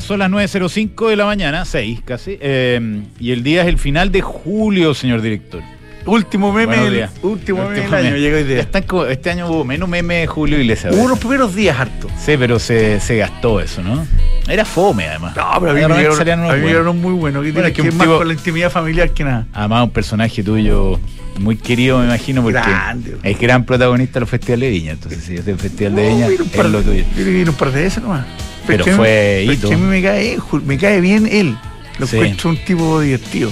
Son 0.00 0.18
las 0.18 0.30
9.05 0.30 1.08
de 1.08 1.16
la 1.16 1.24
mañana, 1.26 1.64
6 1.64 2.00
casi, 2.04 2.38
eh, 2.40 3.02
y 3.20 3.32
el 3.32 3.42
día 3.42 3.62
es 3.62 3.68
el 3.68 3.78
final 3.78 4.10
de 4.12 4.20
julio, 4.22 4.94
señor 4.94 5.20
director. 5.22 5.62
Último 6.06 6.52
meme, 6.54 6.78
del, 6.78 7.06
último 7.22 7.64
meme 7.68 7.80
del 7.82 7.92
año, 7.94 8.16
llega 8.16 8.38
hoy 8.38 8.44
día. 8.44 8.60
Están 8.60 8.84
como- 8.84 9.04
este 9.04 9.28
año 9.30 9.46
hubo 9.50 9.62
menos 9.64 9.86
meme 9.90 10.14
de 10.20 10.26
Julio 10.26 10.58
Iglesias. 10.58 10.94
Hubo 10.94 11.02
unos 11.02 11.18
primeros 11.18 11.54
días 11.54 11.78
harto. 11.78 12.08
Sí, 12.18 12.34
pero 12.38 12.58
se, 12.58 12.98
se 13.00 13.18
gastó 13.18 13.60
eso, 13.60 13.82
¿no? 13.82 14.06
Era 14.48 14.64
fome, 14.64 15.06
además. 15.06 15.36
No, 15.36 15.44
pero 15.60 15.72
a 15.72 15.74
mí 15.74 15.80
me 15.80 15.86
unos 15.86 16.18
a 16.20 16.24
mí 16.54 16.66
llegaron 16.66 16.98
muy 16.98 17.12
buenos. 17.12 17.44
Que 17.44 17.52
Bueno, 17.52 17.68
que 17.68 17.74
que 17.74 17.82
un 17.82 17.96
más 17.98 18.06
tipo- 18.06 18.16
con 18.18 18.26
la 18.28 18.32
intimidad 18.32 18.70
familiar 18.70 19.10
que 19.10 19.22
nada. 19.24 19.46
Además, 19.52 19.84
un 19.84 19.90
personaje 19.90 20.42
tuyo 20.42 20.98
muy 21.40 21.56
querido, 21.56 21.98
me 21.98 22.06
imagino, 22.06 22.42
porque 22.42 22.58
Grande. 22.58 23.16
es 23.22 23.38
gran 23.38 23.64
protagonista 23.64 24.14
de 24.14 24.20
los 24.20 24.30
festivales 24.30 24.60
de 24.60 24.70
Viña. 24.70 24.92
Entonces, 24.92 25.22
si 25.22 25.34
es 25.34 25.44
del 25.44 25.58
Festival 25.58 25.94
de 25.94 26.08
Viña, 26.08 26.26
un 26.28 26.32
es 26.32 26.40
par 26.56 26.66
lo 26.70 26.82
de- 26.82 27.02
tuyo. 27.02 27.30
Vino 27.30 27.50
un 27.50 27.56
par 27.58 27.70
de 27.70 27.82
veces 27.82 28.02
nomás. 28.02 28.24
Pero 28.68 28.84
fue 28.96 29.42
pero 29.46 29.52
hito. 29.52 29.68
a 29.68 29.76
mí 29.76 29.86
me 29.86 30.02
cae, 30.02 30.38
me 30.64 30.78
cae 30.78 31.00
bien 31.00 31.26
él. 31.30 31.56
Lo 31.98 32.06
Sí. 32.06 32.16
encuentro 32.16 32.50
un 32.50 32.56
tipo 32.64 33.00
divertido. 33.00 33.50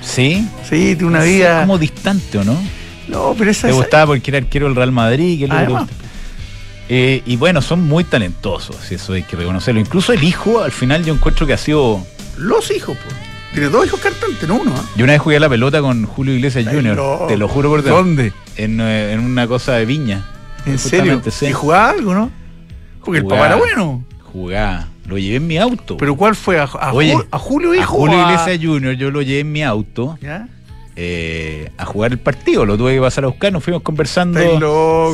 ¿Sí? 0.00 0.46
Sí, 0.62 0.94
tiene 0.96 1.04
una 1.06 1.22
Sí, 1.22 1.34
vida. 1.36 1.60
como 1.62 1.78
distante, 1.78 2.38
¿o 2.38 2.44
no? 2.44 2.56
No, 3.08 3.34
pero 3.36 3.50
esa 3.50 3.68
Te 3.68 3.72
gustaba 3.74 4.06
porque 4.06 4.30
era 4.30 4.38
arquero 4.38 4.66
del 4.66 4.76
Real 4.76 4.92
Madrid. 4.92 5.38
Que 5.46 5.52
Además. 5.52 5.88
Eh, 6.88 7.22
y 7.24 7.36
bueno, 7.36 7.62
son 7.62 7.82
muy 7.86 8.04
talentosos, 8.04 8.92
eso 8.92 9.14
hay 9.14 9.22
que 9.22 9.36
reconocerlo. 9.36 9.80
Incluso 9.80 10.12
el 10.12 10.22
hijo, 10.22 10.60
al 10.62 10.72
final, 10.72 11.04
yo 11.04 11.14
encuentro 11.14 11.46
que 11.46 11.54
ha 11.54 11.58
sido. 11.58 12.04
los 12.36 12.70
hijos, 12.70 12.96
pues. 13.02 13.14
Tiene 13.52 13.68
dos 13.68 13.86
hijos 13.86 14.00
cantantes, 14.00 14.48
no 14.48 14.56
uno. 14.56 14.74
¿ah? 14.76 14.82
Yo 14.96 15.04
una 15.04 15.12
vez 15.12 15.22
jugué 15.22 15.36
a 15.36 15.40
la 15.40 15.48
pelota 15.48 15.80
con 15.80 16.04
Julio 16.06 16.34
Iglesias 16.34 16.64
Jr., 16.66 16.96
no. 16.96 17.20
te 17.28 17.36
lo 17.36 17.46
juro 17.46 17.70
por 17.70 17.84
Dios. 17.84 17.94
¿Dónde? 17.94 18.32
En, 18.56 18.80
eh, 18.80 19.12
en 19.12 19.20
una 19.20 19.46
cosa 19.46 19.74
de 19.74 19.86
viña. 19.86 20.24
¿En 20.66 20.78
serio? 20.78 21.22
Sí. 21.30 21.46
¿Y 21.46 21.52
jugaba 21.52 21.90
algo, 21.90 22.14
no? 22.14 22.30
Porque 23.04 23.18
el 23.20 23.26
papá 23.26 23.46
era 23.46 23.56
bueno. 23.56 24.04
Jugaba. 24.32 24.88
Lo 25.06 25.18
llevé 25.18 25.36
en 25.36 25.46
mi 25.46 25.58
auto. 25.58 25.96
¿Pero 25.98 26.16
cuál 26.16 26.34
fue? 26.34 26.58
¿A, 26.58 26.64
a 26.64 26.92
Oye, 26.94 27.14
a 27.30 27.38
Julio 27.38 27.72
a 27.72 27.76
hijo? 27.76 27.94
Julio 27.98 28.18
a- 28.26 28.32
Iglesias 28.32 28.58
Jr. 28.64 28.92
yo 28.94 29.10
lo 29.10 29.20
llevé 29.22 29.40
en 29.40 29.52
mi 29.52 29.62
auto 29.62 30.18
¿Ya? 30.22 30.48
eh, 30.96 31.70
a 31.76 31.84
jugar 31.84 32.12
el 32.12 32.18
partido. 32.18 32.64
Lo 32.64 32.78
tuve 32.78 32.94
que 32.94 33.00
pasar 33.00 33.24
a 33.24 33.26
buscar. 33.28 33.52
Nos 33.52 33.62
fuimos 33.62 33.82
conversando. 33.82 34.40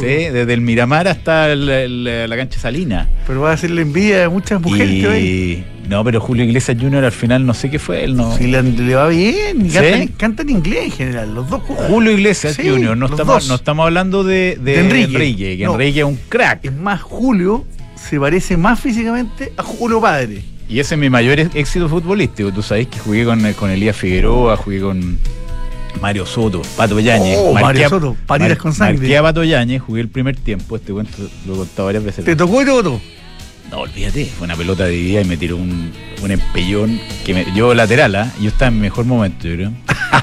Sí, 0.00 0.06
desde 0.06 0.52
el 0.54 0.60
Miramar 0.60 1.08
hasta 1.08 1.50
el- 1.52 1.68
el- 1.68 2.30
la 2.30 2.36
cancha 2.36 2.60
Salina. 2.60 3.08
Pero 3.26 3.40
va 3.40 3.50
a 3.50 3.54
hacerle 3.54 3.82
envidia 3.82 4.26
a 4.26 4.28
muchas 4.28 4.60
mujeres 4.60 5.06
que 5.06 5.20
y... 5.20 5.64
No, 5.88 6.04
pero 6.04 6.20
Julio 6.20 6.44
Iglesias 6.44 6.76
Jr. 6.80 7.04
al 7.04 7.10
final 7.12 7.44
no 7.44 7.52
sé 7.52 7.68
qué 7.68 7.80
fue. 7.80 8.04
Él 8.04 8.14
no. 8.16 8.36
Si 8.36 8.46
le, 8.46 8.62
le 8.62 8.94
va 8.94 9.08
bien, 9.08 9.68
¿Sí? 9.68 9.74
cantan, 9.76 10.06
cantan 10.16 10.48
inglés 10.50 10.84
en 10.84 10.90
general, 10.92 11.34
los 11.34 11.50
dos 11.50 11.62
juegan. 11.62 11.86
Julio 11.88 12.12
Iglesias 12.12 12.54
Sí, 12.54 12.68
Jr. 12.68 12.96
No 12.96 13.06
estamos, 13.06 13.26
dos. 13.34 13.48
no 13.48 13.54
estamos 13.56 13.86
hablando 13.86 14.22
de, 14.22 14.56
de 14.62 14.82
De 14.84 15.00
Enrique. 15.00 15.56
que 15.58 15.64
No. 15.64 15.72
Enrique 15.72 15.98
es 15.98 16.04
un 16.06 16.18
crack. 16.28 16.64
Es 16.66 16.72
más, 16.72 17.02
Julio 17.02 17.64
se 18.08 18.18
parece 18.18 18.56
más 18.56 18.80
físicamente 18.80 19.52
a 19.56 19.62
Julio 19.62 20.00
Padre. 20.00 20.42
Y 20.68 20.78
ese 20.78 20.94
es 20.94 21.00
mi 21.00 21.10
mayor 21.10 21.38
éxito 21.38 21.88
futbolístico. 21.88 22.52
Tú 22.52 22.62
sabes 22.62 22.86
que 22.86 22.98
jugué 22.98 23.24
con, 23.24 23.52
con 23.54 23.70
Elías 23.70 23.96
Figueroa, 23.96 24.56
jugué 24.56 24.80
con 24.80 25.18
Mario 26.00 26.26
Soto, 26.26 26.62
Pato 26.76 27.00
Yáñez. 27.00 27.38
Oh, 27.40 27.52
Mario 27.52 27.88
Soto, 27.88 28.16
paridas 28.26 28.58
con 28.58 28.72
sangre. 28.72 28.98
Marqué 28.98 29.16
a 29.16 29.22
Pato 29.22 29.44
Yáñez, 29.44 29.82
jugué 29.82 30.00
el 30.00 30.08
primer 30.08 30.36
tiempo. 30.36 30.76
Este 30.76 30.92
cuento 30.92 31.18
lo 31.46 31.54
he 31.54 31.56
contado 31.58 31.86
varias 31.86 32.04
veces. 32.04 32.24
¿Te 32.24 32.36
tocó 32.36 32.62
y 32.62 32.64
te? 32.64 33.00
No, 33.70 33.78
olvídate, 33.80 34.26
fue 34.26 34.46
una 34.46 34.56
pelota 34.56 34.86
dividida 34.86 35.20
y 35.20 35.24
me 35.24 35.36
tiró 35.36 35.56
un, 35.56 35.92
un 36.22 36.30
empellón 36.30 37.00
que 37.24 37.34
me, 37.34 37.46
yo 37.54 37.72
lateral, 37.72 38.16
¿ah? 38.16 38.32
yo 38.40 38.48
estaba 38.48 38.68
en 38.68 38.74
mi 38.74 38.80
mejor 38.80 39.04
momento, 39.04 39.46
yo 39.46 39.54
creo. 39.54 39.72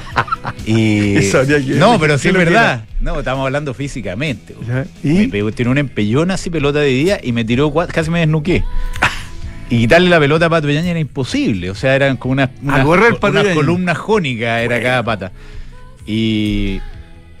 y 0.70 1.16
no, 1.78 1.98
pero 1.98 2.18
sí 2.18 2.28
es 2.28 2.34
verdad. 2.34 2.84
No, 3.00 3.18
estamos 3.18 3.44
hablando 3.46 3.72
físicamente. 3.74 4.54
Ya, 4.66 4.84
Me 5.02 5.22
¿Y? 5.24 5.26
pegó, 5.28 5.50
tiró 5.52 5.70
un 5.70 5.78
empellón 5.78 6.30
así, 6.30 6.50
pelota 6.50 6.82
dividida, 6.82 7.18
y 7.22 7.32
me 7.32 7.44
tiró, 7.44 7.72
casi 7.72 8.10
me 8.10 8.20
desnuqué. 8.20 8.62
Y 9.70 9.80
quitarle 9.80 10.08
la 10.08 10.18
pelota 10.18 10.46
a 10.46 10.48
Pato 10.48 10.66
era 10.66 10.98
imposible. 10.98 11.68
O 11.70 11.74
sea, 11.74 11.94
eran 11.94 12.16
como 12.16 12.32
unas, 12.32 12.48
unas, 12.62 12.86
unas 12.86 13.54
columnas 13.54 13.98
jónicas, 13.98 14.62
era 14.62 14.82
cada 14.82 15.02
pata. 15.02 15.30
Y 16.06 16.80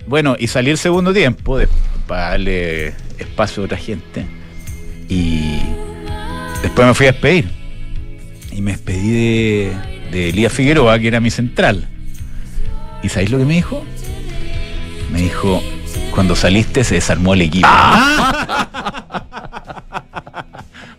bueno, 0.06 0.36
y 0.38 0.46
salí 0.46 0.70
el 0.70 0.76
segundo 0.76 1.14
tiempo 1.14 1.56
de- 1.56 1.68
para 2.06 2.32
darle 2.32 2.88
espacio 3.18 3.62
a 3.62 3.64
otra 3.64 3.78
gente. 3.78 4.26
Y 5.08 5.58
después 6.60 6.86
me 6.86 6.92
fui 6.92 7.06
a 7.06 7.12
despedir. 7.12 7.50
Y 8.52 8.60
me 8.60 8.72
despedí 8.72 9.10
de, 9.10 9.72
de 10.12 10.28
Elías 10.28 10.52
Figueroa, 10.52 10.98
que 10.98 11.08
era 11.08 11.20
mi 11.20 11.30
central. 11.30 11.88
¿Y 13.02 13.08
sabéis 13.08 13.30
lo 13.30 13.38
que 13.38 13.44
me 13.44 13.54
dijo? 13.54 13.84
Me 15.12 15.22
dijo, 15.22 15.62
cuando 16.10 16.36
saliste 16.36 16.84
se 16.84 16.96
desarmó 16.96 17.34
el 17.34 17.42
equipo. 17.42 17.68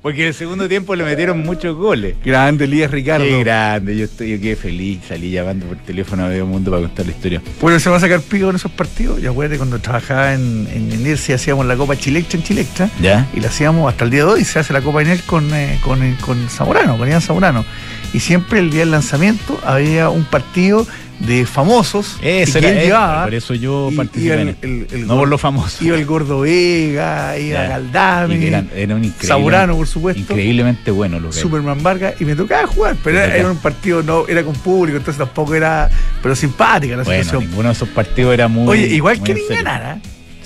Porque 0.02 0.22
en 0.22 0.28
el 0.30 0.34
segundo 0.34 0.70
tiempo 0.70 0.96
le 0.96 1.04
metieron 1.04 1.44
muchos 1.44 1.76
goles. 1.76 2.16
Grande, 2.24 2.64
Elías 2.64 2.90
Ricardo. 2.90 3.26
Qué 3.26 3.40
grande, 3.44 3.98
yo 3.98 4.06
estoy, 4.06 4.32
yo 4.32 4.40
quedé 4.40 4.56
feliz, 4.56 5.02
salí 5.08 5.30
llamando 5.30 5.66
por 5.66 5.78
teléfono 5.78 6.24
a 6.24 6.30
medio 6.30 6.46
mundo 6.46 6.72
para 6.72 6.84
contar 6.84 7.06
la 7.06 7.12
historia. 7.12 7.42
Bueno, 7.60 7.80
se 7.80 7.90
va 7.90 7.98
a 7.98 8.00
sacar 8.00 8.22
pico 8.22 8.50
en 8.50 8.56
esos 8.56 8.72
partidos. 8.72 9.22
Y 9.22 9.28
acuérdate 9.28 9.58
cuando 9.58 9.78
trabajaba 9.80 10.34
en, 10.34 10.68
en 10.74 10.92
Enercia 10.94 11.36
hacíamos 11.36 11.66
la 11.66 11.76
Copa 11.76 11.98
Chilectra 11.98 12.40
en 12.40 12.46
Chilectra. 12.46 12.90
¿Ya? 13.02 13.28
Y 13.36 13.42
la 13.42 13.50
hacíamos 13.50 13.90
hasta 13.92 14.06
el 14.06 14.12
día 14.12 14.24
de 14.24 14.32
hoy. 14.32 14.46
Se 14.46 14.58
hace 14.58 14.72
la 14.72 14.82
Copa 14.82 15.02
Ener 15.02 15.22
con, 15.24 15.54
eh, 15.54 15.78
con, 15.84 16.02
eh, 16.02 16.16
con 16.22 16.48
Zamorano, 16.50 16.98
con 16.98 17.10
Ian 17.10 17.22
Zamorano. 17.22 17.66
Y 18.14 18.20
siempre 18.20 18.60
el 18.60 18.72
día 18.72 18.80
del 18.82 18.92
lanzamiento 18.92 19.60
había 19.66 20.10
un 20.10 20.24
partido 20.24 20.86
de 21.20 21.46
famosos 21.46 22.16
Eso 22.22 22.60
y 22.60 22.62
que 22.62 22.68
era, 22.68 22.70
él 22.70 22.78
eh, 22.78 22.86
llevaba. 22.86 23.24
por 23.26 23.34
eso 23.34 23.54
yo 23.54 23.90
participé 23.96 24.42
el- 24.42 24.56
el- 24.62 24.88
el 24.90 25.06
no 25.08 25.18
por 25.18 25.28
lo 25.28 25.38
famoso. 25.38 25.84
Iba 25.84 25.98
el 25.98 26.06
Gordo 26.06 26.40
Vega, 26.40 27.38
iba. 27.38 27.64
Galdame, 27.64 28.36
Y 28.36 28.40
que 28.40 28.48
eran, 28.48 28.70
eran 28.74 28.98
un 28.98 29.04
increíble- 29.04 29.28
Zamorano, 29.28 29.76
por 29.76 29.86
supuesto. 29.88 30.22
Increíblemente 30.22 30.92
bueno 30.92 31.20
lo 31.20 31.30
que 31.30 31.36
Superman 31.36 31.84
Vargas 31.84 32.14
y 32.22 32.26
me 32.26 32.36
tocaba 32.36 32.66
jugar, 32.68 32.96
pero 33.04 33.20
era, 33.20 33.52
un 33.52 33.58
partido, 33.58 34.02
no, 34.02 34.28
era 34.30 34.44
con 34.44 34.54
público, 34.56 34.98
entonces 34.98 35.18
tampoco 35.20 35.54
era, 35.56 35.90
pero 36.24 36.36
simpática 36.38 36.96
la 36.96 37.04
Bueno, 37.04 37.22
situación. 37.24 37.50
ninguno 37.50 37.68
de 37.70 37.74
esos 37.74 37.90
partidos 37.90 38.34
era 38.34 38.48
muy. 38.48 38.68
Oye, 38.70 38.88
igual 38.88 39.20
muy 39.20 39.28
serio. 39.28 39.46
ganar, 39.50 39.84
¿ah? 39.84 40.00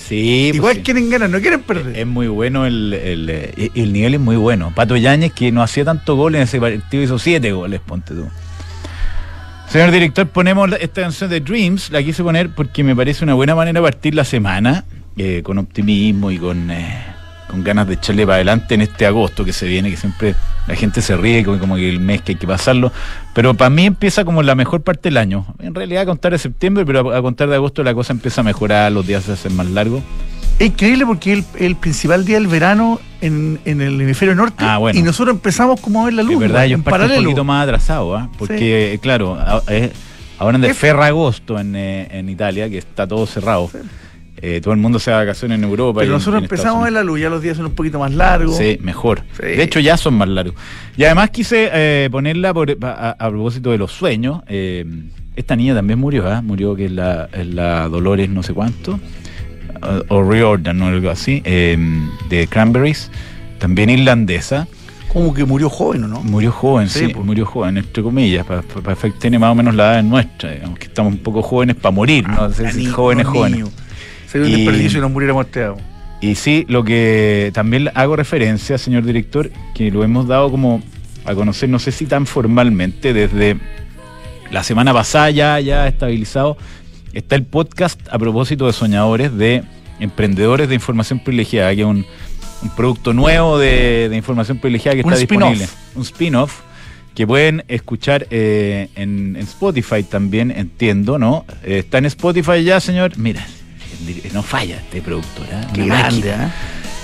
Sí, 0.08 0.48
pues 0.50 0.56
igual 0.56 0.82
quieren 0.82 1.08
ganar, 1.08 1.30
no 1.30 1.40
quieren 1.40 1.62
perder. 1.62 1.98
Es 1.98 2.06
muy 2.06 2.28
bueno 2.28 2.66
el, 2.66 2.92
el, 2.92 3.30
eh, 3.30 3.70
el 3.74 3.92
nivel 3.92 4.14
es 4.14 4.20
muy 4.20 4.36
bueno. 4.36 4.70
Pato 4.74 4.96
Yáñez, 4.96 5.32
que 5.32 5.50
no 5.50 5.62
hacía 5.62 5.84
tantos 5.84 6.14
goles 6.14 6.40
en 6.40 6.42
ese 6.42 6.60
partido, 6.60 7.02
hizo 7.02 7.18
siete 7.18 7.52
goles, 7.52 7.80
ponte 7.80 8.14
tú. 8.14 8.28
Señor 9.68 9.90
director, 9.90 10.28
ponemos 10.28 10.70
esta 10.78 11.02
canción 11.02 11.30
de 11.30 11.40
Dreams, 11.40 11.90
la 11.90 12.02
quise 12.02 12.22
poner 12.22 12.50
porque 12.50 12.84
me 12.84 12.94
parece 12.94 13.24
una 13.24 13.32
buena 13.34 13.54
manera 13.54 13.80
de 13.80 13.82
partir 13.82 14.14
la 14.14 14.24
semana, 14.24 14.84
eh, 15.16 15.40
con 15.42 15.56
optimismo 15.56 16.30
y 16.30 16.38
con, 16.38 16.70
eh, 16.70 17.13
con 17.54 17.62
ganas 17.64 17.86
de 17.86 17.94
echarle 17.94 18.24
para 18.26 18.36
adelante 18.36 18.74
en 18.74 18.80
este 18.82 19.06
agosto 19.06 19.44
que 19.44 19.52
se 19.52 19.66
viene, 19.66 19.90
que 19.90 19.96
siempre 19.96 20.34
la 20.66 20.74
gente 20.74 21.00
se 21.02 21.16
ríe 21.16 21.44
como, 21.44 21.58
como 21.60 21.76
que 21.76 21.88
el 21.88 22.00
mes 22.00 22.20
que 22.22 22.32
hay 22.32 22.36
que 22.38 22.46
pasarlo, 22.46 22.90
pero 23.32 23.54
para 23.54 23.70
mí 23.70 23.86
empieza 23.86 24.24
como 24.24 24.42
la 24.42 24.54
mejor 24.56 24.82
parte 24.82 25.08
del 25.08 25.16
año. 25.18 25.46
En 25.60 25.74
realidad 25.74 26.02
a 26.02 26.06
contar 26.06 26.32
de 26.32 26.38
septiembre, 26.38 26.84
pero 26.84 27.12
a, 27.12 27.18
a 27.18 27.22
contar 27.22 27.48
de 27.48 27.54
agosto 27.54 27.82
la 27.84 27.94
cosa 27.94 28.12
empieza 28.12 28.40
a 28.40 28.44
mejorar, 28.44 28.90
los 28.90 29.06
días 29.06 29.22
se 29.24 29.32
hacen 29.32 29.54
más 29.54 29.66
largos. 29.68 30.02
Es 30.58 30.66
increíble 30.68 31.06
porque 31.06 31.32
el, 31.32 31.44
el 31.58 31.76
principal 31.76 32.24
día 32.24 32.36
del 32.36 32.46
verano 32.48 33.00
en, 33.20 33.60
en 33.64 33.80
el 33.80 34.00
hemisferio 34.00 34.34
norte 34.34 34.64
Ah, 34.64 34.78
bueno. 34.78 34.98
y 34.98 35.02
nosotros 35.02 35.34
empezamos 35.34 35.80
como 35.80 36.02
a 36.02 36.04
ver 36.06 36.14
la 36.14 36.22
luz. 36.22 36.34
Es 36.34 36.38
verdad, 36.40 36.64
en 36.66 36.82
parto 36.82 37.06
un 37.06 37.22
poquito 37.24 37.44
más 37.44 37.64
atrasado, 37.64 38.16
¿ah? 38.16 38.28
porque, 38.38 38.98
claro, 39.02 39.34
a- 39.34 39.62
ahora 40.38 40.58
de 40.58 40.68
Es- 40.70 40.76
Ferragosto 40.78 41.58
en, 41.58 41.74
eh, 41.76 42.08
en 42.10 42.28
Italia, 42.28 42.68
que 42.70 42.78
está 42.78 43.06
todo 43.06 43.26
cerrado, 43.26 43.70
eh, 44.42 44.60
todo 44.62 44.74
el 44.74 44.80
mundo 44.80 44.98
se 44.98 45.10
va 45.10 45.20
de 45.20 45.26
vacaciones 45.26 45.58
en 45.58 45.64
Europa. 45.64 46.00
Pero 46.00 46.12
en- 46.12 46.18
nosotros 46.18 46.38
en 46.40 46.44
Estados 46.44 46.60
empezamos 46.60 46.80
a 46.82 46.84
ver 46.84 46.92
Unidos. 46.92 47.04
la 47.06 47.10
luz, 47.12 47.20
ya 47.20 47.30
los 47.30 47.42
días 47.42 47.56
son 47.56 47.66
un 47.66 47.72
poquito 47.72 47.98
más 47.98 48.12
largos. 48.12 48.56
Sí, 48.56 48.78
mejor. 48.82 49.22
Sí. 49.38 49.46
De 49.46 49.62
hecho, 49.62 49.80
ya 49.80 49.96
son 49.96 50.14
más 50.14 50.28
largos. 50.28 50.54
Y 50.96 51.04
además 51.04 51.30
quise 51.30 51.70
eh, 51.72 52.08
ponerla 52.10 52.52
por- 52.54 52.76
a, 52.82 53.10
a 53.18 53.30
propósito 53.30 53.70
de 53.70 53.78
los 53.78 53.92
sueños. 53.92 54.42
eh, 54.48 54.84
esta 55.36 55.56
niña 55.56 55.74
también 55.74 55.98
murió, 55.98 56.28
¿ah? 56.30 56.42
Murió 56.42 56.76
que 56.76 56.84
es 56.84 56.92
la, 56.92 57.28
la 57.44 57.88
Dolores 57.88 58.30
no 58.30 58.44
sé 58.44 58.52
cuánto, 58.54 59.00
o, 60.08 60.14
o 60.16 60.30
Riordan 60.30 60.80
o 60.82 60.86
algo 60.86 61.10
así, 61.10 61.42
eh, 61.44 61.76
de 62.28 62.46
Cranberries, 62.46 63.10
también 63.58 63.90
irlandesa. 63.90 64.68
Como 65.12 65.34
que 65.34 65.44
murió 65.44 65.68
joven, 65.70 66.04
¿o 66.04 66.08
no? 66.08 66.22
Murió 66.22 66.50
joven, 66.52 66.88
sí, 66.88 67.06
Sí, 67.06 67.08
po. 67.14 67.22
murió 67.24 67.46
joven, 67.46 67.78
entre 67.78 68.02
comillas, 68.02 68.44
para 68.46 68.60
efecto 68.92 69.18
tiene 69.20 69.38
más 69.38 69.50
o 69.52 69.54
menos 69.54 69.74
la 69.74 69.94
edad 69.94 70.02
nuestra, 70.04 70.52
digamos 70.52 70.78
que 70.78 70.86
estamos 70.86 71.12
un 71.12 71.18
poco 71.20 71.42
jóvenes 71.42 71.76
para 71.76 71.92
morir, 71.92 72.28
¿no? 72.28 72.50
sé 72.50 72.70
si 72.72 72.78
Ni- 72.78 72.86
jóvenes, 72.86 73.26
Ah, 73.26 73.30
unos 73.30 73.38
jóvenes. 73.40 73.58
Sería 74.34 74.48
un 74.48 74.52
Y- 74.52 74.64
desperdicio 74.64 74.98
y 74.98 75.02
nos 75.02 75.12
muriéramos 75.12 75.46
teados. 75.50 75.78
Y 76.20 76.34
sí, 76.34 76.64
lo 76.68 76.82
que 76.84 77.50
también 77.54 77.90
hago 77.94 78.16
referencia, 78.16 78.78
señor 78.78 79.04
director, 79.04 79.50
que 79.74 79.90
lo 79.92 80.02
hemos 80.02 80.26
dado 80.26 80.50
como 80.50 80.82
a 81.24 81.34
conocer, 81.34 81.68
no 81.68 81.78
sé 81.78 81.92
si 81.92 82.06
tan 82.06 82.26
formalmente, 82.26 83.12
desde 83.12 83.56
la 84.50 84.62
semana 84.64 84.92
pasada 84.92 85.30
ya, 85.30 85.60
ya 85.60 85.86
estabilizado, 85.86 86.56
está 87.12 87.36
el 87.36 87.44
podcast 87.44 88.00
a 88.10 88.18
propósito 88.18 88.66
de 88.66 88.72
soñadores 88.72 89.36
de 89.36 89.62
emprendedores 90.00 90.68
de 90.68 90.74
información 90.74 91.20
privilegiada, 91.20 91.74
que 91.74 91.82
es 91.82 91.86
un, 91.86 92.04
un 92.62 92.70
producto 92.70 93.12
nuevo 93.12 93.58
de, 93.58 94.08
de 94.08 94.16
información 94.16 94.58
privilegiada 94.58 94.96
que 94.96 95.02
Un 95.06 95.12
está 95.12 95.20
disponible. 95.20 95.68
Un 95.94 96.02
spin-off 96.02 96.60
que 97.14 97.26
pueden 97.26 97.62
escuchar 97.68 98.26
eh, 98.30 98.88
en, 98.96 99.36
en 99.36 99.42
Spotify 99.42 100.02
también, 100.02 100.50
entiendo, 100.50 101.18
¿no? 101.18 101.44
Eh, 101.62 101.78
está 101.78 101.98
en 101.98 102.06
Spotify 102.06 102.64
ya, 102.64 102.80
señor. 102.80 103.16
Mira, 103.18 103.46
no 104.32 104.42
falla 104.42 104.76
este 104.76 105.02
productor. 105.02 105.46
¿eh? 105.50 105.66
Qué 105.72 105.86
grande. 105.86 106.32
¿ah? 106.32 106.52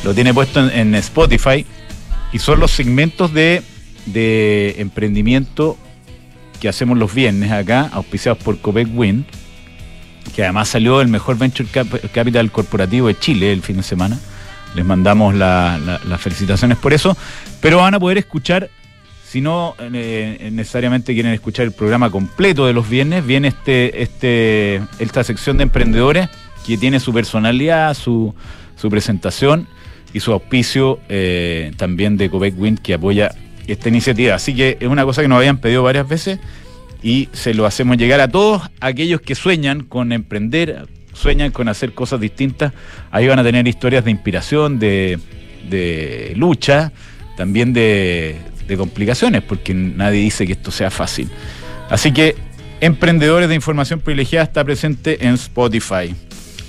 Lo 0.04 0.14
tiene 0.14 0.32
puesto 0.32 0.60
en, 0.60 0.70
en 0.70 0.94
Spotify. 0.96 1.66
Y 2.32 2.38
son 2.38 2.60
los 2.60 2.70
segmentos 2.70 3.32
de, 3.32 3.62
de 4.06 4.76
emprendimiento 4.78 5.76
que 6.60 6.68
hacemos 6.68 6.96
los 6.98 7.12
viernes 7.12 7.50
acá, 7.50 7.88
auspiciados 7.92 8.42
por 8.42 8.58
Copec 8.58 8.86
Wind, 8.94 9.24
que 10.34 10.44
además 10.44 10.68
salió 10.68 11.00
el 11.00 11.08
mejor 11.08 11.38
Venture 11.38 11.68
Capital 12.12 12.52
corporativo 12.52 13.08
de 13.08 13.18
Chile 13.18 13.52
el 13.52 13.62
fin 13.62 13.78
de 13.78 13.82
semana. 13.82 14.18
Les 14.74 14.84
mandamos 14.84 15.34
las 15.34 16.20
felicitaciones 16.20 16.78
por 16.78 16.92
eso, 16.92 17.16
pero 17.60 17.78
van 17.78 17.94
a 17.94 17.98
poder 17.98 18.18
escuchar, 18.18 18.70
si 19.26 19.40
no 19.40 19.74
eh, 19.80 20.50
necesariamente 20.52 21.14
quieren 21.14 21.32
escuchar 21.32 21.64
el 21.64 21.72
programa 21.72 22.10
completo 22.10 22.66
de 22.66 22.72
los 22.74 22.88
viernes, 22.88 23.26
viene 23.26 23.48
este, 23.48 24.02
este, 24.02 24.82
esta 25.00 25.24
sección 25.24 25.56
de 25.56 25.64
emprendedores 25.64 26.28
que 26.66 26.76
tiene 26.76 27.00
su 27.00 27.12
personalidad, 27.12 27.94
su, 27.94 28.34
su 28.76 28.90
presentación 28.90 29.66
y 30.12 30.20
su 30.20 30.32
auspicio 30.32 31.00
eh, 31.08 31.72
también 31.76 32.16
de 32.16 32.30
Copec 32.30 32.58
Wind 32.58 32.80
que 32.80 32.94
apoya 32.94 33.34
esta 33.66 33.88
iniciativa. 33.88 34.34
Así 34.34 34.54
que 34.54 34.76
es 34.80 34.88
una 34.88 35.04
cosa 35.04 35.22
que 35.22 35.28
nos 35.28 35.38
habían 35.38 35.58
pedido 35.58 35.82
varias 35.82 36.08
veces 36.08 36.38
y 37.02 37.28
se 37.32 37.54
lo 37.54 37.66
hacemos 37.66 37.96
llegar 37.96 38.20
a 38.20 38.28
todos 38.28 38.62
aquellos 38.80 39.20
que 39.20 39.34
sueñan 39.34 39.82
con 39.82 40.12
emprender, 40.12 40.86
sueñan 41.12 41.50
con 41.50 41.68
hacer 41.68 41.92
cosas 41.92 42.20
distintas. 42.20 42.72
Ahí 43.10 43.26
van 43.26 43.38
a 43.38 43.44
tener 43.44 43.66
historias 43.66 44.04
de 44.04 44.10
inspiración, 44.10 44.78
de, 44.78 45.18
lucha, 46.36 46.92
también 47.36 47.72
de, 47.72 48.36
de 48.66 48.76
complicaciones, 48.76 49.42
porque 49.42 49.72
nadie 49.72 50.20
dice 50.20 50.46
que 50.46 50.52
esto 50.52 50.70
sea 50.70 50.90
fácil. 50.90 51.30
Así 51.88 52.12
que 52.12 52.36
Emprendedores 52.80 53.48
de 53.48 53.54
Información 53.54 54.00
Privilegiada 54.00 54.44
está 54.44 54.64
presente 54.64 55.26
en 55.26 55.34
Spotify. 55.34 56.14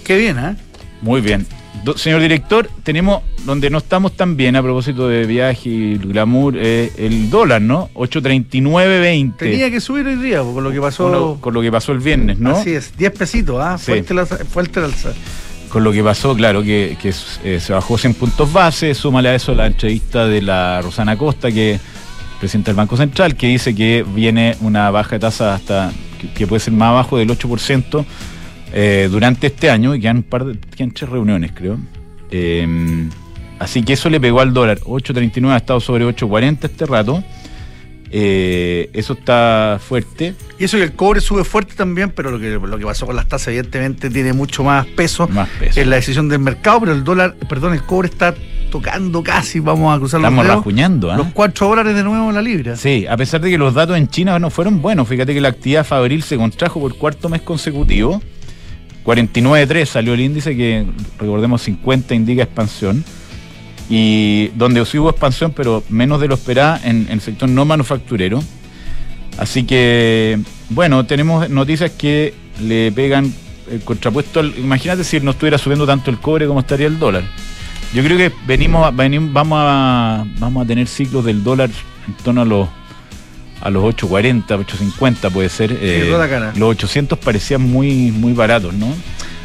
Qué 0.03 0.17
bien, 0.17 0.37
¿eh? 0.37 0.55
Muy 1.01 1.21
bien 1.21 1.45
señor 1.95 2.21
director, 2.21 2.69
tenemos 2.83 3.23
donde 3.45 3.69
no 3.69 3.79
estamos 3.79 4.15
tan 4.15 4.37
bien 4.37 4.55
a 4.55 4.61
propósito 4.61 5.07
de 5.07 5.25
viaje 5.25 5.69
y 5.69 5.97
glamour, 5.97 6.55
eh, 6.57 6.91
el 6.97 7.29
dólar, 7.29 7.61
¿no? 7.61 7.89
839.20. 7.95 9.35
Tenía 9.37 9.71
que 9.71 9.81
subir 9.81 10.05
hoy 10.05 10.15
día 10.17 10.41
con 10.41 10.63
lo 10.63 10.71
que 10.71 10.79
pasó. 10.79 11.37
con 11.41 11.53
lo 11.53 11.61
que 11.61 11.71
pasó 11.71 11.91
el 11.91 11.99
viernes, 11.99 12.37
¿no? 12.39 12.51
Así 12.51 12.71
es, 12.71 12.95
10 12.97 13.11
pesitos, 13.13 13.57
¿ah? 13.59 13.77
Fuerte, 13.77 14.13
la, 14.13 14.21
alza. 14.21 15.13
Con 15.69 15.83
lo 15.83 15.91
que 15.91 16.03
pasó, 16.03 16.35
claro, 16.35 16.61
que, 16.61 16.97
eh, 17.03 17.59
se 17.59 17.73
bajó 17.73 17.97
100 17.97 18.13
puntos 18.13 18.51
base, 18.51 18.93
súmale 18.93 19.29
a 19.29 19.35
eso 19.35 19.55
la 19.55 19.67
entrevista 19.67 20.27
de 20.27 20.41
la 20.41 20.81
Rosana 20.81 21.17
Costa, 21.17 21.51
que 21.51 21.79
presidenta 22.39 22.71
del 22.71 22.75
Banco 22.75 22.97
Central, 22.97 23.35
que 23.35 23.47
dice 23.47 23.73
que 23.73 24.05
viene 24.15 24.55
una 24.61 24.91
baja 24.91 25.11
de 25.11 25.19
tasa 25.19 25.55
hasta 25.55 25.91
que 26.35 26.45
puede 26.45 26.59
ser 26.59 26.73
más 26.73 26.89
abajo 26.89 27.17
del 27.17 27.29
8% 27.29 28.05
eh, 28.73 29.09
durante 29.11 29.47
este 29.47 29.69
año, 29.69 29.95
y 29.95 29.99
quedan 29.99 30.17
un 30.17 30.23
par 30.23 30.45
de, 30.45 30.57
quedan 30.75 30.91
tres 30.91 31.09
reuniones, 31.09 31.51
creo. 31.53 31.77
Eh, 32.31 33.09
así 33.59 33.83
que 33.83 33.93
eso 33.93 34.09
le 34.09 34.19
pegó 34.19 34.39
al 34.39 34.53
dólar. 34.53 34.79
8.39 34.79 35.51
ha 35.51 35.57
estado 35.57 35.79
sobre 35.79 36.05
8.40 36.05 36.63
este 36.63 36.85
rato. 36.85 37.23
Eh, 38.13 38.89
eso 38.93 39.13
está 39.13 39.79
fuerte. 39.85 40.35
Y 40.59 40.65
eso 40.65 40.77
y 40.77 40.81
el 40.81 40.93
cobre 40.93 41.21
sube 41.21 41.43
fuerte 41.45 41.75
también, 41.75 42.11
pero 42.11 42.29
lo 42.29 42.39
que, 42.39 42.51
lo 42.51 42.77
que 42.77 42.85
pasó 42.85 43.05
con 43.05 43.15
las 43.15 43.27
tasas 43.27 43.49
evidentemente 43.49 44.09
tiene 44.09 44.33
mucho 44.33 44.63
más 44.63 44.85
peso, 44.85 45.27
más 45.29 45.47
peso. 45.49 45.79
en 45.79 45.89
la 45.89 45.95
decisión 45.95 46.27
del 46.27 46.39
mercado, 46.39 46.81
pero 46.81 46.91
el 46.91 47.05
dólar, 47.05 47.35
perdón, 47.47 47.73
el 47.73 47.83
cobre 47.83 48.09
está 48.09 48.35
tocando 48.69 49.23
casi, 49.23 49.59
vamos 49.59 49.95
a 49.95 49.99
cruzar 49.99 50.19
los 50.19 50.29
Estamos 50.29 50.47
rajuñando, 50.47 51.13
Los 51.15 51.27
4 51.33 51.67
dólares 51.67 51.95
de 51.95 52.03
nuevo 52.03 52.29
en 52.29 52.35
la 52.35 52.41
libra. 52.41 52.75
Sí, 52.75 53.05
a 53.07 53.15
pesar 53.15 53.41
de 53.41 53.49
que 53.49 53.57
los 53.57 53.73
datos 53.73 53.97
en 53.97 54.09
China 54.09 54.37
no 54.39 54.49
fueron 54.49 54.81
buenos, 54.81 55.07
fíjate 55.07 55.33
que 55.33 55.41
la 55.41 55.49
actividad 55.49 55.85
fabril 55.85 56.21
se 56.21 56.35
contrajo 56.35 56.81
por 56.81 56.95
cuarto 56.97 57.29
mes 57.29 57.41
consecutivo 57.41 58.21
49.3 59.05 59.85
salió 59.85 60.13
el 60.13 60.21
índice 60.21 60.55
que, 60.55 60.85
recordemos, 61.19 61.61
50 61.63 62.13
indica 62.13 62.43
expansión. 62.43 63.03
Y 63.89 64.47
donde 64.49 64.85
sí 64.85 64.97
hubo 64.99 65.09
expansión, 65.09 65.51
pero 65.53 65.83
menos 65.89 66.21
de 66.21 66.27
lo 66.27 66.35
esperado 66.35 66.79
en, 66.83 67.07
el 67.09 67.19
sector 67.19 67.49
no 67.49 67.65
manufacturero. 67.65 68.41
Así 69.37 69.63
que, 69.63 70.39
bueno, 70.69 71.05
tenemos 71.05 71.49
noticias 71.49 71.91
que 71.91 72.33
le 72.61 72.91
pegan 72.91 73.33
el 73.69 73.81
contrapuesto. 73.81 74.39
Al, 74.39 74.53
imagínate 74.57 75.03
si 75.03 75.19
no 75.19 75.31
estuviera 75.31 75.57
subiendo 75.57 75.85
tanto 75.85 76.09
el 76.09 76.19
cobre 76.19 76.47
como 76.47 76.61
estaría 76.61 76.87
el 76.87 76.99
dólar. 76.99 77.23
Yo 77.93 78.03
creo 78.03 78.17
que 78.17 78.31
venimos, 78.45 78.95
venimos 78.95 79.33
vamos, 79.33 79.59
a, 79.61 80.25
vamos 80.39 80.63
a 80.63 80.67
tener 80.67 80.87
ciclos 80.87 81.25
del 81.25 81.43
dólar 81.43 81.69
en 82.07 82.13
torno 82.23 82.41
a 82.41 82.45
los 82.45 82.69
a 83.61 83.69
los 83.69 83.83
8.40, 83.83 84.45
8.50 84.45 85.31
puede 85.31 85.49
ser. 85.49 85.77
Eh, 85.79 86.11
los 86.55 86.69
800 86.69 87.17
parecían 87.19 87.61
muy, 87.61 88.11
muy 88.11 88.33
baratos, 88.33 88.73
¿no? 88.73 88.93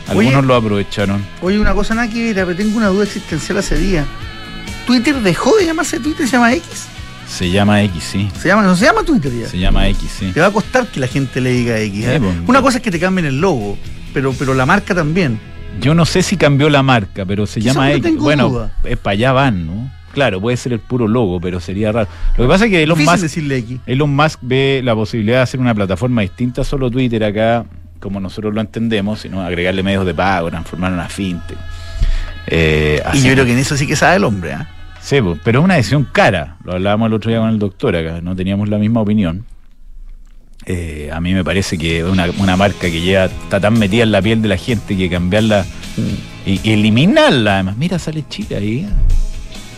Algunos 0.09 0.45
lo 0.45 0.55
aprovecharon. 0.55 1.25
Oye, 1.43 1.59
una 1.59 1.75
cosa 1.75 1.95
pero 2.11 2.57
tengo 2.57 2.77
una 2.77 2.89
duda 2.89 3.05
existencial 3.05 3.59
hace 3.59 3.77
día. 3.79 4.05
¿Twitter 4.87 5.17
dejó 5.21 5.57
de 5.57 5.67
llamarse 5.67 5.99
Twitter? 5.99 6.27
¿Se 6.27 6.33
llama 6.33 6.53
X? 6.55 6.87
Se 7.29 7.51
llama 7.51 7.83
X, 7.83 8.05
sí. 8.05 8.29
¿Se 8.41 8.49
llama, 8.49 8.63
no 8.63 8.77
se 8.77 8.85
llama 8.85 9.03
Twitter 9.03 9.33
ya? 9.33 9.49
Se 9.49 9.59
llama 9.59 9.89
X, 9.89 10.09
sí. 10.19 10.31
Te 10.33 10.41
va 10.41 10.47
a 10.47 10.53
costar 10.53 10.87
que 10.87 11.01
la 11.01 11.09
gente 11.09 11.41
le 11.41 11.51
diga 11.51 11.79
X. 11.81 12.05
¿eh? 12.07 12.21
Pues, 12.21 12.35
una 12.47 12.63
cosa 12.63 12.79
es 12.79 12.85
que 12.85 12.93
te 12.93 13.01
cambien 13.01 13.27
el 13.27 13.41
logo, 13.41 13.77
pero, 14.15 14.33
pero 14.33 14.55
la 14.55 14.65
marca 14.65 14.95
también. 14.95 15.41
Yo 15.81 15.95
no 15.95 16.07
sé 16.07 16.23
si 16.23 16.37
cambió 16.37 16.71
la 16.71 16.85
marca, 16.85 17.27
pero 17.27 17.47
se 17.47 17.61
llama 17.61 17.93
X. 17.93 18.17
bueno, 18.17 18.71
es 18.85 18.97
para 18.97 19.13
allá 19.13 19.33
van, 19.33 19.67
¿no? 19.67 19.96
Claro, 20.17 20.41
puede 20.41 20.57
ser 20.57 20.73
el 20.73 20.79
puro 20.79 21.07
logo, 21.07 21.39
pero 21.43 21.61
sería 21.61 21.93
raro. 21.93 22.09
Lo 22.39 22.45
que 22.45 22.49
pasa 22.49 22.65
es 22.65 22.71
que 22.71 22.83
Elon 22.83 23.05
Musk, 23.05 23.37
Elon 23.85 24.17
Musk 24.17 24.39
ve 24.41 24.81
la 24.83 24.95
posibilidad 24.95 25.37
de 25.37 25.43
hacer 25.43 25.61
una 25.61 25.75
plataforma 25.75 26.23
distinta 26.23 26.65
solo 26.65 26.91
Twitter 26.91 27.23
acá, 27.23 27.67
como 28.01 28.19
nosotros 28.19 28.55
lo 28.55 28.63
entendemos, 28.63 29.21
sino 29.21 29.43
agregarle 29.43 29.83
medios 29.83 30.07
de 30.07 30.15
pago, 30.15 30.49
transformar 30.49 30.95
una 30.95 31.07
fintech. 31.07 31.59
Eh, 32.47 33.03
y 33.13 33.21
yo 33.21 33.33
creo 33.35 33.45
que 33.45 33.53
en 33.53 33.59
eso 33.59 33.77
sí 33.77 33.87
que 33.87 33.95
sabe 33.95 34.17
el 34.17 34.25
hombre, 34.25 34.55
¿ah? 34.55 34.71
Sí, 35.03 35.19
pero 35.45 35.59
es 35.59 35.65
una 35.67 35.75
decisión 35.75 36.09
cara. 36.11 36.57
Lo 36.65 36.73
hablábamos 36.73 37.09
el 37.09 37.13
otro 37.13 37.31
día 37.31 37.41
con 37.41 37.51
el 37.51 37.59
doctor 37.59 37.95
acá, 37.95 38.23
no 38.23 38.35
teníamos 38.35 38.71
la 38.71 38.79
misma 38.79 39.03
opinión. 39.03 39.45
Eh, 40.65 41.11
a 41.13 41.21
mí 41.21 41.35
me 41.35 41.45
parece 41.45 41.77
que 41.77 42.03
una, 42.05 42.25
una 42.39 42.57
marca 42.57 42.89
que 42.89 43.05
ya 43.05 43.27
está 43.27 43.61
tan 43.61 43.79
metida 43.79 44.05
en 44.05 44.13
la 44.13 44.23
piel 44.23 44.41
de 44.41 44.49
la 44.49 44.57
gente 44.57 44.97
que 44.97 45.11
cambiarla 45.11 45.67
y, 46.47 46.59
y 46.67 46.73
eliminarla, 46.73 47.57
además. 47.57 47.77
Mira, 47.77 47.99
sale 47.99 48.25
Chile 48.31 48.57
ahí. 48.57 48.89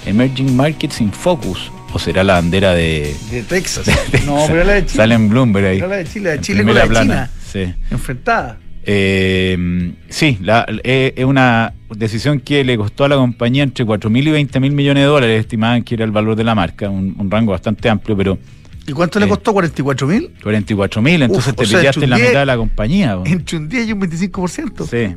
Emerging 0.07 0.57
Markets 0.57 1.01
in 1.01 1.13
Focus. 1.13 1.71
¿O 1.93 1.99
será 1.99 2.23
la 2.23 2.35
bandera 2.35 2.75
de. 2.75 3.15
De 3.31 3.43
Texas. 3.43 3.87
no, 4.27 4.45
pero 4.47 4.65
la 4.65 4.75
de 4.75 4.87
Chile. 4.87 4.97
Sale 4.97 5.15
en 5.15 5.29
Bloomberg 5.29 5.67
ahí. 5.67 5.81
la 5.81 5.89
de 5.89 6.05
Chile, 6.05 6.31
de 6.31 6.41
Chile 6.41 6.65
con 6.65 6.75
la 6.75 6.87
de 6.87 6.95
China. 6.95 7.31
Sí. 7.51 7.75
Enfrentada. 7.91 8.59
Eh, 8.91 9.93
sí, 10.09 10.39
eh, 10.83 11.13
es 11.15 11.25
una 11.27 11.75
decisión 11.95 12.41
que 12.41 12.65
le 12.65 12.79
costó 12.79 13.05
a 13.05 13.09
la 13.09 13.17
compañía 13.17 13.63
entre 13.63 13.85
4 13.85 14.09
mil 14.09 14.27
y 14.27 14.31
20 14.31 14.61
mil 14.61 14.73
millones 14.73 15.03
de 15.03 15.07
dólares, 15.07 15.41
estimaban 15.41 15.83
que 15.83 15.95
era 15.95 16.07
el 16.07 16.11
valor 16.11 16.37
de 16.37 16.45
la 16.45 16.55
marca, 16.55 16.89
un, 16.89 17.31
rango 17.31 17.53
bastante 17.53 17.91
amplio, 17.91 18.17
pero. 18.17 18.39
¿Y 18.87 18.93
cuánto 18.93 19.19
le 19.19 19.27
eh, 19.27 19.29
costó? 19.29 19.53
¿44 19.53 20.07
mil? 20.07 20.31
44 20.43 21.03
mil, 21.03 21.23
entonces 21.23 21.55
te 21.55 21.65
pillaste 21.65 22.05
en 22.05 22.11
la 22.11 22.17
mitad 22.17 22.41
de 22.41 22.47
la 22.47 22.57
compañía. 22.57 23.19
Entre 23.27 23.59
un 23.59 23.69
10 23.69 23.89
y 23.89 23.93
un 23.93 24.01
25%. 24.01 24.89
Sí. 24.89 25.15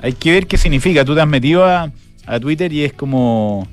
Hay 0.00 0.12
que 0.12 0.30
ver 0.30 0.46
qué 0.46 0.56
significa. 0.56 1.04
Tú 1.04 1.14
te 1.16 1.20
has 1.20 1.26
metido 1.26 1.64
a, 1.64 1.90
a 2.24 2.38
Twitter 2.38 2.72
y 2.72 2.84
es 2.84 2.92
como 2.92 3.66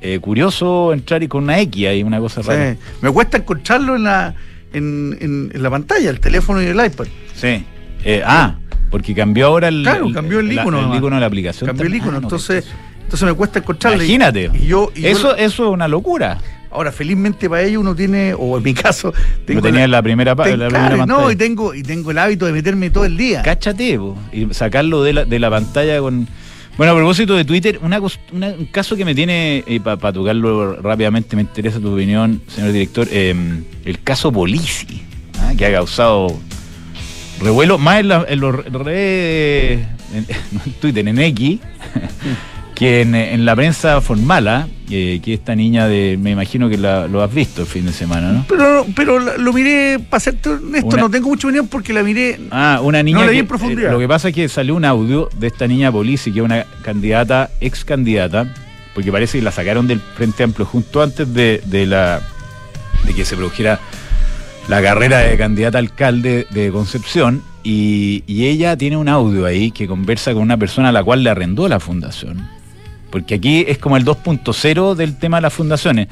eh, 0.00 0.18
curioso 0.20 0.92
entrar 0.92 1.22
y 1.22 1.28
con 1.28 1.44
una 1.44 1.58
X 1.60 1.86
ahí, 1.88 2.02
una 2.02 2.20
cosa 2.20 2.42
rara. 2.42 2.76
Me 3.00 3.10
cuesta 3.10 3.38
encontrarlo 3.38 3.96
en 3.96 4.04
la, 4.04 4.34
en, 4.72 5.50
la 5.54 5.70
pantalla, 5.70 6.10
el 6.10 6.20
teléfono 6.20 6.62
y 6.62 6.66
el 6.66 6.84
iPad. 6.84 7.06
Sí. 7.34 7.64
Eh, 8.04 8.22
ah, 8.24 8.56
porque 8.90 9.14
cambió 9.14 9.46
ahora 9.46 9.68
el, 9.68 9.82
claro, 9.82 10.10
cambió 10.12 10.40
el 10.40 10.52
icono, 10.52 10.92
el 10.92 10.98
icono 10.98 11.16
de 11.16 11.20
la 11.20 11.26
aplicación. 11.26 11.66
Cambió 11.66 11.86
el 11.86 11.94
icono, 11.96 12.18
ah, 12.18 12.20
entonces, 12.22 12.66
entonces 13.02 13.26
me 13.26 13.34
cuesta 13.34 13.58
encontrarlo. 13.58 13.98
Imagínate. 14.02 14.50
eso, 14.94 15.36
eso 15.36 15.36
es 15.36 15.58
una 15.58 15.88
locura. 15.88 16.38
Ahora, 16.70 16.92
felizmente 16.92 17.48
para 17.48 17.62
ello 17.62 17.80
uno 17.80 17.94
tiene, 17.94 18.34
o 18.34 18.58
en 18.58 18.62
mi 18.62 18.74
caso, 18.74 19.12
tengo. 19.46 19.62
tenía 19.62 19.88
la, 19.88 19.98
la 19.98 20.02
primera, 20.02 20.34
la 20.34 21.06
No, 21.06 21.30
y 21.30 21.36
tengo, 21.36 21.74
y 21.74 21.82
tengo 21.82 22.10
el 22.10 22.18
hábito 22.18 22.46
de 22.46 22.52
meterme 22.52 22.90
todo 22.90 23.04
el 23.04 23.16
día. 23.16 23.42
Cáchate, 23.42 23.98
y 24.32 24.48
sacarlo 24.52 25.02
de 25.02 25.14
la, 25.14 25.24
de 25.24 25.38
la 25.38 25.50
pantalla 25.50 25.98
con 26.00 26.28
bueno, 26.78 26.92
a 26.92 26.96
propósito 26.96 27.34
de 27.34 27.44
Twitter, 27.44 27.80
un 27.82 28.68
caso 28.70 28.96
que 28.96 29.04
me 29.04 29.12
tiene, 29.12 29.64
eh, 29.66 29.80
para 29.80 30.12
tocarlo 30.12 30.76
rápidamente, 30.76 31.34
me 31.34 31.42
interesa 31.42 31.80
tu 31.80 31.92
opinión, 31.92 32.40
señor 32.46 32.70
director, 32.70 33.08
em, 33.10 33.64
el 33.84 34.00
caso 34.00 34.30
Polici, 34.30 35.02
¿ah? 35.40 35.54
que 35.58 35.66
ha 35.66 35.72
causado 35.72 36.28
revuelo 37.40 37.78
más 37.78 37.98
en, 38.00 38.40
los 38.40 38.64
redes, 38.64 39.86
en, 40.14 40.72
Twitter, 40.80 41.08
en 41.08 41.18
X, 41.18 41.58
que 42.78 43.00
en, 43.00 43.44
la 43.44 43.56
prensa 43.56 44.00
formal, 44.00 44.46
¿ah? 44.46 44.68
que 44.88 45.20
esta 45.26 45.56
niña 45.56 45.88
de, 45.88 46.16
me 46.16 46.30
imagino 46.30 46.68
que 46.68 46.76
lo 46.76 47.22
has 47.24 47.34
visto 47.34 47.62
el 47.62 47.66
fin 47.66 47.84
de 47.84 47.92
semana, 47.92 48.30
¿no? 48.30 48.44
Pero, 48.48 48.86
pero 48.94 49.18
lo 49.18 49.52
miré, 49.52 49.98
para 49.98 50.20
serte 50.20 50.50
honesto, 50.50 50.96
no 50.96 51.10
tengo 51.10 51.28
mucha 51.28 51.48
opinión 51.48 51.66
porque 51.66 51.92
la 51.92 52.04
miré. 52.04 52.38
Ah, 52.52 52.78
una 52.80 53.02
niña. 53.02 53.24
No 53.24 53.32
en 53.32 53.48
profundidad. 53.48 53.88
Eh, 53.88 53.92
lo 53.92 53.98
que 53.98 54.06
pasa 54.06 54.28
es 54.28 54.34
que 54.34 54.48
salió 54.48 54.76
un 54.76 54.84
audio 54.84 55.28
de 55.36 55.48
esta 55.48 55.66
niña 55.66 55.90
Polisi, 55.90 56.30
que 56.30 56.38
es 56.38 56.44
una 56.44 56.66
candidata, 56.82 57.50
ex 57.60 57.84
candidata, 57.84 58.54
porque 58.94 59.10
parece 59.10 59.38
que 59.38 59.44
la 59.44 59.50
sacaron 59.50 59.88
del 59.88 59.98
Frente 59.98 60.44
Amplio 60.44 60.64
justo 60.64 61.02
antes 61.02 61.34
de, 61.34 61.60
la 61.84 62.20
de 63.04 63.12
que 63.12 63.24
se 63.24 63.34
produjera 63.34 63.80
la 64.68 64.80
carrera 64.80 65.18
de 65.18 65.36
candidata 65.36 65.78
alcalde 65.78 66.46
de 66.50 66.70
Concepción. 66.70 67.42
Y, 67.64 68.22
y 68.28 68.46
ella 68.46 68.76
tiene 68.76 68.96
un 68.96 69.08
audio 69.08 69.46
ahí 69.46 69.72
que 69.72 69.88
conversa 69.88 70.32
con 70.32 70.42
una 70.42 70.56
persona 70.56 70.90
a 70.90 70.92
la 70.92 71.02
cual 71.02 71.24
le 71.24 71.30
arrendó 71.30 71.66
la 71.66 71.80
fundación 71.80 72.57
porque 73.10 73.34
aquí 73.34 73.64
es 73.68 73.78
como 73.78 73.96
el 73.96 74.04
2.0 74.04 74.94
del 74.94 75.18
tema 75.18 75.38
de 75.38 75.42
las 75.42 75.52
fundaciones 75.52 76.08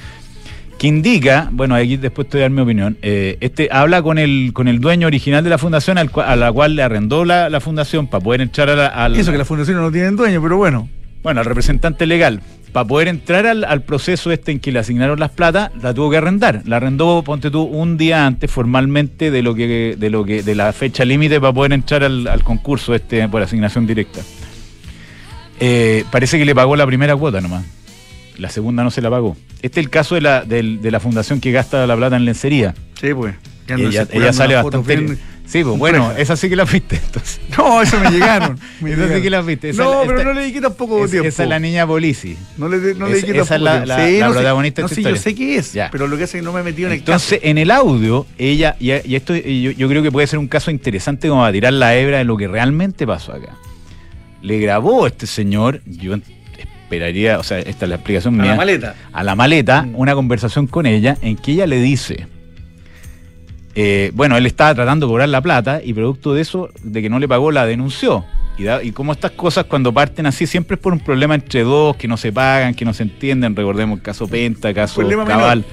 que 0.78 0.86
indica, 0.86 1.48
bueno, 1.52 1.74
aquí 1.74 1.96
después 1.96 2.28
te 2.28 2.36
voy 2.36 2.42
a 2.42 2.44
dar 2.44 2.50
mi 2.50 2.60
opinión, 2.60 2.98
eh, 3.00 3.38
este 3.40 3.68
habla 3.72 4.02
con 4.02 4.18
el 4.18 4.50
con 4.52 4.68
el 4.68 4.80
dueño 4.80 5.06
original 5.06 5.42
de 5.42 5.50
la 5.50 5.58
fundación 5.58 5.96
al 5.98 6.10
a 6.14 6.36
la 6.36 6.52
cual 6.52 6.76
le 6.76 6.82
arrendó 6.82 7.24
la, 7.24 7.48
la 7.48 7.60
fundación 7.60 8.06
para 8.08 8.22
poder 8.22 8.42
entrar 8.42 8.68
a 8.70 9.08
la, 9.08 9.18
Eso 9.18 9.32
que 9.32 9.38
las 9.38 9.48
fundaciones 9.48 9.82
no 9.82 9.90
tienen 9.90 10.16
dueño, 10.16 10.42
pero 10.42 10.56
bueno. 10.56 10.88
bueno, 11.22 11.40
al 11.40 11.46
representante 11.46 12.04
legal, 12.04 12.42
para 12.72 12.86
poder 12.86 13.08
entrar 13.08 13.46
al, 13.46 13.64
al 13.64 13.82
proceso 13.82 14.30
este 14.30 14.52
en 14.52 14.60
que 14.60 14.70
le 14.70 14.78
asignaron 14.78 15.18
las 15.18 15.30
plata, 15.30 15.72
la 15.80 15.94
tuvo 15.94 16.10
que 16.10 16.18
arrendar. 16.18 16.60
La 16.66 16.76
arrendó, 16.76 17.22
ponte 17.22 17.50
tú, 17.50 17.62
un 17.62 17.96
día 17.96 18.26
antes 18.26 18.50
formalmente 18.50 19.30
de 19.30 19.42
lo 19.42 19.54
que, 19.54 19.96
de 19.98 20.10
lo 20.10 20.24
que, 20.24 20.42
de 20.42 20.54
la 20.54 20.72
fecha 20.74 21.06
límite 21.06 21.40
para 21.40 21.54
poder 21.54 21.72
entrar 21.72 22.04
al, 22.04 22.26
al 22.28 22.44
concurso 22.44 22.94
este 22.94 23.26
por 23.28 23.40
asignación 23.40 23.86
directa. 23.86 24.20
Eh, 25.60 26.04
parece 26.10 26.38
que 26.38 26.44
le 26.44 26.54
pagó 26.54 26.76
la 26.76 26.86
primera 26.86 27.16
cuota 27.16 27.40
nomás. 27.40 27.64
La 28.38 28.50
segunda 28.50 28.84
no 28.84 28.90
se 28.90 29.00
la 29.00 29.10
pagó. 29.10 29.36
Este 29.62 29.80
es 29.80 29.86
el 29.86 29.90
caso 29.90 30.14
de 30.14 30.20
la, 30.20 30.42
del- 30.44 30.82
de 30.82 30.90
la 30.90 31.00
fundación 31.00 31.40
que 31.40 31.52
gasta 31.52 31.86
la 31.86 31.96
plata 31.96 32.16
en 32.16 32.24
lencería. 32.26 32.74
Sí, 33.00 33.14
pues. 33.14 33.34
Ella, 33.68 34.06
ella 34.12 34.32
sale 34.32 34.54
bastante. 34.54 34.96
bien 34.96 35.18
Sí, 35.46 35.62
pues 35.62 35.78
bueno, 35.78 36.12
esa 36.16 36.36
sí 36.36 36.48
que 36.48 36.56
la 36.56 36.64
viste. 36.64 36.96
Entonces, 36.96 37.40
No, 37.56 37.80
eso 37.80 37.98
me 38.00 38.10
llegaron. 38.10 38.58
me 38.80 38.92
Esa 38.92 39.14
sí 39.14 39.22
que 39.22 39.30
la 39.30 39.40
viste, 39.42 39.68
esa 39.70 39.84
no, 39.84 40.02
pero 40.06 40.24
no 40.24 40.32
le 40.34 40.40
dediqué 40.42 40.60
tampoco 40.60 41.04
es- 41.04 41.10
tiempo. 41.12 41.28
esa 41.28 41.44
es 41.44 41.48
la 41.48 41.58
niña 41.60 41.86
Polisi. 41.86 42.36
No 42.58 42.68
le, 42.68 42.78
no 42.94 43.06
le 43.06 43.14
Es- 43.16 43.22
dediqué 43.22 43.38
esa 43.40 43.54
es 43.56 43.62
tampoco 43.62 43.64
la- 43.64 43.86
la- 43.86 44.06
Sí, 44.08 44.18
la 44.18 44.26
no 44.26 44.32
sé- 44.32 44.38
protagonista 44.38 44.82
de 44.82 44.82
No 44.82 44.88
sé, 44.88 45.02
yo 45.02 45.16
sé 45.16 45.34
qué 45.36 45.56
es, 45.56 45.72
Ya. 45.72 45.88
pero 45.92 46.08
lo 46.08 46.16
que 46.18 46.24
hace 46.24 46.38
es 46.38 46.42
que 46.42 46.44
no 46.44 46.52
me 46.52 46.60
he 46.60 46.64
metido 46.64 46.88
en 46.88 46.94
el 46.94 46.98
Entonces, 46.98 47.38
caso. 47.38 47.48
en 47.48 47.58
el 47.58 47.70
audio, 47.70 48.26
ella, 48.38 48.76
y, 48.80 48.90
y 48.92 49.14
esto 49.14 49.34
y 49.36 49.62
yo, 49.62 49.70
yo 49.70 49.88
creo 49.88 50.02
que 50.02 50.10
puede 50.12 50.26
ser 50.26 50.40
un 50.40 50.48
caso 50.48 50.70
interesante 50.72 51.28
como 51.28 51.44
a 51.44 51.52
tirar 51.52 51.72
la 51.72 51.94
hebra 51.96 52.18
de 52.18 52.24
lo 52.24 52.36
que 52.36 52.48
realmente 52.48 53.06
pasó 53.06 53.32
acá. 53.32 53.56
Le 54.46 54.58
grabó 54.60 55.06
este 55.06 55.26
señor, 55.26 55.80
yo 55.86 56.14
esperaría, 56.56 57.38
o 57.38 57.42
sea, 57.42 57.58
esta 57.58 57.84
es 57.86 57.88
la 57.88 57.96
explicación 57.96 58.38
A 58.40 58.42
mía. 58.42 58.50
la 58.52 58.56
maleta. 58.56 58.94
a 59.12 59.24
la 59.24 59.34
maleta 59.34 59.82
Mm. 59.82 59.94
una 59.96 60.14
conversación 60.14 60.66
con 60.68 60.86
ella 60.86 61.16
en 61.20 61.36
que 61.36 61.52
ella 61.52 61.66
le 61.66 61.80
dice, 61.80 62.28
eh, 63.74 64.10
bueno, 64.14 64.36
él 64.36 64.46
estaba 64.46 64.74
tratando 64.74 65.06
de 65.06 65.10
cobrar 65.10 65.28
la 65.28 65.40
plata 65.42 65.80
y 65.84 65.92
producto 65.92 66.32
de 66.32 66.42
eso, 66.42 66.70
de 66.82 67.02
que 67.02 67.10
no 67.10 67.18
le 67.18 67.28
pagó, 67.28 67.50
la 67.50 67.66
denunció. 67.66 68.24
Y, 68.58 68.62
da- 68.64 68.82
y 68.82 68.92
como 68.92 69.12
estas 69.12 69.32
cosas 69.32 69.64
cuando 69.66 69.92
parten 69.92 70.24
así, 70.26 70.46
siempre 70.46 70.76
es 70.76 70.80
por 70.80 70.92
un 70.94 71.00
problema 71.00 71.34
entre 71.34 71.62
dos, 71.62 71.96
que 71.96 72.08
no 72.08 72.16
se 72.16 72.32
pagan, 72.32 72.72
que 72.74 72.84
no 72.86 72.94
se 72.94 73.02
entienden, 73.02 73.54
recordemos 73.54 73.98
el 73.98 74.02
caso 74.02 74.26
Penta, 74.28 74.72
caso 74.72 74.94
Problema 75.00 75.24
Cabal, 75.26 75.64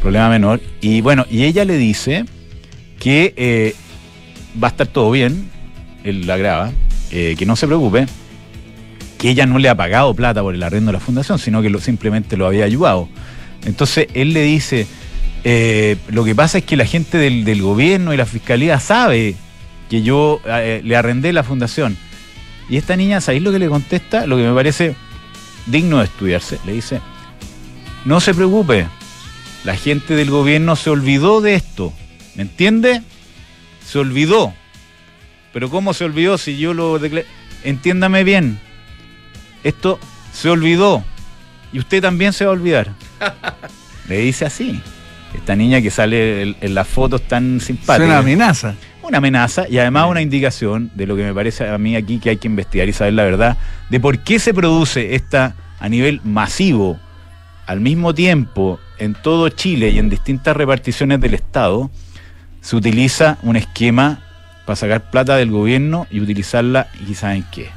problema 0.00 0.28
menor. 0.28 0.60
Y 0.80 1.02
bueno, 1.02 1.24
y 1.30 1.44
ella 1.44 1.64
le 1.64 1.76
dice 1.76 2.24
que 2.98 3.32
eh, 3.36 3.74
va 4.60 4.68
a 4.68 4.70
estar 4.70 4.88
todo 4.88 5.10
bien, 5.12 5.48
él 6.02 6.26
la 6.26 6.36
graba, 6.36 6.72
eh, 7.10 7.34
que 7.38 7.46
no 7.46 7.56
se 7.56 7.66
preocupe, 7.66 8.06
que 9.18 9.30
ella 9.30 9.46
no 9.46 9.58
le 9.58 9.68
ha 9.68 9.74
pagado 9.74 10.14
plata 10.14 10.42
por 10.42 10.54
el 10.54 10.62
arrendo 10.62 10.90
de 10.90 10.94
la 10.94 11.00
fundación, 11.00 11.38
sino 11.38 11.62
que 11.62 11.78
simplemente 11.80 12.36
lo 12.36 12.46
había 12.46 12.64
ayudado. 12.64 13.08
Entonces 13.64 14.08
él 14.14 14.32
le 14.32 14.42
dice, 14.42 14.86
eh, 15.44 15.96
lo 16.08 16.24
que 16.24 16.34
pasa 16.34 16.58
es 16.58 16.64
que 16.64 16.76
la 16.76 16.86
gente 16.86 17.18
del, 17.18 17.44
del 17.44 17.62
gobierno 17.62 18.14
y 18.14 18.16
la 18.16 18.26
fiscalía 18.26 18.80
sabe 18.80 19.34
que 19.90 20.02
yo 20.02 20.40
eh, 20.46 20.80
le 20.84 20.96
arrendé 20.96 21.32
la 21.32 21.42
fundación. 21.42 21.96
Y 22.68 22.76
esta 22.76 22.96
niña, 22.96 23.20
¿sabéis 23.20 23.42
lo 23.42 23.52
que 23.52 23.58
le 23.58 23.68
contesta? 23.68 24.26
Lo 24.26 24.36
que 24.36 24.44
me 24.44 24.54
parece 24.54 24.94
digno 25.66 25.98
de 25.98 26.04
estudiarse. 26.04 26.58
Le 26.64 26.72
dice, 26.72 27.00
no 28.04 28.20
se 28.20 28.32
preocupe, 28.32 28.86
la 29.64 29.76
gente 29.76 30.14
del 30.14 30.30
gobierno 30.30 30.76
se 30.76 30.90
olvidó 30.90 31.40
de 31.40 31.54
esto. 31.54 31.92
¿Me 32.36 32.42
entiende? 32.42 33.02
Se 33.84 33.98
olvidó. 33.98 34.54
Pero 35.52 35.68
¿cómo 35.70 35.94
se 35.94 36.04
olvidó 36.04 36.38
si 36.38 36.56
yo 36.58 36.74
lo 36.74 36.98
declaré? 36.98 37.26
Entiéndame 37.64 38.24
bien. 38.24 38.58
Esto 39.64 39.98
se 40.32 40.48
olvidó. 40.48 41.04
Y 41.72 41.78
usted 41.78 42.00
también 42.02 42.32
se 42.32 42.44
va 42.44 42.50
a 42.50 42.54
olvidar. 42.54 42.92
Le 44.08 44.18
dice 44.18 44.44
así. 44.46 44.80
Esta 45.34 45.54
niña 45.54 45.80
que 45.80 45.90
sale 45.90 46.42
en, 46.42 46.56
en 46.60 46.74
las 46.74 46.88
fotos 46.88 47.22
tan 47.22 47.58
Es 47.58 47.64
simpática. 47.64 48.04
una 48.04 48.18
amenaza. 48.18 48.74
Una 49.02 49.18
amenaza 49.18 49.66
y 49.68 49.78
además 49.78 50.06
una 50.08 50.20
indicación 50.22 50.90
de 50.94 51.06
lo 51.06 51.16
que 51.16 51.22
me 51.24 51.32
parece 51.34 51.68
a 51.68 51.78
mí 51.78 51.96
aquí 51.96 52.18
que 52.18 52.30
hay 52.30 52.36
que 52.36 52.48
investigar 52.48 52.88
y 52.88 52.92
saber 52.92 53.14
la 53.14 53.24
verdad 53.24 53.56
de 53.88 53.98
por 54.00 54.18
qué 54.20 54.38
se 54.38 54.52
produce 54.54 55.14
esta 55.14 55.54
a 55.78 55.88
nivel 55.88 56.20
masivo, 56.24 56.98
al 57.66 57.80
mismo 57.80 58.14
tiempo, 58.14 58.78
en 58.98 59.14
todo 59.14 59.48
Chile 59.48 59.88
y 59.90 59.98
en 59.98 60.10
distintas 60.10 60.56
reparticiones 60.56 61.20
del 61.20 61.34
Estado, 61.34 61.90
se 62.60 62.76
utiliza 62.76 63.38
un 63.42 63.56
esquema 63.56 64.22
para 64.70 64.76
sacar 64.76 65.10
plata 65.10 65.34
del 65.34 65.50
gobierno 65.50 66.06
y 66.12 66.20
utilizarla 66.20 66.86
y 67.04 67.16
¿saben 67.16 67.44
qué? 67.50 67.70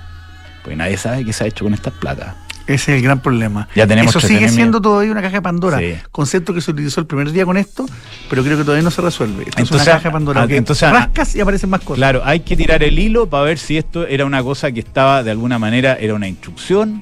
Pues 0.63 0.77
nadie 0.77 0.95
sabe 0.95 1.25
qué 1.25 1.33
se 1.33 1.43
ha 1.43 1.47
hecho 1.47 1.65
con 1.65 1.73
estas 1.73 1.91
plata. 1.91 2.35
Ese 2.67 2.91
es 2.91 2.97
el 2.97 3.01
gran 3.01 3.19
problema. 3.19 3.67
Ya 3.73 3.87
tenemos 3.87 4.15
Eso 4.15 4.25
sigue 4.25 4.47
siendo 4.47 4.79
todavía 4.79 5.11
una 5.11 5.23
caja 5.23 5.37
de 5.37 5.41
Pandora. 5.41 5.79
Sí. 5.79 5.95
Concepto 6.11 6.53
que 6.53 6.61
se 6.61 6.69
utilizó 6.69 7.01
el 7.01 7.07
primer 7.07 7.31
día 7.31 7.47
con 7.47 7.57
esto, 7.57 7.87
pero 8.29 8.43
creo 8.43 8.57
que 8.59 8.63
todavía 8.63 8.83
no 8.83 8.91
se 8.91 9.01
resuelve. 9.01 9.45
Esto 9.45 9.63
es 9.63 9.63
Entonces, 9.63 9.87
una 9.87 9.95
caja 9.95 10.09
de 10.09 10.13
Pandora. 10.13 10.41
ah, 10.43 10.47
que 10.47 10.55
entonces, 10.55 10.83
ah, 10.83 10.91
rascas 10.91 11.35
y 11.35 11.41
aparecen 11.41 11.71
más 11.71 11.81
cosas. 11.81 11.97
Claro, 11.97 12.21
hay 12.23 12.41
que 12.41 12.55
tirar 12.55 12.83
el 12.83 12.99
hilo 12.99 13.27
para 13.27 13.45
ver 13.45 13.57
si 13.57 13.75
esto 13.75 14.05
era 14.05 14.23
una 14.23 14.43
cosa 14.43 14.71
que 14.71 14.81
estaba 14.81 15.23
de 15.23 15.31
alguna 15.31 15.57
manera, 15.57 15.95
era 15.99 16.13
una 16.13 16.27
instrucción, 16.27 17.01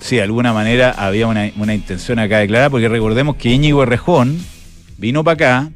si 0.00 0.16
de 0.16 0.22
alguna 0.22 0.52
manera 0.52 0.90
había 0.98 1.26
una, 1.26 1.50
una 1.56 1.72
intención 1.72 2.18
acá 2.18 2.40
declarada, 2.40 2.68
porque 2.68 2.90
recordemos 2.90 3.36
que 3.36 3.48
Íñigo 3.48 3.82
Errejón 3.84 4.38
vino 4.98 5.24
para 5.24 5.32
acá, 5.34 5.70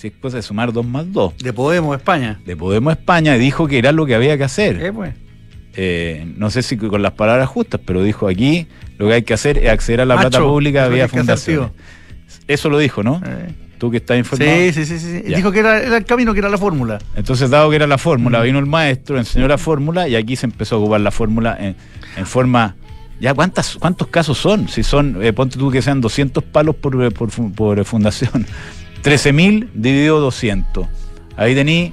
si 0.00 0.08
es 0.08 0.14
cosa 0.20 0.36
de 0.38 0.42
sumar 0.42 0.72
dos 0.72 0.86
más 0.86 1.12
dos, 1.12 1.36
De 1.38 1.52
Podemos, 1.52 1.96
España. 1.96 2.40
de 2.46 2.56
Podemos 2.56 2.92
España 2.92 3.34
dijo 3.34 3.66
que 3.68 3.78
era 3.78 3.92
lo 3.92 4.06
que 4.06 4.14
había 4.14 4.38
que 4.38 4.44
hacer. 4.44 4.82
Eh, 4.82 4.92
pues. 4.92 5.14
Eh, 5.76 6.26
no 6.36 6.50
sé 6.50 6.62
si 6.62 6.76
con 6.76 7.00
las 7.02 7.12
palabras 7.12 7.48
justas, 7.48 7.80
pero 7.84 8.02
dijo 8.02 8.26
aquí 8.28 8.66
lo 8.98 9.06
que 9.08 9.14
hay 9.14 9.22
que 9.22 9.34
hacer 9.34 9.58
es 9.58 9.68
acceder 9.70 10.00
a 10.00 10.04
la 10.04 10.16
Macho, 10.16 10.30
plata 10.30 10.44
pública 10.44 10.88
vía 10.88 11.06
fundaciones. 11.08 11.70
Eso 12.48 12.68
lo 12.70 12.78
dijo, 12.78 13.02
¿no? 13.02 13.20
Eh. 13.24 13.54
Tú 13.78 13.90
que 13.90 13.96
estás 13.98 14.18
informado. 14.18 14.50
Sí, 14.50 14.72
sí, 14.72 14.84
sí, 14.84 14.98
sí. 14.98 15.22
Ya. 15.26 15.36
Dijo 15.38 15.52
que 15.52 15.60
era, 15.60 15.80
era 15.80 15.96
el 15.96 16.04
camino, 16.04 16.34
que 16.34 16.40
era 16.40 16.50
la 16.50 16.58
fórmula. 16.58 16.98
Entonces, 17.16 17.48
dado 17.48 17.70
que 17.70 17.76
era 17.76 17.86
la 17.86 17.96
fórmula, 17.98 18.40
Mm. 18.40 18.42
vino 18.44 18.58
el 18.58 18.66
maestro, 18.66 19.16
enseñó 19.18 19.48
la 19.48 19.56
fórmula 19.58 20.06
y 20.08 20.16
aquí 20.16 20.36
se 20.36 20.44
empezó 20.46 20.76
a 20.76 20.78
ocupar 20.80 21.00
la 21.00 21.10
fórmula 21.10 21.56
en, 21.58 21.76
en 22.16 22.26
forma. 22.26 22.76
¿Ya 23.20 23.32
cuántas, 23.34 23.76
cuántos 23.76 24.08
casos 24.08 24.36
son? 24.38 24.68
Si 24.68 24.82
son, 24.82 25.22
eh, 25.22 25.32
ponte 25.32 25.58
tú 25.58 25.70
que 25.70 25.80
sean 25.82 26.00
200 26.00 26.42
palos 26.44 26.74
por, 26.76 27.12
por, 27.14 27.30
fu- 27.30 27.52
por 27.52 27.82
fundación. 27.84 28.44
13.000 29.02 29.70
dividido 29.74 30.20
200. 30.20 30.86
Ahí 31.36 31.54
tení, 31.54 31.92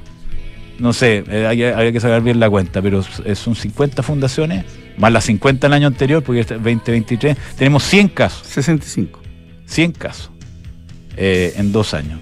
no 0.80 0.94
sé, 0.94 1.24
eh, 1.30 1.48
hay, 1.48 1.64
habría 1.64 1.92
que 1.92 2.00
sacar 2.00 2.22
bien 2.22 2.40
la 2.40 2.50
cuenta, 2.50 2.82
pero 2.82 3.00
s- 3.00 3.36
son 3.36 3.56
50 3.56 4.04
fundaciones, 4.04 4.66
más 4.98 5.12
las 5.12 5.26
50 5.26 5.68
el 5.68 5.74
año 5.74 5.88
anterior, 5.88 6.24
porque 6.24 6.42
este 6.42 6.56
2023. 6.56 7.38
Tenemos 7.58 7.84
100 7.84 8.10
casos. 8.10 8.46
65. 8.48 9.22
100 9.66 9.92
casos 9.94 10.32
eh, 11.16 11.54
en 11.58 11.72
dos 11.72 11.94
años. 11.94 12.20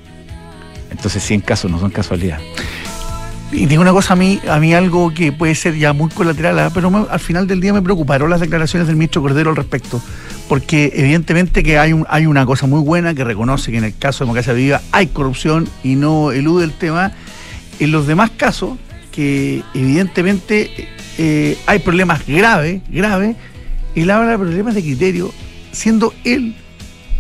Entonces 0.92 1.24
100 1.24 1.42
casos 1.42 1.70
no 1.72 1.80
son 1.80 1.92
casualidad. 1.92 2.40
Y 3.52 3.68
digo 3.68 3.82
una 3.82 3.92
cosa 3.92 4.14
a 4.14 4.16
mí, 4.16 4.40
a 4.50 4.60
mí 4.60 4.74
algo 4.74 5.14
que 5.14 5.32
puede 5.32 5.56
ser 5.56 5.76
ya 5.78 5.94
muy 5.94 6.10
colateral, 6.10 6.58
¿ah? 6.60 6.72
pero 6.74 6.90
me- 6.92 7.06
al 7.10 7.20
final 7.20 7.48
del 7.48 7.62
día 7.62 7.74
me 7.74 7.82
preocuparon 7.82 8.30
las 8.30 8.40
declaraciones 8.42 8.88
del 8.88 8.96
ministro 8.98 9.22
Cordero 9.22 9.50
al 9.52 9.56
respecto, 9.56 10.02
porque 10.48 10.92
evidentemente 10.96 11.64
que 11.64 11.78
hay, 11.80 11.94
un, 11.94 12.06
hay 12.10 12.26
una 12.28 12.46
cosa 12.46 12.68
muy 12.68 12.82
buena 12.82 13.14
que 13.14 13.24
reconoce 13.24 13.72
que 13.72 13.78
en 13.78 13.84
el 13.86 13.98
caso 13.98 14.20
de 14.20 14.26
Democracia 14.26 14.54
Viva 14.54 14.82
hay 14.92 15.08
corrupción 15.08 15.68
y 15.84 15.96
no 15.96 16.32
elude 16.32 16.66
el 16.66 16.74
tema. 16.74 17.12
En 17.80 17.92
los 17.92 18.06
demás 18.08 18.30
casos, 18.38 18.78
que 19.12 19.64
evidentemente 19.74 20.88
eh, 21.18 21.58
hay 21.66 21.80
problemas 21.80 22.26
graves, 22.28 22.82
graves, 22.90 23.36
él 23.96 24.10
habla 24.12 24.32
de 24.32 24.38
problemas 24.38 24.76
de 24.76 24.82
criterio, 24.82 25.34
siendo 25.72 26.14
él 26.24 26.56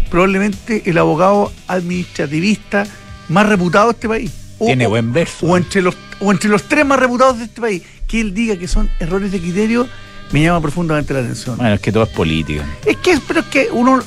probablemente 0.10 0.84
el 0.86 0.98
abogado 0.98 1.51
administrativista 1.67 2.86
más 3.29 3.48
reputado 3.48 3.88
de 3.88 3.91
este 3.94 4.08
país. 4.08 4.32
O- 4.60 4.67
Tiene 4.67 4.88
buen 4.88 5.12
verso. 5.12 5.46
o 5.48 5.58
entre 5.58 5.82
los 5.82 5.96
o 6.22 6.32
entre 6.32 6.50
los 6.50 6.63
tres 6.63 6.86
más 6.86 6.98
reputados 7.00 7.39
de 7.39 7.46
este 7.46 7.60
país, 7.60 7.82
que 8.08 8.22
él 8.22 8.34
diga 8.34 8.55
que 8.55 8.67
son 8.70 8.89
errores 9.01 9.32
de 9.34 9.39
criterio, 9.41 9.88
me 10.32 10.41
llama 10.44 10.62
profundamente 10.62 11.13
la 11.13 11.20
atención. 11.22 11.58
Bueno, 11.58 11.74
es 11.75 11.79
que 11.82 11.91
todo 11.91 12.03
es 12.03 12.10
política. 12.10 12.63
Es 12.86 12.98
que, 12.98 13.17
pero 13.27 13.39
es 13.41 13.46
que 13.48 13.67
uno. 13.72 14.01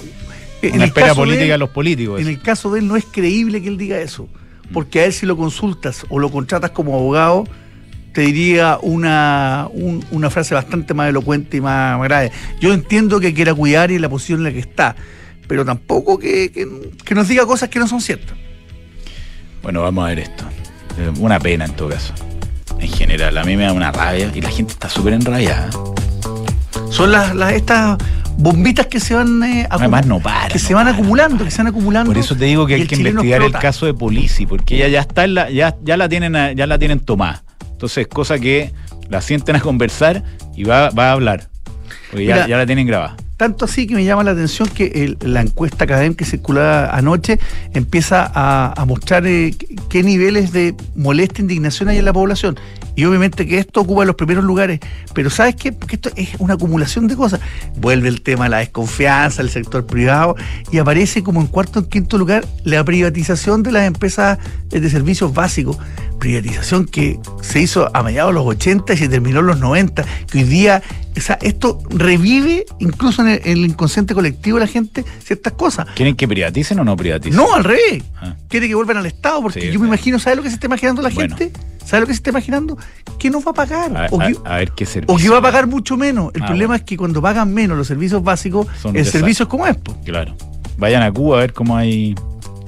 en 0.63 0.75
Una 0.75 0.85
espera 0.87 1.09
de 1.09 1.15
política 1.15 1.45
él- 1.47 1.53
a 1.53 1.59
los 1.59 1.71
políticos. 1.71 2.21
En 2.21 2.29
el 2.29 2.41
caso 2.41 2.71
de 2.73 2.81
él 2.81 2.89
no 2.89 2.97
es 2.97 3.05
creíble 3.05 3.63
que 3.63 3.69
él 3.69 3.79
diga 3.79 3.99
eso, 4.01 4.29
porque 4.73 5.01
a 5.01 5.05
él 5.07 5.13
si 5.13 5.25
lo 5.27 5.37
consultas 5.37 6.05
o 6.09 6.19
lo 6.19 6.31
contratas 6.31 6.71
como 6.73 6.95
abogado, 6.95 7.45
te 8.13 8.23
diría 8.23 8.79
una, 8.83 9.69
un- 9.73 10.05
una 10.11 10.29
frase 10.31 10.55
bastante 10.55 10.93
más 10.95 11.09
elocuente 11.09 11.59
y 11.59 11.61
más, 11.61 11.97
más 11.99 12.09
grave. 12.09 12.33
Yo 12.61 12.73
entiendo 12.75 13.21
que 13.21 13.33
quiera 13.33 13.55
cuidar 13.55 13.91
y 13.93 13.99
la 13.99 14.09
posición 14.09 14.41
en 14.41 14.45
la 14.45 14.53
que 14.53 14.59
está, 14.59 14.97
pero 15.47 15.65
tampoco 15.65 16.19
que, 16.19 16.51
que- 16.51 16.67
que 17.05 17.15
nos 17.15 17.29
diga 17.29 17.47
cosas 17.47 17.69
que 17.69 17.79
no 17.79 17.87
son 17.87 18.01
ciertas. 18.01 18.37
Bueno, 19.63 19.83
vamos 19.83 20.05
a 20.05 20.09
ver 20.09 20.19
esto. 20.21 20.45
Eh, 20.99 21.13
Una 21.21 21.39
pena 21.39 21.65
en 21.67 21.73
todo 21.75 21.91
caso. 21.91 22.13
En 22.81 22.89
general, 22.89 23.37
a 23.39 23.45
mí 23.45 23.57
me 23.57 23.65
da 23.65 23.73
una 23.73 23.93
rabia 23.93 24.31
y 24.35 24.41
la 24.41 24.51
gente 24.51 24.73
está 24.73 24.89
súper 24.89 25.13
enrabiada. 25.15 25.71
Son 26.91 27.13
las, 27.13 27.35
las- 27.35 27.53
estas 27.53 27.99
bombitas 28.37 28.87
que 28.87 29.01
se 29.01 29.15
van 29.15 29.43
eh, 29.43 29.67
Además, 29.71 30.07
no 30.07 30.21
para. 30.21 30.49
que 30.49 30.55
no 30.55 30.61
se 30.61 30.75
van 30.75 30.85
para, 30.87 30.97
acumulando, 30.97 31.39
no 31.39 31.45
que 31.45 31.51
se 31.51 31.59
van 31.59 31.67
acumulando. 31.69 32.11
Por 32.11 32.19
eso 32.19 32.37
te 32.37 32.45
digo 32.47 32.67
que 32.67 32.75
hay 32.75 32.87
que 32.87 32.97
investigar 32.97 33.43
el 33.43 33.53
caso 33.53 33.87
de 33.87 33.95
Polisi, 33.95 34.47
porque 34.47 34.77
ella 34.77 34.89
ya 34.89 35.01
está 35.01 35.25
en 35.25 35.35
la, 35.35 35.51
ya, 35.51 35.77
ya 35.85 35.97
la 35.97 36.09
tienen 36.09 36.35
a- 36.37 36.53
ya 36.53 36.67
la 36.67 36.79
tienen 36.79 37.01
tomada. 37.01 37.43
Entonces, 37.73 38.07
cosa 38.09 38.39
que 38.39 38.73
la 39.09 39.21
sienten 39.21 39.57
a 39.57 39.61
conversar 39.61 40.23
y 40.57 40.65
va, 40.65 40.91
va 40.91 41.11
a 41.11 41.13
hablar. 41.13 41.49
Porque 42.11 42.27
ya, 42.27 42.35
Mira, 42.35 42.49
ya 42.49 42.57
la 42.57 42.67
tienen 42.67 42.87
grabada. 42.87 43.17
Tanto 43.37 43.67
así 43.67 43.87
que 43.87 43.95
me 43.95 44.05
llama 44.05 44.25
la 44.25 44.33
atención 44.33 44.67
que 44.69 44.87
el- 45.05 45.17
la 45.21 45.41
encuesta 45.43 45.85
académica 45.85 46.25
que 46.25 46.31
circulaba 46.31 46.91
anoche 46.97 47.39
empieza 47.73 48.29
a, 48.35 48.73
a 48.77 48.85
mostrar 48.85 49.25
eh, 49.29 49.55
qué- 49.57 49.77
qué 49.89 50.03
niveles 50.03 50.51
de 50.53 50.75
molestia 50.97 51.43
e 51.43 51.43
indignación 51.43 51.89
hay 51.89 51.99
en 51.99 52.05
la 52.05 52.13
población. 52.13 52.59
Y 52.99 53.05
obviamente 53.05 53.47
que 53.47 53.59
esto 53.59 53.83
ocupa 53.83 54.05
los 54.05 54.17
primeros 54.17 54.43
lugares. 54.43 54.81
Pero 55.15 55.31
¿sabes 55.31 55.55
qué? 55.55 55.71
Porque 55.71 55.95
esto 55.95 56.11
es 56.17 56.31
una 56.41 56.55
acumulación 56.55 57.07
de 57.07 57.15
cosas. 57.15 57.39
Vuelve 57.77 58.09
el 58.09 58.23
tema 58.23 58.47
de 58.47 58.51
la 58.51 58.59
desconfianza, 58.59 59.41
el 59.41 59.51
sector 59.51 59.87
privado, 59.87 60.35
y 60.73 60.79
aparece 60.79 61.23
como 61.23 61.41
en 61.41 61.47
cuarto 61.47 61.79
o 61.79 61.89
quinto 61.89 62.19
lugar 62.19 62.45
la 62.65 62.83
privatización 62.83 63.63
de 63.63 63.71
las 63.71 63.87
empresas 63.87 64.41
de 64.69 64.91
servicios 64.91 65.33
básicos. 65.33 65.79
Privatización 66.19 66.87
que 66.87 67.21
se 67.41 67.61
hizo 67.61 67.89
a 67.95 68.03
mediados 68.03 68.31
de 68.31 68.35
los 68.35 68.47
80 68.47 68.93
y 68.93 68.97
se 68.97 69.09
terminó 69.09 69.39
en 69.39 69.47
los 69.47 69.61
90. 69.61 70.05
Que 70.29 70.39
hoy 70.39 70.45
día, 70.45 70.83
o 71.19 71.23
sea, 71.23 71.39
esto 71.43 71.81
revive 71.91 72.65
incluso 72.79 73.23
en 73.23 73.29
el, 73.29 73.41
en 73.45 73.53
el 73.59 73.65
inconsciente 73.67 74.15
colectivo 74.15 74.59
de 74.59 74.65
la 74.67 74.71
gente 74.71 75.05
ciertas 75.23 75.53
cosas. 75.55 75.87
¿Quieren 75.95 76.17
que 76.17 76.27
privaticen 76.27 76.79
o 76.81 76.85
no 76.85 76.97
privaticen? 76.97 77.37
No, 77.37 77.55
al 77.55 77.65
revés. 77.65 78.03
Ah. 78.21 78.35
Quiere 78.49 78.69
que 78.69 78.75
vuelvan 78.75 78.97
al 78.99 79.07
Estado, 79.07 79.43
porque 79.43 79.61
Sí, 79.61 79.71
yo 79.71 79.81
me 79.81 79.87
imagino, 79.87 80.19
¿sabes 80.19 80.37
lo 80.37 80.43
que 80.43 80.49
se 80.49 80.55
está 80.55 80.67
imaginando 80.67 81.03
la 81.03 81.11
Bueno. 81.11 81.37
gente? 81.37 81.59
¿Sabes 81.85 82.01
lo 82.03 82.07
que 82.07 82.13
se 82.13 82.19
está 82.19 82.31
imaginando? 82.31 82.77
Que 83.19 83.31
no 83.31 83.41
va 83.43 83.51
a 83.53 83.55
pagar. 83.55 83.97
A, 83.97 84.07
o, 84.11 84.19
que, 84.19 84.37
a 84.45 84.57
ver 84.59 84.73
qué 84.73 84.85
servicio. 84.87 85.15
o 85.15 85.19
que 85.19 85.29
va 85.31 85.39
a 85.39 85.43
pagar 85.43 85.67
mucho 85.67 85.97
menos. 85.97 86.31
El 86.35 86.43
Ah, 86.43 86.47
problema 86.47 86.69
bueno. 86.69 86.83
es 86.83 86.87
que 86.87 86.97
cuando 86.99 87.23
pagan 87.23 87.53
menos 87.55 87.79
los 87.79 87.87
servicios 87.87 88.23
básicos, 88.23 88.67
Son 88.81 88.91
el 88.91 89.03
desastres. 89.05 89.13
servicio 89.21 89.43
es 89.45 89.49
como 89.49 89.67
es. 89.67 89.77
po. 89.77 89.97
Claro. 90.05 90.35
Vayan 90.77 91.03
a 91.03 91.11
Cuba 91.11 91.39
a 91.39 91.41
ver 91.41 91.53
cómo 91.55 91.77
hay. 91.77 92.15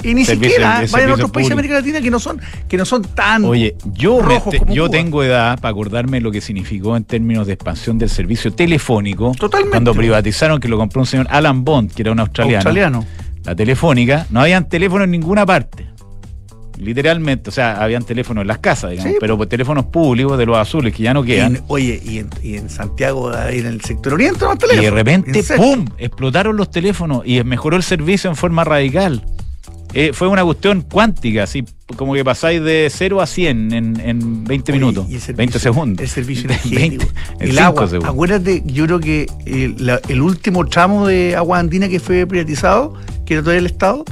Y 0.02 0.14
ni 0.14 0.24
Servicio- 0.24 0.50
siquiera 0.56 0.82
vayan 0.90 1.10
a 1.10 1.14
otros 1.14 1.30
países 1.30 1.48
de. 1.50 1.52
América 1.54 1.74
Latina 1.74 2.00
que 2.00 2.10
no 2.10 2.18
son, 2.18 2.40
que 2.68 2.76
no 2.76 2.84
son 2.84 3.02
tan 3.02 3.44
Oye, 3.44 3.76
yo, 3.92 4.16
me 4.22 4.34
rojos 4.34 4.50
te- 4.52 4.58
como 4.58 4.74
yo 4.74 4.84
Cuba. 4.86 4.96
tengo 4.96 5.22
edad 5.22 5.60
para 5.60 5.70
acordarme 5.72 6.20
lo 6.20 6.30
que 6.30 6.40
significó 6.40 6.96
en 6.96 7.04
términos 7.04 7.46
de 7.46 7.52
expansión 7.54 7.98
del 7.98 8.08
servicio 8.10 8.52
telefónico. 8.52 9.32
Totalmente. 9.38 9.70
Cuando 9.72 9.94
privatizaron, 9.94 10.60
que 10.60 10.68
lo 10.68 10.76
compró 10.78 11.00
un 11.02 11.06
señor 11.06 11.26
Alan 11.30 11.64
Bond, 11.64 11.92
que 11.92 12.02
era 12.02 12.12
un 12.12 12.20
australiano. 12.20 12.56
australiano. 12.58 13.06
La 13.44 13.54
telefónica, 13.54 14.26
no 14.30 14.40
habían 14.40 14.68
teléfono 14.68 15.04
en 15.04 15.10
ninguna 15.10 15.44
parte. 15.46 15.86
Literalmente, 16.78 17.50
o 17.50 17.52
sea, 17.52 17.82
habían 17.82 18.04
teléfonos 18.04 18.40
en 18.40 18.48
las 18.48 18.58
casas, 18.58 18.90
digamos, 18.92 19.12
Sí. 19.12 19.18
pero 19.20 19.36
pues, 19.36 19.50
teléfonos 19.50 19.84
públicos 19.86 20.38
de 20.38 20.46
los 20.46 20.56
azules 20.56 20.94
que 20.94 21.02
ya 21.02 21.12
no 21.12 21.22
quedan. 21.22 21.60
oye, 21.68 22.00
y 22.02 22.18
en, 22.20 22.30
y 22.42 22.56
en 22.56 22.70
Santiago, 22.70 23.30
ahí 23.36 23.58
en 23.58 23.66
el 23.66 23.82
sector 23.82 24.14
oriente, 24.14 24.46
no 24.46 24.52
hay 24.52 24.78
Y 24.78 24.80
de 24.84 24.90
repente. 24.90 25.42
¡pum! 25.58 25.84
Explotaron 25.98 26.56
los 26.56 26.70
teléfonos 26.70 27.20
y 27.26 27.42
mejoró 27.44 27.76
el 27.76 27.82
servicio 27.82 28.30
en 28.30 28.36
forma 28.36 28.64
radical. 28.64 29.22
Eh, 29.92 30.12
fue 30.12 30.28
una 30.28 30.44
cuestión 30.44 30.82
cuántica, 30.82 31.42
así 31.42 31.64
como 31.96 32.14
que 32.14 32.24
pasáis 32.24 32.62
de 32.62 32.88
0 32.90 33.20
a 33.20 33.26
100 33.26 33.72
en, 33.72 34.00
en 34.00 34.44
20 34.44 34.72
Oye, 34.72 34.78
minutos, 34.80 35.06
servicio- 35.08 35.34
20 35.36 35.58
segundos. 35.58 36.02
El 36.02 36.08
servicio 36.08 36.48
20, 36.64 36.68
energético. 36.68 37.12
en 37.40 37.42
el 37.48 37.50
cinco 37.50 37.62
agua. 37.64 37.86
segundos. 37.88 38.10
Acuérdate, 38.14 38.62
yo 38.66 38.86
creo 38.86 39.00
que 39.00 39.26
el, 39.46 39.74
la- 39.84 40.00
el 40.08 40.20
último 40.22 40.64
tramo 40.66 41.06
de 41.06 41.34
agua 41.36 41.58
andina 41.58 41.88
que 41.88 41.98
fue 41.98 42.26
privatizado, 42.26 42.94
que 43.26 43.34
era 43.34 43.42
todavía 43.42 43.60
el 43.60 43.66
Estado, 43.66 44.04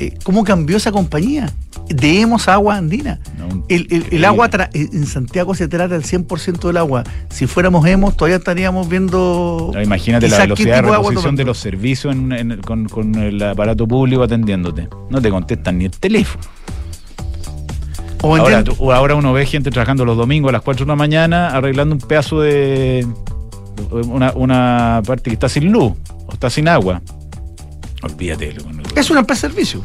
eh, 0.00 0.16
¿cómo 0.22 0.44
cambió 0.44 0.76
esa 0.76 0.92
compañía? 0.92 1.52
Demos 1.88 2.48
agua 2.48 2.76
andina. 2.76 3.18
No, 3.38 3.64
El, 3.68 3.86
el- 4.12 4.24
agua 4.24 4.50
tra- 4.50 4.68
en 4.74 5.06
Santiago 5.06 5.54
se 5.54 5.68
trata 5.68 5.96
el 5.96 6.02
100% 6.02 6.66
del 6.66 6.76
agua. 6.76 7.04
Si 7.30 7.46
fuéramos 7.46 7.86
hemos, 7.86 8.16
todavía 8.16 8.36
estaríamos 8.36 8.88
viendo. 8.88 9.70
No, 9.72 9.82
imagínate 9.82 10.28
la 10.28 10.36
velocidad 10.40 10.76
de 10.76 10.82
reposición 10.98 11.36
de 11.36 11.44
los 11.44 11.58
servicios 11.58 12.14
en- 12.14 12.32
en- 12.32 12.60
con, 12.62 12.88
con 12.88 13.14
el 13.14 13.42
aparato 13.42 13.86
público 13.88 14.22
atendiéndote. 14.22 14.88
No 15.10 15.20
te 15.22 15.30
contestan 15.30 15.78
ni 15.78 15.86
el 15.86 15.92
teléfono. 15.92 16.44
O 18.20 18.36
Ahora, 18.36 18.64
tú- 18.64 18.92
ahora 18.92 19.14
uno 19.14 19.32
ve 19.32 19.46
gente 19.46 19.70
trabajando 19.70 20.04
los 20.04 20.16
domingos 20.16 20.48
a 20.48 20.52
las 20.52 20.62
4 20.62 20.84
de 20.84 20.88
la 20.88 20.96
mañana 20.96 21.48
arreglando 21.50 21.94
un 21.94 22.00
pedazo 22.00 22.40
de. 22.40 23.06
Una, 23.90 24.32
una 24.32 25.02
parte 25.06 25.30
que 25.30 25.34
está 25.34 25.48
sin 25.48 25.70
luz 25.70 25.92
o 26.26 26.32
está 26.32 26.50
sin 26.50 26.66
agua. 26.68 27.00
Olvídate. 28.02 28.54
Es 28.94 29.10
una 29.10 29.20
empresa 29.20 29.48
de 29.48 29.54
servicio. 29.54 29.82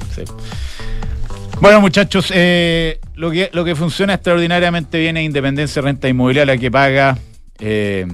Bueno, 1.62 1.82
muchachos, 1.82 2.32
eh, 2.34 3.00
lo, 3.16 3.32
que, 3.32 3.50
lo 3.54 3.64
que 3.64 3.76
funciona 3.76 4.16
extraordinariamente 4.16 5.00
bien 5.00 5.18
es 5.18 5.26
Independencia 5.26 5.82
Renta 5.82 6.10
Inmobiliaria, 6.10 6.58
que 6.58 6.70
paga, 6.70 7.18
eh, 7.60 8.06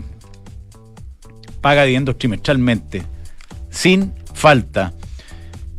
paga 1.61 1.83
dividendos 1.83 2.17
trimestralmente, 2.17 3.03
sin 3.69 4.13
falta, 4.33 4.93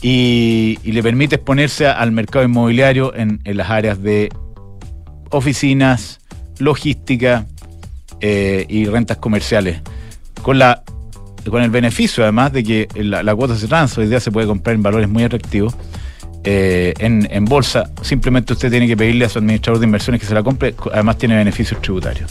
y, 0.02 0.78
le 0.82 1.02
permite 1.02 1.36
exponerse 1.36 1.86
al 1.86 2.10
mercado 2.12 2.44
inmobiliario 2.44 3.14
en, 3.14 3.40
en 3.44 3.56
las 3.56 3.70
áreas 3.70 4.02
de 4.02 4.30
oficinas, 5.30 6.20
logística 6.58 7.46
eh, 8.20 8.66
y 8.68 8.86
rentas 8.86 9.16
comerciales. 9.18 9.80
Con 10.42 10.58
la 10.58 10.82
con 11.48 11.62
el 11.62 11.70
beneficio 11.70 12.22
además 12.22 12.52
de 12.52 12.64
que 12.64 12.88
la, 12.94 13.22
la 13.22 13.34
cuota 13.34 13.56
se 13.56 13.68
transa, 13.68 14.00
hoy 14.00 14.08
día 14.08 14.20
se 14.20 14.30
puede 14.30 14.46
comprar 14.46 14.74
en 14.74 14.82
valores 14.82 15.08
muy 15.08 15.24
atractivos. 15.24 15.74
eh, 16.42 16.94
en, 16.98 17.28
en 17.30 17.44
bolsa, 17.44 17.90
simplemente 18.02 18.54
usted 18.54 18.70
tiene 18.70 18.86
que 18.86 18.96
pedirle 18.96 19.26
a 19.26 19.28
su 19.28 19.38
administrador 19.38 19.78
de 19.78 19.86
inversiones 19.86 20.20
que 20.20 20.26
se 20.26 20.34
la 20.34 20.42
compre, 20.42 20.74
además 20.92 21.18
tiene 21.18 21.36
beneficios 21.36 21.80
tributarios. 21.82 22.30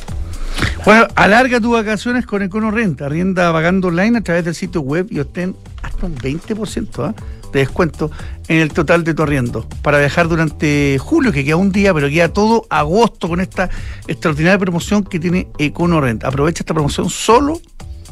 Bueno, 0.86 1.08
alarga 1.15 1.60
tus 1.60 1.72
vacaciones 1.72 2.26
con 2.26 2.41
Econo 2.41 2.72
Renta. 2.72 3.06
Arrienda 3.06 3.52
pagando 3.52 3.89
online 3.89 4.17
a 4.17 4.22
través 4.22 4.45
del 4.45 4.56
sitio 4.56 4.82
web 4.82 5.08
y 5.10 5.19
obtén 5.19 5.56
hasta 5.84 6.06
un 6.06 6.15
20% 6.15 7.04
¿ah? 7.04 7.13
de 7.52 7.60
descuento 7.60 8.12
en 8.48 8.58
el 8.58 8.72
total 8.74 9.04
de 9.04 9.13
tu 9.13 9.24
arriendo. 9.24 9.67
Para 9.82 10.00
viajar 10.00 10.28
durante 10.28 10.98
julio, 11.00 11.32
que 11.32 11.45
queda 11.45 11.56
un 11.56 11.72
día, 11.72 11.93
pero 11.93 12.10
queda 12.10 12.30
todo 12.30 12.65
agosto 12.69 13.28
con 13.28 13.41
esta 13.41 13.69
extraordinaria 14.08 14.58
promoción 14.58 15.04
que 15.04 15.19
tiene 15.19 15.48
Econo 15.58 16.02
Renta. 16.02 16.28
Aprovecha 16.28 16.63
esta 16.63 16.74
promoción 16.74 17.10
solo 17.10 17.62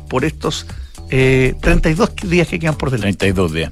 por 0.10 0.24
estos 0.24 0.68
eh, 1.10 1.56
32 1.62 2.12
días 2.24 2.48
que 2.48 2.60
quedan 2.60 2.76
por 2.76 2.92
delante. 2.92 3.18
32 3.18 3.54
días. 3.54 3.72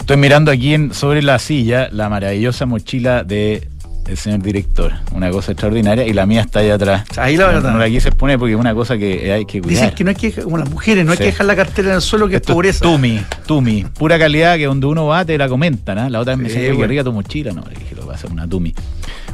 Estoy 0.00 0.16
mirando 0.16 0.50
aquí 0.50 0.74
en, 0.74 0.92
sobre 0.94 1.22
la 1.22 1.38
silla 1.38 1.88
la 1.92 2.08
maravillosa 2.08 2.66
mochila 2.66 3.22
de 3.24 3.68
el 4.08 4.16
señor 4.16 4.42
director, 4.42 4.92
una 5.12 5.30
cosa 5.30 5.52
extraordinaria, 5.52 6.04
y 6.04 6.12
la 6.12 6.26
mía 6.26 6.40
está 6.40 6.58
allá 6.58 6.74
atrás. 6.74 7.04
Ahí 7.16 7.36
la 7.36 7.46
no, 7.46 7.52
verdad. 7.52 7.72
no 7.72 7.78
la 7.78 7.88
quise 7.88 8.10
poner 8.10 8.36
porque 8.36 8.54
es 8.54 8.58
una 8.58 8.74
cosa 8.74 8.98
que 8.98 9.32
hay 9.32 9.44
que 9.44 9.62
cuidar. 9.62 9.80
Dicen 9.84 9.94
que 9.94 10.02
no 10.02 10.10
hay 10.10 10.16
que 10.16 10.26
dejar, 10.26 10.42
como 10.44 10.58
las 10.58 10.68
mujeres, 10.68 11.04
no 11.06 11.12
hay 11.12 11.18
Sí. 11.18 11.22
que 11.22 11.30
dejar 11.30 11.46
la 11.46 11.54
cartera 11.54 11.90
en 11.90 11.94
el 11.94 12.00
suelo, 12.00 12.26
que 12.28 12.34
es 12.34 12.40
Esto 12.42 12.52
pobreza. 12.54 12.80
Tumi, 12.82 13.20
Tumi, 13.46 13.84
pura 13.96 14.18
calidad 14.18 14.56
que 14.56 14.64
donde 14.66 14.86
uno 14.86 15.06
va 15.06 15.24
te 15.24 15.38
la 15.38 15.48
comentan, 15.48 15.98
¿ah? 15.98 16.10
La 16.10 16.18
otra 16.18 16.34
vez 16.34 16.42
me 16.42 16.48
Sí, 16.48 16.54
decía, 16.56 16.62
"Oye, 16.62 16.70
qué 16.72 16.76
bueno. 16.78 16.90
rica 16.90 17.04
tu 17.04 17.12
mochila, 17.12 17.52
no, 17.52 17.62
le 17.70 17.76
dije, 17.78 17.94
lo 17.94 18.04
va 18.04 18.14
a 18.14 18.16
hacer 18.16 18.32
una 18.32 18.48
Tumi. 18.48 18.74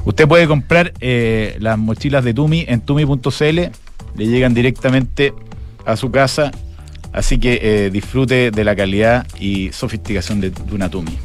Usted 0.05 0.29
puede 0.29 0.47
comprar 0.47 0.93
eh, 1.01 1.57
las 1.61 1.79
mochilas 1.79 2.23
de 2.23 2.35
Tumi 2.35 2.67
en 2.69 2.83
tumi.cl, 2.83 3.41
le 3.49 4.27
llegan 4.27 4.53
directamente 4.53 5.33
a 5.87 5.97
su 5.97 6.11
casa, 6.11 6.51
así 7.12 7.38
que 7.38 7.59
eh, 7.62 7.90
disfrute 7.90 8.51
de 8.51 8.64
la 8.64 8.77
calidad 8.77 9.27
y 9.38 9.71
sofisticación 9.73 10.40
de, 10.40 10.53
una 10.73 10.90
Tumi. 10.90 11.16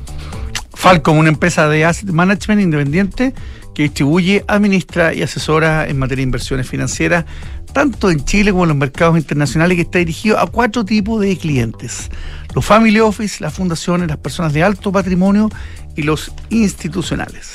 Falcom, 0.74 1.18
una 1.18 1.30
empresa 1.30 1.68
de 1.70 1.86
asset 1.86 2.10
management 2.10 2.62
independiente 2.62 3.34
que 3.74 3.84
distribuye, 3.84 4.44
administra 4.48 5.14
y 5.14 5.24
asesora 5.24 5.88
en 5.88 5.98
materia 5.98 6.22
de 6.22 6.24
inversiones 6.24 6.68
financieras, 6.68 7.26
tanto 7.74 8.12
en 8.12 8.24
Chile 8.24 8.52
como 8.52 8.64
en 8.64 8.70
los 8.70 8.78
mercados 8.78 9.18
internacionales, 9.18 9.76
que 9.76 9.82
está 9.84 10.00
dirigido 10.00 10.40
a 10.40 10.48
cuatro 10.48 10.86
tipos 10.86 11.22
de 11.22 11.38
clientes. 11.38 12.10
Los 12.54 12.66
family 12.66 13.00
office, 13.00 13.42
las 13.42 13.54
fundaciones, 13.54 14.08
las 14.08 14.18
personas 14.18 14.54
de 14.54 14.64
alto 14.64 14.92
patrimonio 14.92 15.50
y 15.96 16.04
los 16.04 16.32
institucionales. 16.50 17.54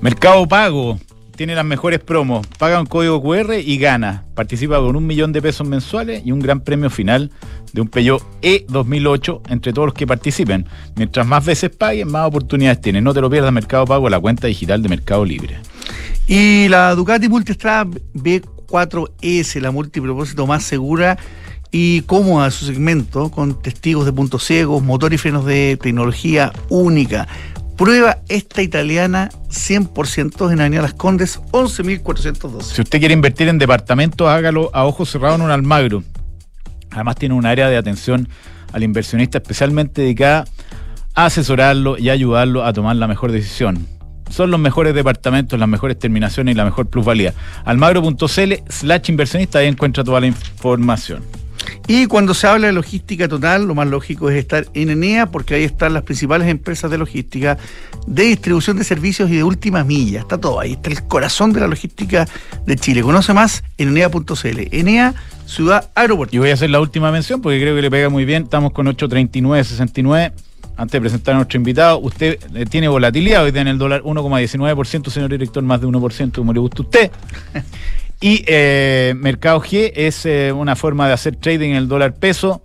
Mercado 0.00 0.46
Pago 0.46 0.98
tiene 1.40 1.54
las 1.54 1.64
mejores 1.64 2.00
promos. 2.00 2.46
Paga 2.58 2.78
un 2.78 2.84
código 2.84 3.22
QR 3.22 3.54
y 3.64 3.78
gana. 3.78 4.24
Participa 4.34 4.76
con 4.76 4.94
un 4.94 5.06
millón 5.06 5.32
de 5.32 5.40
pesos 5.40 5.66
mensuales 5.66 6.20
y 6.22 6.32
un 6.32 6.38
gran 6.38 6.60
premio 6.60 6.90
final 6.90 7.30
de 7.72 7.80
un 7.80 7.88
Peugeot 7.88 8.22
E 8.42 8.66
2008 8.68 9.44
entre 9.48 9.72
todos 9.72 9.86
los 9.86 9.94
que 9.94 10.06
participen. 10.06 10.66
Mientras 10.96 11.26
más 11.26 11.42
veces 11.42 11.70
paguen, 11.70 12.10
más 12.10 12.28
oportunidades 12.28 12.82
tienes. 12.82 13.02
No 13.02 13.14
te 13.14 13.22
lo 13.22 13.30
pierdas 13.30 13.54
Mercado 13.54 13.86
Pago, 13.86 14.10
la 14.10 14.20
cuenta 14.20 14.48
digital 14.48 14.82
de 14.82 14.90
Mercado 14.90 15.24
Libre. 15.24 15.56
Y 16.26 16.68
la 16.68 16.94
Ducati 16.94 17.30
Multistrada 17.30 17.86
B4S, 17.86 19.62
la 19.62 19.70
multipropósito 19.70 20.46
más 20.46 20.62
segura 20.62 21.16
y 21.72 22.02
cómoda 22.02 22.44
de 22.44 22.50
su 22.50 22.66
segmento, 22.66 23.30
con 23.30 23.62
testigos 23.62 24.04
de 24.04 24.12
puntos 24.12 24.44
ciegos, 24.44 24.82
motor 24.82 25.14
y 25.14 25.16
frenos 25.16 25.46
de 25.46 25.78
tecnología 25.80 26.52
única. 26.68 27.28
Prueba 27.80 28.18
esta 28.28 28.60
italiana 28.60 29.30
100% 29.48 30.52
en 30.52 30.60
Avenida 30.60 30.82
Las 30.82 30.92
Condes, 30.92 31.40
11.412. 31.50 32.60
Si 32.60 32.82
usted 32.82 32.98
quiere 32.98 33.14
invertir 33.14 33.48
en 33.48 33.56
departamentos, 33.56 34.28
hágalo 34.28 34.68
a 34.74 34.84
ojos 34.84 35.08
cerrados 35.08 35.38
en 35.38 35.46
un 35.46 35.50
Almagro. 35.50 36.04
Además 36.90 37.16
tiene 37.16 37.36
un 37.36 37.46
área 37.46 37.70
de 37.70 37.78
atención 37.78 38.28
al 38.74 38.82
inversionista 38.82 39.38
especialmente 39.38 40.02
dedicada 40.02 40.44
a 41.14 41.24
asesorarlo 41.24 41.96
y 41.96 42.10
ayudarlo 42.10 42.66
a 42.66 42.74
tomar 42.74 42.96
la 42.96 43.08
mejor 43.08 43.32
decisión. 43.32 43.86
Son 44.28 44.50
los 44.50 44.60
mejores 44.60 44.94
departamentos, 44.94 45.58
las 45.58 45.66
mejores 45.66 45.98
terminaciones 45.98 46.52
y 46.52 46.56
la 46.58 46.66
mejor 46.66 46.90
plusvalía. 46.90 47.32
Almagro.cl 47.64 48.52
slash 48.68 49.08
inversionista, 49.08 49.60
ahí 49.60 49.68
encuentra 49.68 50.04
toda 50.04 50.20
la 50.20 50.26
información. 50.26 51.22
Y 51.86 52.06
cuando 52.06 52.34
se 52.34 52.46
habla 52.46 52.68
de 52.68 52.72
logística 52.72 53.26
total, 53.26 53.66
lo 53.66 53.74
más 53.74 53.88
lógico 53.88 54.30
es 54.30 54.36
estar 54.36 54.66
en 54.74 54.90
Enea, 54.90 55.26
porque 55.26 55.54
ahí 55.54 55.64
están 55.64 55.92
las 55.92 56.04
principales 56.04 56.48
empresas 56.48 56.90
de 56.90 56.98
logística, 56.98 57.58
de 58.06 58.22
distribución 58.24 58.76
de 58.76 58.84
servicios 58.84 59.28
y 59.30 59.36
de 59.36 59.44
última 59.44 59.82
milla. 59.82 60.20
Está 60.20 60.38
todo 60.38 60.60
ahí, 60.60 60.72
está 60.72 60.90
el 60.90 61.02
corazón 61.04 61.52
de 61.52 61.60
la 61.60 61.66
logística 61.66 62.28
de 62.64 62.76
Chile. 62.76 63.02
Conoce 63.02 63.32
más 63.32 63.64
en 63.76 63.88
enea.cl. 63.88 64.68
Enea, 64.70 65.14
ciudad 65.46 65.90
aeropuerto. 65.94 66.36
Y 66.36 66.38
voy 66.38 66.50
a 66.50 66.54
hacer 66.54 66.70
la 66.70 66.80
última 66.80 67.10
mención 67.10 67.42
porque 67.42 67.60
creo 67.60 67.74
que 67.74 67.82
le 67.82 67.90
pega 67.90 68.08
muy 68.08 68.24
bien. 68.24 68.44
Estamos 68.44 68.72
con 68.72 68.86
839.69. 68.86 70.32
Antes 70.76 70.92
de 70.92 71.00
presentar 71.00 71.34
a 71.34 71.38
nuestro 71.38 71.58
invitado, 71.58 71.98
usted 71.98 72.38
eh, 72.54 72.64
tiene 72.64 72.88
volatilidad 72.88 73.44
hoy 73.44 73.52
en 73.54 73.68
el 73.68 73.76
dólar 73.76 74.02
1,19%, 74.02 75.10
señor 75.10 75.30
director, 75.30 75.62
más 75.62 75.80
de 75.80 75.86
1%, 75.86 76.32
como 76.32 76.54
le 76.54 76.60
gusta 76.60 76.78
a 76.78 76.82
usted. 76.82 77.10
Y 78.20 78.44
eh, 78.46 79.14
Mercado 79.16 79.60
G 79.62 79.92
es 79.94 80.26
eh, 80.26 80.52
una 80.52 80.76
forma 80.76 81.06
de 81.06 81.14
hacer 81.14 81.36
trading 81.36 81.70
en 81.70 81.76
el 81.76 81.88
dólar 81.88 82.14
peso 82.14 82.62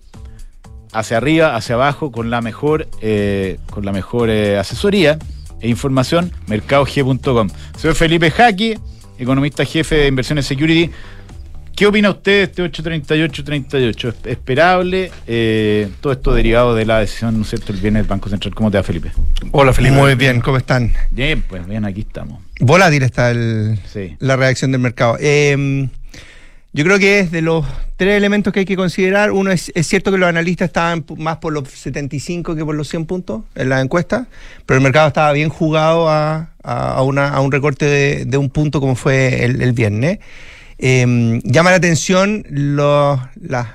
hacia 0.92 1.16
arriba, 1.16 1.56
hacia 1.56 1.74
abajo, 1.74 2.12
con 2.12 2.30
la 2.30 2.40
mejor, 2.40 2.88
eh, 3.00 3.58
con 3.70 3.84
la 3.84 3.92
mejor 3.92 4.30
eh, 4.30 4.58
asesoría 4.58 5.18
e 5.60 5.68
información, 5.68 6.32
mercadog.com. 6.46 7.48
Soy 7.78 7.94
Felipe 7.94 8.30
Jaque, 8.30 8.78
economista 9.18 9.64
jefe 9.64 9.96
de 9.96 10.06
inversiones 10.08 10.46
security. 10.46 10.90
¿Qué 11.76 11.86
opina 11.86 12.08
usted 12.08 12.50
de 12.50 12.64
este 12.64 12.82
838-38? 12.82 14.08
¿Es 14.24 14.26
esperable? 14.32 15.10
Eh, 15.26 15.88
todo 16.00 16.14
esto 16.14 16.34
derivado 16.34 16.74
de 16.74 16.86
la 16.86 17.00
decisión, 17.00 17.36
¿no 17.36 17.42
es 17.42 17.50
cierto?, 17.50 17.70
el 17.72 17.78
viernes 17.80 18.00
del 18.04 18.08
Banco 18.08 18.30
Central. 18.30 18.54
¿Cómo 18.54 18.70
te 18.70 18.78
va, 18.78 18.82
Felipe? 18.82 19.12
Hola, 19.52 19.74
Felipe. 19.74 19.94
Muy 19.94 20.14
bien, 20.14 20.40
¿cómo 20.40 20.56
están? 20.56 20.94
Bien, 21.10 21.42
pues 21.46 21.66
bien, 21.68 21.84
aquí 21.84 22.00
estamos. 22.00 22.40
Volátil 22.60 23.02
está 23.02 23.30
el- 23.30 23.78
Sí. 23.92 24.16
la 24.20 24.36
reacción 24.36 24.72
del 24.72 24.80
mercado. 24.80 25.18
Eh, 25.20 25.86
yo 26.72 26.84
creo 26.84 26.98
que 26.98 27.20
es 27.20 27.30
de 27.30 27.42
los 27.42 27.66
tres 27.98 28.16
elementos 28.16 28.54
que 28.54 28.60
hay 28.60 28.66
que 28.66 28.76
considerar. 28.76 29.30
Uno 29.32 29.50
es, 29.50 29.70
es 29.74 29.86
cierto 29.86 30.10
que 30.10 30.16
los 30.16 30.30
analistas 30.30 30.68
estaban 30.68 31.04
más 31.18 31.36
por 31.38 31.52
los 31.52 31.68
75 31.68 32.56
que 32.56 32.64
por 32.64 32.74
los 32.74 32.88
100 32.88 33.04
puntos 33.04 33.42
en 33.54 33.68
la 33.68 33.82
encuesta, 33.82 34.28
pero 34.64 34.78
el 34.78 34.82
mercado 34.82 35.08
estaba 35.08 35.30
bien 35.32 35.50
jugado 35.50 36.08
a, 36.08 36.48
a- 36.62 36.92
a 36.94 37.02
una- 37.02 37.28
a 37.28 37.40
un 37.40 37.52
recorte 37.52 37.84
de, 37.84 38.24
de 38.24 38.36
un 38.38 38.48
punto 38.48 38.80
como 38.80 38.94
fue 38.94 39.44
el, 39.44 39.60
el 39.60 39.72
viernes. 39.74 40.20
Eh, 40.78 41.40
llama 41.44 41.70
la 41.70 41.76
atención 41.76 42.44
los, 42.50 43.18
las- 43.40 43.68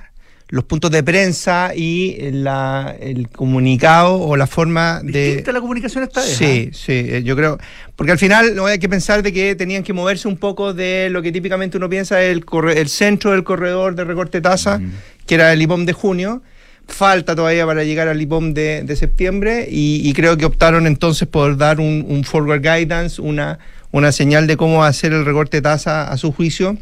los 0.49 0.65
puntos 0.65 0.91
de 0.91 1.01
prensa 1.01 1.71
y 1.73 2.17
la- 2.31 2.93
el 2.99 3.29
comunicado 3.29 4.15
o 4.19 4.35
la 4.35 4.47
forma 4.47 4.99
de... 5.01 5.25
Distinta 5.27 5.53
la 5.53 5.61
comunicación 5.61 6.03
esta 6.03 6.19
vez. 6.19 6.29
Sí, 6.35 6.69
sí, 6.73 6.91
eh, 7.07 7.21
yo 7.23 7.37
creo. 7.37 7.57
Porque 7.95 8.11
al 8.11 8.17
final 8.19 8.53
no 8.53 8.65
hay 8.65 8.77
que 8.77 8.89
pensar 8.89 9.23
de 9.23 9.31
que 9.31 9.55
tenían 9.55 9.81
que 9.81 9.93
moverse 9.93 10.27
un 10.27 10.35
poco 10.35 10.73
de 10.73 11.07
lo 11.09 11.21
que 11.21 11.31
típicamente 11.31 11.77
uno 11.77 11.87
piensa 11.89 12.21
el, 12.21 12.45
corre- 12.45 12.77
el 12.81 12.89
centro 12.89 13.31
del 13.31 13.45
corredor 13.45 13.95
de 13.95 14.03
recorte 14.03 14.39
de 14.39 14.41
tasa, 14.41 14.81
que 15.25 15.35
era 15.35 15.53
el 15.53 15.61
IPOM 15.61 15.85
de 15.85 15.93
junio. 15.93 16.41
Falta 16.85 17.33
todavía 17.33 17.65
para 17.65 17.85
llegar 17.85 18.09
al 18.09 18.21
IPOM 18.21 18.53
de, 18.53 18.83
de 18.83 18.95
septiembre 18.97 19.69
y, 19.71 20.01
y 20.03 20.11
creo 20.11 20.35
que 20.35 20.43
optaron 20.43 20.85
entonces 20.85 21.29
por 21.29 21.55
dar 21.55 21.79
un, 21.79 22.03
un 22.09 22.25
forward 22.25 22.59
guidance, 22.61 23.21
una, 23.21 23.57
una 23.91 24.11
señal 24.11 24.47
de 24.47 24.57
cómo 24.57 24.83
hacer 24.83 25.13
el 25.13 25.25
recorte 25.25 25.57
de 25.57 25.61
tasa 25.61 26.09
a 26.11 26.17
su 26.17 26.31
juicio 26.31 26.77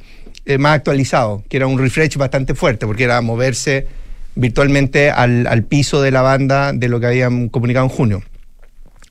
eh, 0.46 0.58
más 0.58 0.76
actualizado, 0.76 1.44
que 1.50 1.58
era 1.58 1.68
un 1.68 1.80
refresh 1.80 2.18
bastante 2.18 2.56
fuerte, 2.56 2.86
porque 2.86 3.04
era 3.04 3.22
moverse 3.22 3.88
virtualmente 4.36 5.12
al, 5.12 5.48
al 5.48 5.64
piso 5.64 6.02
de 6.02 6.12
la 6.12 6.22
banda 6.22 6.72
de 6.74 6.88
lo 6.88 7.00
que 7.00 7.08
habían 7.08 7.50
comunicado 7.50 7.86
en 7.86 7.90
junio. 7.92 8.24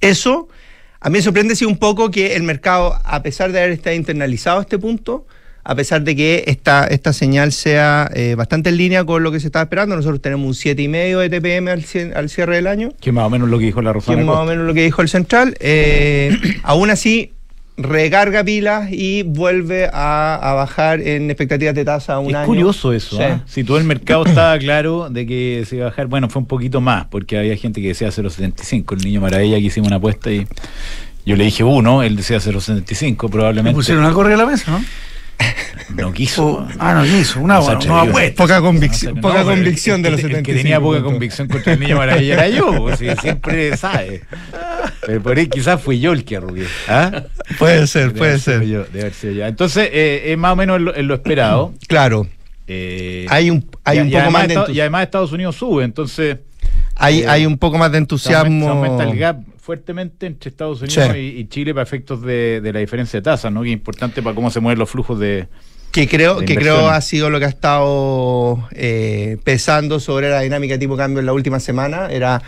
Eso 0.01 0.49
a 1.01 1.11
mí 1.11 1.19
me 1.19 1.23
sorprende 1.23 1.55
sí 1.55 1.65
un 1.65 1.77
poco 1.79 2.11
que 2.11 2.35
el 2.35 2.43
mercado, 2.43 2.99
a 3.05 3.23
pesar 3.23 3.53
de 3.53 3.61
haber 3.61 3.73
estado 3.73 3.95
internalizado 3.95 4.59
a 4.59 4.63
este 4.63 4.79
punto, 4.79 5.27
a 5.65 5.75
pesar 5.75 6.03
de 6.03 6.17
que 6.17 6.45
esta, 6.47 6.87
esta 6.87 7.13
señal 7.13 7.53
sea 7.53 8.11
eh, 8.15 8.35
bastante 8.37 8.71
en 8.71 8.79
línea 8.79 9.05
con 9.05 9.23
lo 9.23 9.31
que 9.31 9.39
se 9.39 9.47
estaba 9.47 9.65
esperando, 9.65 9.95
nosotros 9.97 10.23
tenemos 10.23 10.47
un 10.47 10.55
7,5 10.55 11.19
de 11.19 11.29
TPM 11.41 11.69
al, 11.69 11.83
cien- 11.85 12.17
al 12.17 12.31
cierre 12.31 12.57
del 12.57 12.67
año, 12.67 12.93
Que 13.01 13.13
más 13.13 13.27
o 13.27 13.31
menos 13.31 13.49
lo 13.49 13.59
que 13.59 13.67
dijo 13.67 13.83
la 13.83 13.91
que 13.91 13.95
Rosana 13.95 14.21
es 14.21 14.27
más 14.27 14.37
o 14.39 14.45
menos 14.45 14.67
lo 14.67 14.73
que 14.75 14.83
dijo 14.83 15.03
el 15.03 15.09
central. 15.09 15.57
Eh, 15.61 16.37
aún 16.63 16.91
así, 16.91 17.33
recarga 17.81 18.43
pilas 18.45 18.88
y 18.91 19.23
vuelve 19.23 19.88
a, 19.93 20.35
a 20.35 20.53
bajar 20.55 21.01
en 21.01 21.31
expectativas 21.31 21.75
de 21.75 21.85
tasa 21.85 22.14
a 22.14 22.19
un 22.19 22.31
es 22.31 22.35
año. 22.37 22.47
curioso 22.47 22.93
eso, 22.93 23.17
Sí. 23.17 23.23
¿ah? 23.23 23.43
Si 23.47 23.62
todo 23.64 23.79
el 23.79 23.85
mercado 23.85 24.25
estaba 24.27 24.59
claro 24.59 25.09
de 25.11 25.27
que 25.27 25.64
se 25.67 25.77
iba 25.77 25.87
a 25.87 25.91
bajar, 25.91 26.09
bueno, 26.09 26.29
fue 26.29 26.41
un 26.43 26.47
poquito 26.47 26.81
más, 26.81 27.07
porque 27.07 27.38
había 27.38 27.57
gente 27.57 27.81
que 27.81 27.88
decía 27.88 28.09
0.75. 28.09 28.95
El 28.99 29.05
niño 29.05 29.21
maravilla 29.21 29.57
que 29.57 29.62
hicimos 29.62 29.87
una 29.87 29.97
apuesta 29.97 30.31
y 30.31 30.47
yo 31.25 31.37
le 31.37 31.45
dije 31.45 31.62
uno, 31.62 32.03
él 32.03 32.17
decía 32.17 32.38
0.75, 32.38 33.23
Me 33.25 33.29
probablemente. 33.31 33.77
pusieron 33.77 34.05
algo 34.05 34.25
de 34.25 34.37
la 34.37 34.47
mesa, 34.47 34.71
¿no? 34.73 34.85
No 35.94 36.12
quiso. 36.12 36.46
Oh, 36.46 36.68
ah, 36.79 36.94
no 36.94 37.03
quiso. 37.05 37.40
Una, 37.40 37.61
No. 37.61 38.07
Poca, 38.37 38.61
convicción 38.61 39.14
no, 39.16 39.20
poca 39.20 39.42
convicción 39.44 39.96
el 39.96 40.03
de 40.03 40.11
los 40.11 40.20
El 40.20 40.27
75. 40.27 40.46
que 40.46 40.55
tenía 40.55 40.81
poca 40.81 41.03
convicción 41.03 41.48
contra 41.48 41.72
el 41.72 41.81
niño 41.81 41.96
maravilla 41.96 42.35
era 42.35 42.48
yo, 42.48 42.88
siempre 43.20 43.77
sabe. 43.77 44.22
Pero 45.07 45.22
por 45.22 45.38
ahí 45.38 45.46
quizás 45.48 45.81
fui 45.81 45.98
yo 46.01 46.12
el 46.12 46.24
que 46.24 46.37
arrugué. 46.37 46.66
¿ah? 46.88 47.22
Puede 47.59 47.87
ser, 47.87 48.12
puede 48.12 48.38
ser. 48.38 48.64
yo, 48.64 48.85
debe 48.85 49.01
haber 49.01 49.14
sido 49.14 49.33
yo. 49.33 49.46
Entonces, 49.46 49.88
eh, 49.92 50.24
es 50.33 50.38
más 50.38 50.53
o 50.53 50.57
menos 50.57 50.77
en 50.77 50.85
lo, 50.85 50.94
en 50.96 51.07
lo 51.09 51.14
esperado. 51.14 51.72
Claro, 51.87 52.27
Eh, 52.66 53.24
hay 53.31 53.48
un, 53.51 53.64
hay 53.85 53.98
y- 53.98 54.01
un 54.03 54.09
y 54.09 54.12
poco 54.12 54.31
más 54.31 54.48
de. 54.48 54.64
Y 54.74 54.81
además 54.81 55.03
Estados 55.05 55.33
Unidos 55.33 55.57
sube, 55.57 55.85
entonces 55.85 56.37
Hay, 56.96 57.20
eh, 57.22 57.29
hay 57.29 57.46
un 57.46 57.57
poco 57.57 57.79
más 57.79 57.90
de 57.90 57.96
se 57.96 58.01
entusiasmo. 58.01 58.68
aumenta, 58.68 58.88
se 58.88 59.03
aumenta 59.05 59.05
el 59.12 59.18
gap 59.18 59.37
fuertemente 59.69 60.25
entre 60.25 60.49
Estados 60.49 60.81
Unidos 60.81 61.11
Sí. 61.13 61.19
y, 61.19 61.41
y 61.41 61.49
Chile 61.49 61.75
para 61.75 61.83
efectos 61.83 62.23
de, 62.23 62.63
de 62.63 62.73
la 62.73 62.81
diferencia 62.81 63.19
de 63.21 63.23
tasas, 63.23 63.53
¿no? 63.53 63.61
Que 63.63 63.69
es 63.69 63.75
importante 63.75 64.23
para 64.23 64.35
cómo 64.35 64.51
se 64.51 64.61
mueven 64.61 64.79
los 64.79 64.89
flujos 64.89 65.19
de... 65.21 65.47
que 65.93 66.09
creo 66.09 66.39
que 66.39 66.55
creo 66.55 66.89
ha 66.89 66.99
sido 67.03 67.29
lo 67.29 67.39
que 67.39 67.45
ha 67.45 67.51
estado 67.51 68.67
eh, 68.73 69.37
pesando 69.45 70.01
sobre 70.01 70.31
la 70.31 70.41
dinámica 70.41 70.73
de 70.73 70.79
tipo 70.79 70.95
de 70.97 71.03
cambio 71.03 71.21
en 71.21 71.27
la 71.27 71.35
última 71.35 71.61
semana. 71.61 72.09
Era, 72.11 72.41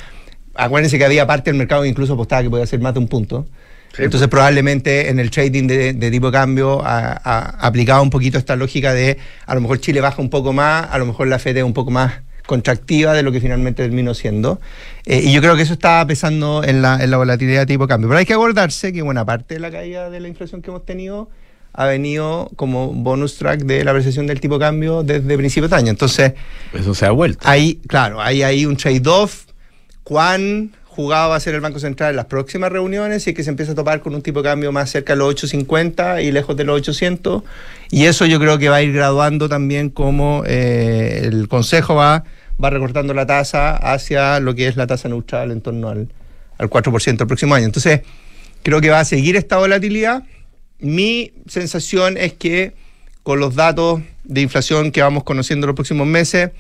acuérdense 0.55 0.97
que 0.97 1.05
había 1.05 1.27
parte 1.27 1.51
del 1.51 1.59
mercado 1.59 1.83
que 1.83 1.89
incluso 1.91 2.15
apostaba 2.15 2.43
que 2.43 2.49
podía 2.49 2.65
ser 2.67 2.81
más 2.81 2.95
de 2.95 3.01
un 3.01 3.09
punto. 3.09 3.47
Entonces 3.99 4.27
probablemente 4.29 5.11
en 5.11 5.19
el 5.21 5.31
trading 5.31 5.67
de, 5.67 5.93
de 5.93 6.11
tipo 6.11 6.29
de 6.29 6.33
cambio 6.33 6.81
ha, 6.83 7.21
ha 7.23 7.67
aplicado 7.67 8.03
un 8.03 8.09
poquito 8.09 8.39
esta 8.39 8.57
lógica 8.57 8.95
de 8.95 9.19
a 9.45 9.55
lo 9.55 9.61
mejor 9.61 9.79
Chile 9.79 10.01
baja 10.01 10.23
un 10.23 10.31
poco 10.31 10.55
más, 10.55 10.89
a 10.91 10.97
lo 10.97 11.05
mejor 11.05 11.27
la 11.29 11.39
FED 11.39 11.59
es 11.59 11.65
un 11.65 11.75
poco 11.75 11.91
más 11.91 12.23
contractiva 12.47 13.13
de 13.13 13.23
lo 13.23 13.33
que 13.33 13.41
finalmente 13.41 13.83
terminó 13.83 14.15
siendo. 14.15 14.61
Eh, 15.07 15.23
y 15.25 15.33
yo 15.33 15.41
creo 15.41 15.57
que 15.57 15.63
eso 15.63 15.73
está 15.73 16.07
pesando 16.07 16.63
en 16.65 16.83
la, 16.83 17.03
en 17.03 17.11
la 17.11 17.17
volatilidad 17.17 17.61
de 17.61 17.67
tipo 17.67 17.85
de 17.85 17.89
cambio. 17.89 18.09
Pero 18.09 18.19
hay 18.19 18.27
que 18.27 18.35
acordarse 18.35 18.93
que 18.93 19.03
buena 19.03 19.25
parte 19.25 19.55
de 19.55 19.61
la 19.61 19.71
caída 19.71 20.11
de 20.11 20.21
la 20.21 20.29
inflación 20.29 20.63
que 20.63 20.71
hemos 20.71 20.85
tenido 20.85 21.29
ha 21.73 21.87
venido 21.87 22.51
como 22.57 22.93
bonus 22.93 23.37
track 23.37 23.61
de 23.61 23.85
la 23.85 23.93
apreciación 23.93 24.27
del 24.27 24.41
tipo 24.41 24.55
de 24.55 24.61
cambio 24.61 25.03
desde 25.05 25.37
principios 25.37 25.71
de 25.71 25.77
año. 25.77 25.91
Entonces, 25.91 26.33
Eso 26.73 26.95
se 26.95 27.07
ha 27.07 27.13
vuelto. 27.13 27.49
hay, 27.49 27.77
claro, 27.87 28.21
hay 28.21 28.43
ahí 28.43 28.67
un 28.67 28.77
trade-off. 28.77 29.45
¿Cuán 30.03 30.73
jugado 30.91 31.31
va 31.31 31.37
a 31.37 31.41
ser 31.41 31.55
el 31.55 31.61
Banco 31.61 31.79
Central 31.79 32.11
en 32.11 32.17
las 32.17 32.27
próximas 32.27 32.71
reuniones? 32.71 33.27
Es 33.27 33.35
que 33.35 33.45
se 33.45 33.51
empieza 33.51 33.73
a 33.73 33.75
topar 33.75 34.01
con 34.01 34.15
un 34.15 34.23
tipo 34.23 34.43
de 34.43 34.49
cambio 34.49 34.73
más 34.73 34.91
cerca 34.91 35.13
de 35.13 35.19
los 35.19 35.29
850 35.29 36.23
y 36.23 36.33
lejos 36.33 36.57
de 36.57 36.65
los 36.65 36.77
800. 36.77 37.43
Y 37.91 38.05
eso 38.05 38.27
yo 38.27 38.41
creo 38.41 38.59
que 38.59 38.69
va 38.69 38.77
a 38.77 38.83
ir 38.83 38.93
graduando 38.93 39.49
también 39.49 39.91
como 39.91 40.43
eh, 40.47 41.23
el 41.25 41.49
Consejo 41.49 41.95
va, 41.95 42.25
va 42.63 42.71
recortando 42.71 43.15
la 43.15 43.27
tasa 43.27 43.77
hacia 43.77 44.41
lo 44.41 44.55
que 44.55 44.67
es 44.67 44.77
la 44.77 44.87
tasa 44.87 45.09
neutral 45.09 45.53
en 45.53 45.61
torno 45.61 45.89
al, 45.89 46.09
al 46.59 46.69
4% 46.69 47.21
el 47.21 47.27
próximo 47.27 47.55
año. 47.55 47.67
Entonces, 47.67 48.03
creo 48.63 48.81
que 48.81 48.91
va 48.91 49.01
a 49.01 49.05
seguir 49.05 49.37
esta 49.37 49.59
volatilidad. 49.59 50.25
Mi 50.81 51.33
sensación 51.47 52.17
es 52.17 52.33
que 52.33 52.75
con 53.23 53.39
los 53.39 53.55
datos 53.55 54.01
de 54.25 54.41
inflación 54.41 54.91
que 54.91 55.03
vamos 55.03 55.25
conociendo 55.25 55.67
los 55.67 55.77
próximos 55.77 56.07
meses, 56.07 56.51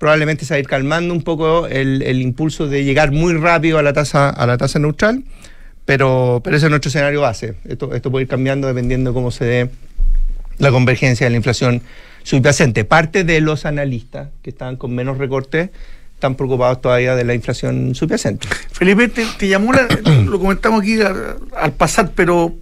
probablemente 0.00 0.46
se 0.46 0.54
va 0.54 0.56
a 0.56 0.60
ir 0.60 0.66
calmando 0.66 1.12
un 1.12 1.20
poco 1.22 1.66
el, 1.66 2.00
el 2.00 2.22
impulso 2.22 2.66
de 2.68 2.84
llegar 2.84 3.12
muy 3.12 3.34
rápido 3.34 3.76
a 3.78 3.82
la 3.82 3.92
tasa, 3.92 4.30
a 4.30 4.46
la 4.46 4.56
tasa 4.56 4.78
neutral, 4.78 5.24
pero, 5.84 6.40
pero 6.42 6.56
ese 6.56 6.66
es 6.66 6.70
nuestro 6.70 6.88
escenario 6.88 7.20
base. 7.20 7.54
Esto, 7.68 7.94
esto 7.94 8.10
puede 8.10 8.22
ir 8.22 8.28
cambiando 8.28 8.66
dependiendo 8.66 9.12
cómo 9.12 9.30
se 9.30 9.44
dé 9.44 9.70
la 10.56 10.70
convergencia 10.70 11.26
de 11.26 11.30
la 11.30 11.36
inflación 11.36 11.82
subyacente. 12.22 12.84
Parte 12.86 13.24
de 13.24 13.42
los 13.42 13.66
analistas 13.66 14.28
que 14.40 14.48
estaban 14.48 14.76
con 14.76 14.94
menos 14.94 15.18
recortes 15.18 15.68
están 16.14 16.34
preocupados 16.34 16.80
todavía 16.80 17.14
de 17.14 17.24
la 17.24 17.34
inflación 17.34 17.94
subyacente. 17.94 18.48
Felipe, 18.72 19.08
te, 19.08 19.48
llamó, 19.48 19.74
la- 19.74 19.86
lo 20.24 20.38
comentamos 20.40 20.80
aquí 20.80 20.98
al, 21.00 21.72
pasar, 21.72 22.12
pero 22.14 22.54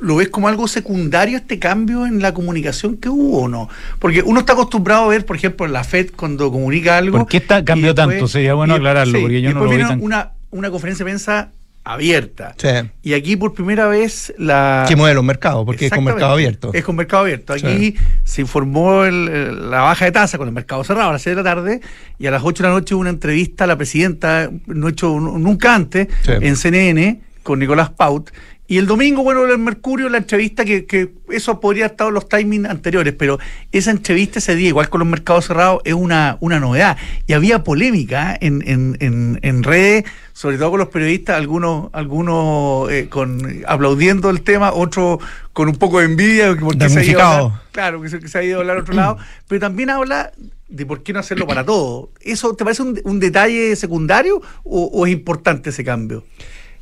¿lo 0.00 0.16
ves 0.16 0.28
como 0.28 0.48
algo 0.48 0.66
secundario 0.68 1.36
este 1.38 1.58
cambio 1.58 2.06
en 2.06 2.20
la 2.20 2.34
comunicación 2.34 2.96
que 2.96 3.08
hubo 3.08 3.42
o 3.42 3.48
no? 3.48 3.68
Porque 3.98 4.22
uno 4.22 4.40
está 4.40 4.54
acostumbrado 4.54 5.04
a 5.04 5.08
ver, 5.08 5.24
por 5.24 5.36
ejemplo, 5.36 5.66
la 5.68 5.84
FED 5.84 6.10
cuando 6.16 6.50
comunica 6.50 6.96
algo. 6.98 7.18
¿Por 7.18 7.26
qué 7.28 7.36
está- 7.38 7.64
cambió 7.64 7.94
tanto? 7.94 8.26
Sería 8.28 8.54
bueno 8.54 8.74
y- 8.74 8.76
aclararlo, 8.78 9.20
porque 9.20 9.40
yo 9.42 9.52
no 9.54 9.64
lo 9.64 9.68
viene 9.70 9.84
tan- 9.84 10.02
una, 10.02 10.32
una 10.50 10.70
conferencia 10.70 11.04
de 11.04 11.10
prensa 11.10 11.50
abierta. 11.84 12.54
Sí. 12.58 12.68
Y 13.04 13.14
aquí 13.14 13.36
por 13.36 13.54
primera 13.54 13.86
vez 13.86 14.34
la... 14.38 14.84
Que 14.88 14.96
mueve 14.96 15.14
los 15.14 15.22
mercados, 15.22 15.64
porque 15.64 15.86
es 15.86 15.92
con 15.92 16.02
mercado 16.02 16.32
abierto. 16.32 16.70
Es 16.74 16.82
con 16.84 16.96
mercado 16.96 17.22
abierto. 17.22 17.52
Aquí 17.52 17.62
Sí. 17.62 17.96
se 18.24 18.40
informó 18.40 19.04
el- 19.04 19.70
la 19.70 19.82
baja 19.82 20.04
de 20.04 20.10
tasa 20.10 20.36
con 20.36 20.48
el 20.48 20.52
mercado 20.54 20.82
cerrado 20.82 21.10
a 21.10 21.12
las 21.12 21.22
6 21.22 21.36
de 21.36 21.42
la 21.44 21.48
tarde 21.48 21.80
y 22.18 22.26
a 22.26 22.32
las 22.32 22.42
8 22.44 22.64
de 22.64 22.68
la 22.70 22.74
noche 22.74 22.94
hubo 22.96 23.02
una 23.02 23.10
entrevista 23.10 23.64
a 23.64 23.66
la 23.68 23.76
presidenta, 23.76 24.50
no 24.66 24.88
hecho 24.88 25.20
nu- 25.20 25.38
nunca 25.38 25.76
antes, 25.76 26.08
Sí. 26.24 26.32
en 26.40 26.56
CNN 26.56 27.20
con 27.44 27.60
Nicolás 27.60 27.90
Paut 27.90 28.30
Y 28.68 28.78
el 28.78 28.86
domingo, 28.86 29.22
bueno, 29.22 29.44
el 29.44 29.58
Mercurio, 29.58 30.08
la 30.08 30.18
entrevista 30.18 30.64
que, 30.64 30.86
que 30.86 31.12
eso 31.30 31.60
podría 31.60 31.86
estar 31.86 32.08
en 32.08 32.14
los 32.14 32.28
timings 32.28 32.68
anteriores, 32.68 33.14
pero 33.16 33.38
esa 33.70 33.92
entrevista 33.92 34.40
ese 34.40 34.56
día, 34.56 34.68
igual 34.68 34.88
con 34.88 34.98
los 34.98 35.08
mercados 35.08 35.46
cerrados, 35.46 35.82
es 35.84 35.94
una, 35.94 36.36
una 36.40 36.58
novedad. 36.58 36.96
Y 37.28 37.34
había 37.34 37.62
polémica 37.62 38.36
en, 38.40 38.62
en, 38.66 38.96
en, 38.98 39.38
en 39.42 39.62
redes, 39.62 40.04
sobre 40.32 40.58
todo 40.58 40.72
con 40.72 40.80
los 40.80 40.88
periodistas, 40.88 41.36
algunos, 41.36 41.90
algunos 41.92 42.90
eh, 42.90 43.08
con 43.08 43.62
aplaudiendo 43.68 44.30
el 44.30 44.42
tema, 44.42 44.72
otros 44.72 45.20
con 45.52 45.68
un 45.68 45.76
poco 45.76 46.00
de 46.00 46.06
envidia, 46.06 46.56
porque 46.58 46.88
se 46.88 46.98
ha 46.98 47.04
ido 47.04 47.20
a 47.20 47.36
hablar, 47.36 47.60
claro, 47.70 48.02
que 48.02 48.08
se, 48.08 48.18
que 48.18 48.28
se 48.28 48.38
ha 48.38 48.42
ido 48.42 48.58
a 48.58 48.60
hablar 48.62 48.78
a 48.78 48.80
otro 48.80 48.94
lado, 48.94 49.16
pero 49.48 49.60
también 49.60 49.90
habla 49.90 50.32
de 50.68 50.84
por 50.84 51.04
qué 51.04 51.12
no 51.12 51.20
hacerlo 51.20 51.46
para 51.46 51.64
todo. 51.64 52.10
¿Eso 52.20 52.54
te 52.56 52.64
parece 52.64 52.82
un, 52.82 53.00
un 53.04 53.20
detalle 53.20 53.76
secundario 53.76 54.42
o, 54.64 54.86
o 54.86 55.06
es 55.06 55.12
importante 55.12 55.70
ese 55.70 55.84
cambio? 55.84 56.24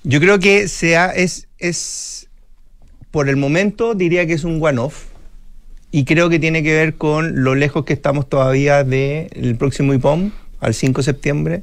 Yo 0.06 0.20
creo 0.20 0.38
que 0.38 0.68
sea, 0.68 1.06
es, 1.06 1.48
es, 1.58 2.28
por 3.10 3.30
el 3.30 3.36
momento 3.36 3.94
diría 3.94 4.26
que 4.26 4.34
es 4.34 4.44
un 4.44 4.62
one-off 4.62 5.06
y 5.90 6.04
creo 6.04 6.28
que 6.28 6.38
tiene 6.38 6.62
que 6.62 6.74
ver 6.74 6.96
con 6.96 7.42
lo 7.42 7.54
lejos 7.54 7.86
que 7.86 7.94
estamos 7.94 8.28
todavía 8.28 8.84
del 8.84 9.56
próximo 9.58 9.94
IPOM, 9.94 10.30
al 10.60 10.74
5 10.74 11.00
de 11.00 11.04
septiembre, 11.04 11.62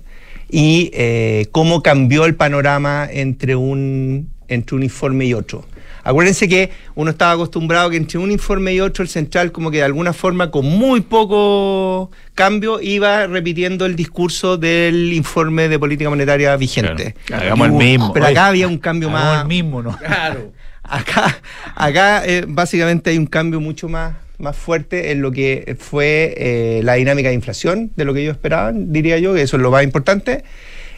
y 0.49 0.89
eh, 0.95 1.49
cómo 1.51 1.83
cambió 1.83 2.25
el 2.25 2.33
panorama 2.33 3.07
entre 3.11 3.55
un, 3.55 4.31
entre 4.47 4.75
un 4.75 4.81
informe 4.81 5.25
y 5.25 5.35
otro. 5.35 5.63
Acuérdense 6.03 6.47
que 6.47 6.71
uno 6.95 7.11
estaba 7.11 7.33
acostumbrado 7.33 7.89
que 7.89 7.97
entre 7.97 8.17
un 8.17 8.31
informe 8.31 8.73
y 8.73 8.79
otro 8.79 9.03
el 9.03 9.09
central 9.09 9.51
como 9.51 9.71
que 9.71 9.77
de 9.77 9.83
alguna 9.83 10.13
forma 10.13 10.51
con 10.51 10.65
muy 10.65 11.01
poco 11.01 12.11
cambio 12.35 12.81
iba 12.81 13.27
repitiendo 13.27 13.85
el 13.85 13.95
discurso 13.95 14.57
del 14.57 15.13
informe 15.13 15.67
de 15.67 15.79
política 15.79 16.09
monetaria 16.09 16.55
vigente. 16.55 17.15
Claro, 17.25 17.43
hagamos 17.43 17.67
el 17.67 17.73
mismo. 17.73 18.13
Pero 18.13 18.25
acá 18.27 18.47
había 18.47 18.67
un 18.67 18.77
cambio 18.77 19.09
Hagamos 19.09 19.27
más... 19.27 19.41
el 19.43 19.47
mismo, 19.47 19.81
¿no? 19.81 19.97
Claro. 19.97 20.51
Acá, 20.83 21.39
acá 21.75 22.25
eh, 22.25 22.43
básicamente 22.45 23.11
hay 23.11 23.17
un 23.17 23.27
cambio 23.27 23.61
mucho 23.61 23.87
más, 23.87 24.15
más 24.39 24.57
fuerte 24.57 25.11
en 25.11 25.21
lo 25.21 25.31
que 25.31 25.77
fue 25.79 26.33
eh, 26.35 26.81
la 26.83 26.95
dinámica 26.95 27.29
de 27.29 27.35
inflación, 27.35 27.91
de 27.95 28.03
lo 28.03 28.13
que 28.13 28.23
ellos 28.23 28.33
esperaban, 28.33 28.91
diría 28.91 29.17
yo, 29.19 29.33
que 29.33 29.43
eso 29.43 29.55
es 29.55 29.61
lo 29.61 29.71
más 29.71 29.83
importante. 29.83 30.43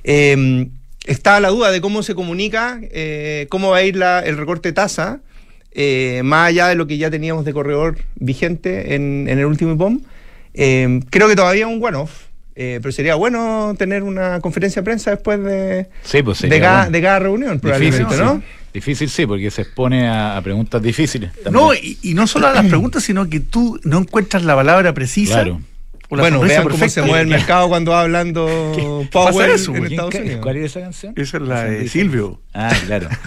Eh, 0.03 0.67
está 1.05 1.39
la 1.39 1.49
duda 1.49 1.71
de 1.71 1.81
cómo 1.81 2.03
se 2.03 2.15
comunica, 2.15 2.79
eh, 2.81 3.47
cómo 3.49 3.69
va 3.71 3.77
a 3.77 3.83
ir 3.83 3.95
la- 3.95 4.19
el 4.21 4.37
recorte 4.37 4.69
de 4.69 4.73
tasa, 4.73 5.19
eh, 5.71 6.21
más 6.23 6.49
allá 6.49 6.67
de 6.67 6.75
lo 6.75 6.87
que 6.87 6.97
ya 6.97 7.09
teníamos 7.09 7.45
de 7.45 7.53
corredor 7.53 7.97
vigente 8.15 8.95
en, 8.95 9.27
en 9.27 9.39
el 9.39 9.45
último 9.45 9.73
IPOM. 9.73 9.99
Eh, 10.53 10.99
creo 11.09 11.27
que 11.27 11.35
todavía 11.35 11.65
es 11.67 11.71
un 11.71 11.83
one-off, 11.83 12.11
eh, 12.55 12.79
pero 12.81 12.91
sería 12.91 13.15
bueno 13.15 13.73
tener 13.77 14.03
una 14.03 14.39
conferencia 14.39 14.81
de 14.81 14.85
prensa 14.85 15.11
después 15.11 15.43
de, 15.43 15.87
Sí, 16.03 16.21
pues 16.21 16.41
de, 16.41 16.59
cada, 16.59 16.77
bueno. 16.83 16.91
de 16.91 17.01
cada 17.01 17.19
reunión, 17.19 17.59
Difícil, 17.59 18.05
probablemente, 18.05 18.17
¿no? 18.17 18.35
sí. 18.37 18.43
Difícil 18.73 19.09
sí, 19.09 19.25
porque 19.27 19.51
se 19.51 19.61
expone 19.63 20.07
a, 20.07 20.35
a 20.37 20.41
preguntas 20.41 20.81
difíciles. 20.81 21.31
también. 21.43 21.53
No, 21.53 21.73
y, 21.75 21.97
y 22.01 22.13
no 22.15 22.25
solo 22.25 22.47
a 22.47 22.53
las 22.53 22.65
preguntas, 22.65 23.03
sino 23.03 23.29
que 23.29 23.39
tú 23.39 23.79
no 23.83 23.99
encuentras 23.99 24.43
la 24.43 24.55
palabra 24.55 24.93
precisa. 24.93 25.35
Claro. 25.43 25.61
Bueno, 26.21 26.37
sonrisa 26.37 26.61
vean 26.61 26.69
cómo 26.71 26.89
se 26.89 27.01
mueve 27.01 27.21
el 27.21 27.27
mercado 27.27 27.67
cuando 27.69 27.91
va 27.91 28.01
hablando 28.01 28.45
Powell 29.11 29.51
eso? 29.51 29.71
en 29.75 29.79
¿Quién 29.81 29.91
Estados 29.93 30.11
¿Quién 30.11 30.23
ca- 30.23 30.25
Unidos. 30.27 30.41
¿Cuál 30.43 30.55
era 30.57 30.65
esa 30.65 30.79
canción? 30.81 31.13
Esa 31.17 31.37
es 31.37 31.43
la 31.43 31.63
de. 31.65 31.87
Silvio. 31.87 32.41
Ah, 32.53 32.71
claro. 32.85 33.09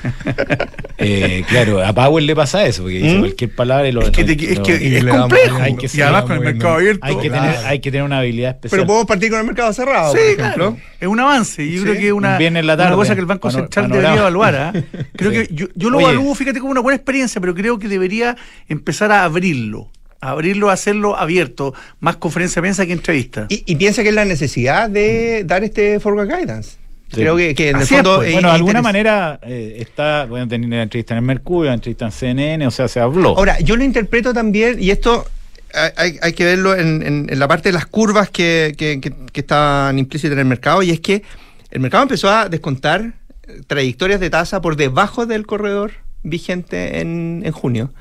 Eh, 0.98 1.44
claro, 1.46 1.84
a 1.84 1.92
Powell 1.92 2.24
le 2.24 2.34
pasa 2.34 2.64
eso, 2.64 2.82
porque 2.82 2.98
dice 2.98 3.16
¿Mm? 3.16 3.20
cualquier 3.20 3.54
palabra 3.54 3.86
y 3.86 3.92
lo 3.92 4.00
Es 4.00 4.10
que, 4.12 4.24
te- 4.24 4.34
lo- 4.34 4.50
es, 4.52 4.60
que 4.60 4.96
es 4.96 5.04
complejo. 5.04 5.58
Hay 5.60 5.76
que 5.76 5.90
y 5.92 6.00
además 6.00 6.22
con 6.24 6.32
el 6.32 6.40
mercado 6.40 6.74
abierto. 6.76 7.04
hay, 7.04 7.16
que 7.18 7.28
Claro. 7.28 7.44
tener, 7.52 7.66
hay 7.66 7.80
que 7.80 7.90
tener 7.90 8.04
una 8.06 8.18
habilidad 8.20 8.50
especial. 8.52 8.78
Pero 8.80 8.86
podemos 8.86 9.06
partir 9.06 9.30
con 9.30 9.40
el 9.40 9.44
mercado 9.46 9.72
cerrado, 9.74 10.12
Sí, 10.12 10.18
por 10.18 10.40
ejemplo. 10.46 10.70
claro. 10.74 10.76
Es 10.98 11.06
un 11.08 11.20
avance. 11.20 11.62
y 11.62 11.72
Yo 11.72 11.78
Sí. 11.80 11.84
creo 11.84 11.94
que 12.00 12.06
es 12.06 12.12
una, 12.14 12.38
en 12.38 12.54
la 12.54 12.60
una 12.62 12.76
tarde. 12.78 12.96
cosa 12.96 13.14
que 13.14 13.20
el 13.20 13.26
Banco 13.26 13.48
Pano- 13.48 13.58
Central 13.58 13.84
panorama. 13.90 14.02
debería 14.08 14.20
evaluar. 14.22 14.54
¿ah? 14.56 14.72
Creo 15.16 15.30
Sí. 15.32 15.36
que 15.48 15.54
yo, 15.54 15.66
yo 15.74 15.90
lo 15.90 15.98
Oye. 15.98 16.06
evalúo, 16.06 16.34
fíjate, 16.34 16.60
como 16.60 16.72
una 16.72 16.80
buena 16.80 16.96
experiencia, 16.96 17.42
pero 17.42 17.54
creo 17.54 17.78
que 17.78 17.88
debería 17.88 18.34
empezar 18.66 19.12
a 19.12 19.24
abrirlo. 19.24 19.90
Abrirlo, 20.20 20.70
a 20.70 20.72
hacerlo 20.74 21.16
abierto. 21.16 21.74
Más 22.00 22.16
conferencia 22.16 22.60
de 22.60 22.64
prensa 22.66 22.86
que 22.86 22.92
entrevista. 22.92 23.46
Y, 23.48 23.62
y 23.66 23.76
piensa 23.76 24.02
que 24.02 24.08
es 24.10 24.14
la 24.14 24.24
necesidad 24.24 24.88
de 24.90 25.44
dar 25.44 25.62
este 25.64 26.00
forward 26.00 26.28
guidance. 26.28 26.76
Sí. 27.08 27.20
Creo 27.20 27.36
que, 27.36 27.54
que 27.54 27.68
en 27.70 27.76
el 27.76 27.82
es, 27.82 27.88
fondo. 27.88 28.16
pues. 28.16 28.28
es 28.28 28.32
bueno, 28.34 28.48
de 28.48 28.54
alguna 28.54 28.82
manera 28.82 29.38
eh, 29.42 29.76
está, 29.78 30.26
bueno, 30.26 30.48
tener 30.48 30.68
la 30.68 30.82
entrevista 30.82 31.14
en 31.14 31.18
el 31.18 31.24
Mercurio, 31.24 31.70
la 31.70 31.74
entrevista 31.74 32.06
en 32.06 32.10
CNN, 32.12 32.66
o 32.66 32.70
sea, 32.72 32.88
se 32.88 32.98
habló. 32.98 33.36
Ahora, 33.36 33.60
yo 33.60 33.76
lo 33.76 33.84
interpreto 33.84 34.34
también, 34.34 34.82
y 34.82 34.90
esto 34.90 35.24
hay- 35.96 36.32
que 36.32 36.44
verlo 36.44 36.74
en, 36.74 37.02
en- 37.06 37.26
en 37.30 37.38
la 37.38 37.46
parte 37.46 37.68
de 37.68 37.74
las 37.74 37.86
curvas 37.86 38.30
que, 38.30 38.74
que, 38.76 39.00
que- 39.00 39.12
que 39.32 39.40
estaban 39.40 39.98
implícitas 39.98 40.32
en 40.32 40.38
el 40.40 40.44
mercado, 40.46 40.82
y 40.82 40.90
es 40.90 41.00
que 41.00 41.22
el 41.70 41.80
mercado 41.80 42.02
empezó 42.04 42.28
a 42.30 42.48
descontar 42.48 43.12
eh, 43.46 43.60
trayectorias 43.66 44.18
de 44.18 44.30
tasa 44.30 44.60
por 44.60 44.74
debajo 44.76 45.26
del 45.26 45.46
corredor 45.46 45.92
vigente 46.24 47.00
en, 47.00 47.42
en 47.44 47.52
junio. 47.52 47.92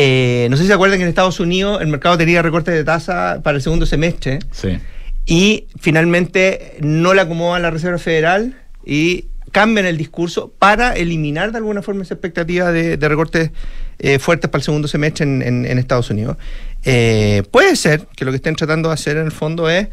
Eh, 0.00 0.46
no 0.48 0.56
sé 0.56 0.62
si 0.62 0.68
se 0.68 0.74
acuerdan 0.74 0.98
que 0.98 1.02
en 1.02 1.08
Estados 1.08 1.40
Unidos 1.40 1.80
el 1.82 1.88
mercado 1.88 2.16
tenía 2.16 2.40
recortes 2.40 2.72
de 2.72 2.84
tasa 2.84 3.40
para 3.42 3.56
el 3.56 3.62
segundo 3.62 3.84
semestre. 3.84 4.38
sí. 4.52 4.78
y 5.26 5.66
finalmente 5.80 6.76
no 6.80 7.12
le 7.14 7.20
acomodan 7.20 7.62
la 7.62 7.70
Reserva 7.70 7.98
Federal 7.98 8.56
y 8.86 9.26
cambian 9.50 9.86
el 9.86 9.96
discurso 9.96 10.52
para 10.58 10.92
eliminar 10.94 11.50
de 11.52 11.58
alguna 11.58 11.82
forma 11.82 12.02
esa 12.02 12.14
expectativa 12.14 12.70
de, 12.70 12.96
de 12.96 13.08
recortes 13.08 13.50
eh, 13.98 14.18
fuertes 14.20 14.48
para 14.50 14.60
el 14.60 14.64
segundo 14.64 14.86
semestre 14.88 15.24
en, 15.24 15.42
en- 15.42 15.66
en 15.66 15.78
Estados 15.78 16.08
Unidos. 16.10 16.36
Eh, 16.84 17.42
puede 17.50 17.74
ser 17.76 18.06
que 18.16 18.24
lo 18.24 18.30
que 18.30 18.36
estén 18.36 18.54
tratando 18.54 18.88
de 18.90 18.94
hacer 18.94 19.16
en 19.16 19.24
el 19.26 19.32
fondo 19.32 19.68
es, 19.68 19.88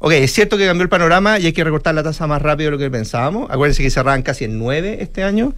ok, 0.00 0.12
es 0.12 0.32
cierto 0.32 0.58
que 0.58 0.66
cambió 0.66 0.82
el 0.82 0.88
panorama 0.90 1.38
y 1.38 1.46
hay 1.46 1.52
que 1.52 1.64
recortar 1.64 1.94
la 1.94 2.02
tasa 2.02 2.26
más 2.26 2.42
rápido 2.42 2.68
de 2.70 2.72
lo 2.72 2.78
que 2.78 2.90
pensábamos. 2.90 3.50
Acuérdense 3.50 3.82
que 3.82 3.90
cerraban 3.90 4.22
casi 4.22 4.44
en 4.44 4.58
9 4.58 4.98
este 5.00 5.24
año 5.24 5.54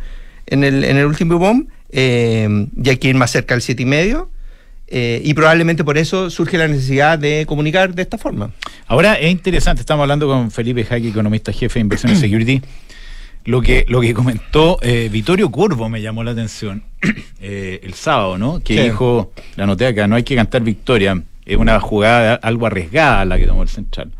en 0.50 0.64
el, 0.64 0.84
en 0.84 0.96
el 0.96 1.06
último 1.06 1.38
bomb 1.38 1.68
eh, 1.90 2.66
y 2.82 3.08
ir 3.08 3.14
más 3.16 3.30
cerca 3.30 3.54
del 3.54 3.62
7,5. 3.62 4.28
Eh, 4.90 5.20
y 5.22 5.34
probablemente 5.34 5.84
por 5.84 5.98
eso 5.98 6.30
surge 6.30 6.56
la 6.56 6.66
necesidad 6.66 7.18
de 7.18 7.44
comunicar 7.46 7.94
de 7.94 8.00
esta 8.02 8.16
forma. 8.16 8.52
Ahora 8.86 9.14
es 9.14 9.30
interesante, 9.30 9.80
estamos 9.80 10.02
hablando 10.02 10.26
con 10.26 10.50
Felipe 10.50 10.82
Jaque, 10.82 11.08
economista 11.08 11.52
jefe 11.52 11.74
de 11.74 11.80
Inversiones 11.82 12.18
Security. 12.20 12.62
Lo 13.44 13.60
que, 13.62 13.84
lo 13.88 14.00
que 14.00 14.12
comentó 14.14 14.78
eh, 14.82 15.08
Vittorio 15.10 15.50
Curvo 15.50 15.88
me 15.88 16.00
llamó 16.02 16.24
la 16.24 16.30
atención 16.32 16.82
eh, 17.40 17.80
el 17.82 17.94
sábado, 17.94 18.36
¿no? 18.38 18.60
Que 18.60 18.76
Sí. 18.76 18.82
dijo, 18.84 19.32
la 19.56 19.66
noté 19.66 19.86
acá, 19.86 20.06
no 20.06 20.16
hay 20.16 20.22
que 20.22 20.34
cantar 20.34 20.62
victoria, 20.62 21.22
es 21.46 21.56
una 21.56 21.78
jugada 21.80 22.34
algo 22.36 22.66
arriesgada 22.66 23.24
la 23.24 23.38
que 23.38 23.46
tomó 23.46 23.62
el 23.62 23.68
central. 23.68 24.10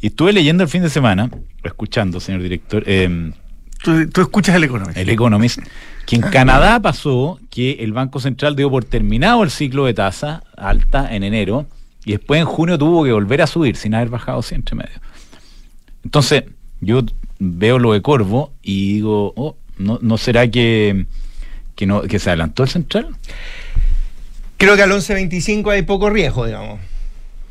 Y 0.00 0.08
estuve 0.08 0.32
leyendo 0.34 0.62
el 0.62 0.68
fin 0.68 0.82
de 0.82 0.90
semana, 0.90 1.30
o 1.32 1.66
escuchando, 1.66 2.20
señor 2.20 2.42
director, 2.42 2.84
eh, 2.86 3.32
Tú, 3.84 4.08
tú 4.08 4.22
escuchas 4.22 4.56
el 4.56 4.64
economista. 4.64 4.98
el 4.98 5.10
Economist, 5.10 5.58
que 6.06 6.16
en 6.16 6.22
Canadá 6.22 6.80
pasó 6.80 7.38
que 7.50 7.72
el 7.80 7.92
Banco 7.92 8.18
Central 8.18 8.56
dio 8.56 8.70
por 8.70 8.86
terminado 8.86 9.42
el 9.42 9.50
ciclo 9.50 9.84
de 9.84 9.92
tasa 9.92 10.42
alta 10.56 11.14
en 11.14 11.22
enero 11.22 11.66
y 12.06 12.12
después 12.12 12.40
en 12.40 12.46
junio 12.46 12.78
tuvo 12.78 13.04
que 13.04 13.12
volver 13.12 13.42
a 13.42 13.46
subir 13.46 13.76
sin 13.76 13.94
haber 13.94 14.08
bajado 14.08 14.40
100 14.40 14.60
entre 14.60 14.76
medio. 14.76 15.00
Entonces, 16.02 16.44
yo 16.80 17.02
veo 17.38 17.78
lo 17.78 17.92
de 17.92 18.00
Corvo 18.00 18.54
y 18.62 18.94
digo, 18.94 19.34
oh, 19.36 19.56
¿no, 19.76 19.98
no 20.00 20.16
será 20.16 20.48
que, 20.48 21.04
que, 21.74 21.86
no, 21.86 22.00
que 22.02 22.18
se 22.18 22.30
adelantó 22.30 22.62
el 22.62 22.70
Central? 22.70 23.08
Creo 24.56 24.76
que 24.76 24.82
al 24.82 24.92
11.25 24.92 25.70
hay 25.72 25.82
poco 25.82 26.08
riesgo, 26.08 26.46
digamos. 26.46 26.80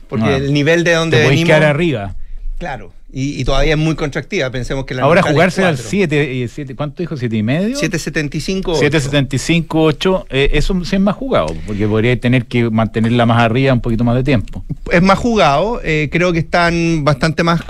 Porque 0.09 0.35
el 0.35 0.51
nivel 0.51 0.83
de 0.83 0.93
donde 0.93 1.17
Te 1.17 1.27
venimos... 1.27 1.47
quedar 1.47 1.63
arriba. 1.63 2.15
Claro. 2.57 2.91
Y, 3.15 3.39
y 3.39 3.45
todavía 3.45 3.73
es 3.73 3.77
muy 3.77 3.93
contractiva. 3.93 4.49
Pensemos 4.49 4.85
que 4.85 4.95
la 4.95 5.03
Ahora 5.03 5.21
jugarse 5.21 5.63
al 5.63 5.75
cuatro. 5.75 5.89
7, 5.91 6.33
y 6.33 6.47
siete, 6.47 6.75
¿cuánto 6.75 7.03
dijo? 7.03 7.15
¿7 7.15 7.31
y 7.37 7.43
medio? 7.43 7.77
7.75. 7.79 8.63
7.75, 8.79 9.65
8, 9.69 10.25
eh, 10.31 10.49
eso 10.53 10.83
sí 10.83 10.95
es 10.95 11.01
más 11.01 11.15
jugado, 11.15 11.53
porque 11.67 11.87
podría 11.87 12.19
tener 12.19 12.47
que 12.47 12.71
mantenerla 12.71 13.27
más 13.27 13.39
arriba 13.39 13.71
un 13.71 13.81
poquito 13.81 14.03
más 14.03 14.15
de 14.15 14.23
tiempo. 14.23 14.65
Es 14.91 15.03
más 15.03 15.19
jugado. 15.19 15.79
eh, 15.83 16.09
creo 16.11 16.33
que 16.33 16.39
están 16.39 17.03
bastante 17.03 17.43
más 17.43 17.61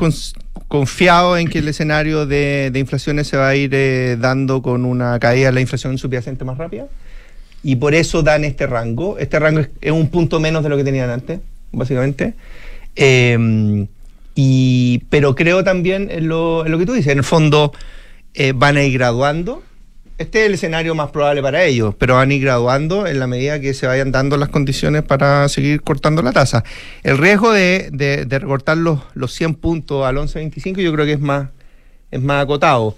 confiados 0.69 1.37
en 1.37 1.49
que 1.49 1.59
el 1.59 1.67
escenario 1.67 2.25
de, 2.25 2.69
de 2.71 2.79
inflaciones 2.79 3.27
se 3.27 3.35
va 3.35 3.49
a 3.49 3.55
ir 3.57 3.71
eh, 3.73 4.15
dando 4.17 4.61
con 4.61 4.85
una 4.85 5.19
caída 5.19 5.47
de 5.47 5.51
la 5.55 5.59
inflación 5.61 5.97
subyacente 5.97 6.45
más 6.45 6.57
rápida. 6.57 6.87
Y 7.63 7.75
por 7.75 7.93
eso 7.95 8.23
dan 8.23 8.45
este 8.45 8.65
rango. 8.65 9.17
Este 9.17 9.39
rango 9.39 9.59
es, 9.59 9.69
es 9.81 9.91
un 9.91 10.07
punto 10.07 10.39
menos 10.39 10.63
de 10.63 10.69
lo 10.69 10.77
que 10.77 10.85
tenían 10.85 11.09
antes, 11.09 11.41
básicamente. 11.73 12.33
Eh, 12.95 13.87
y, 14.35 15.03
pero 15.09 15.35
creo 15.35 15.63
también 15.63 16.09
en 16.11 16.27
lo, 16.27 16.65
en 16.65 16.71
lo 16.71 16.77
que 16.79 16.85
tú 16.85 16.93
dices. 16.93 17.11
En 17.11 17.19
el 17.19 17.23
fondo 17.23 17.71
eh, 18.33 18.53
van 18.55 18.77
a 18.77 18.83
ir 18.83 18.93
graduando. 18.93 19.63
Este 20.19 20.41
es 20.41 20.47
el 20.47 20.53
escenario 20.53 20.93
más 20.95 21.09
probable 21.09 21.41
para 21.41 21.63
ellos, 21.63 21.95
pero 21.97 22.15
van 22.15 22.29
a 22.29 22.33
ir 22.33 22.41
graduando 22.43 23.07
en 23.07 23.19
la 23.19 23.25
medida 23.27 23.59
que 23.59 23.73
se 23.73 23.87
vayan 23.87 24.11
dando 24.11 24.37
las 24.37 24.49
condiciones 24.49 25.01
para 25.01 25.49
seguir 25.49 25.81
cortando 25.81 26.21
la 26.21 26.31
tasa. 26.31 26.63
El 27.01 27.17
riesgo 27.17 27.51
de, 27.51 27.89
de- 27.91 28.39
recortar 28.39 28.77
los, 28.77 28.99
los 29.15 29.33
100 29.33 29.55
puntos 29.55 30.05
al 30.05 30.17
11.25 30.17 30.81
yo 30.81 30.93
creo 30.93 31.05
que 31.05 31.13
es 31.13 31.19
más, 31.19 31.49
es 32.11 32.21
más 32.21 32.43
acotado. 32.43 32.95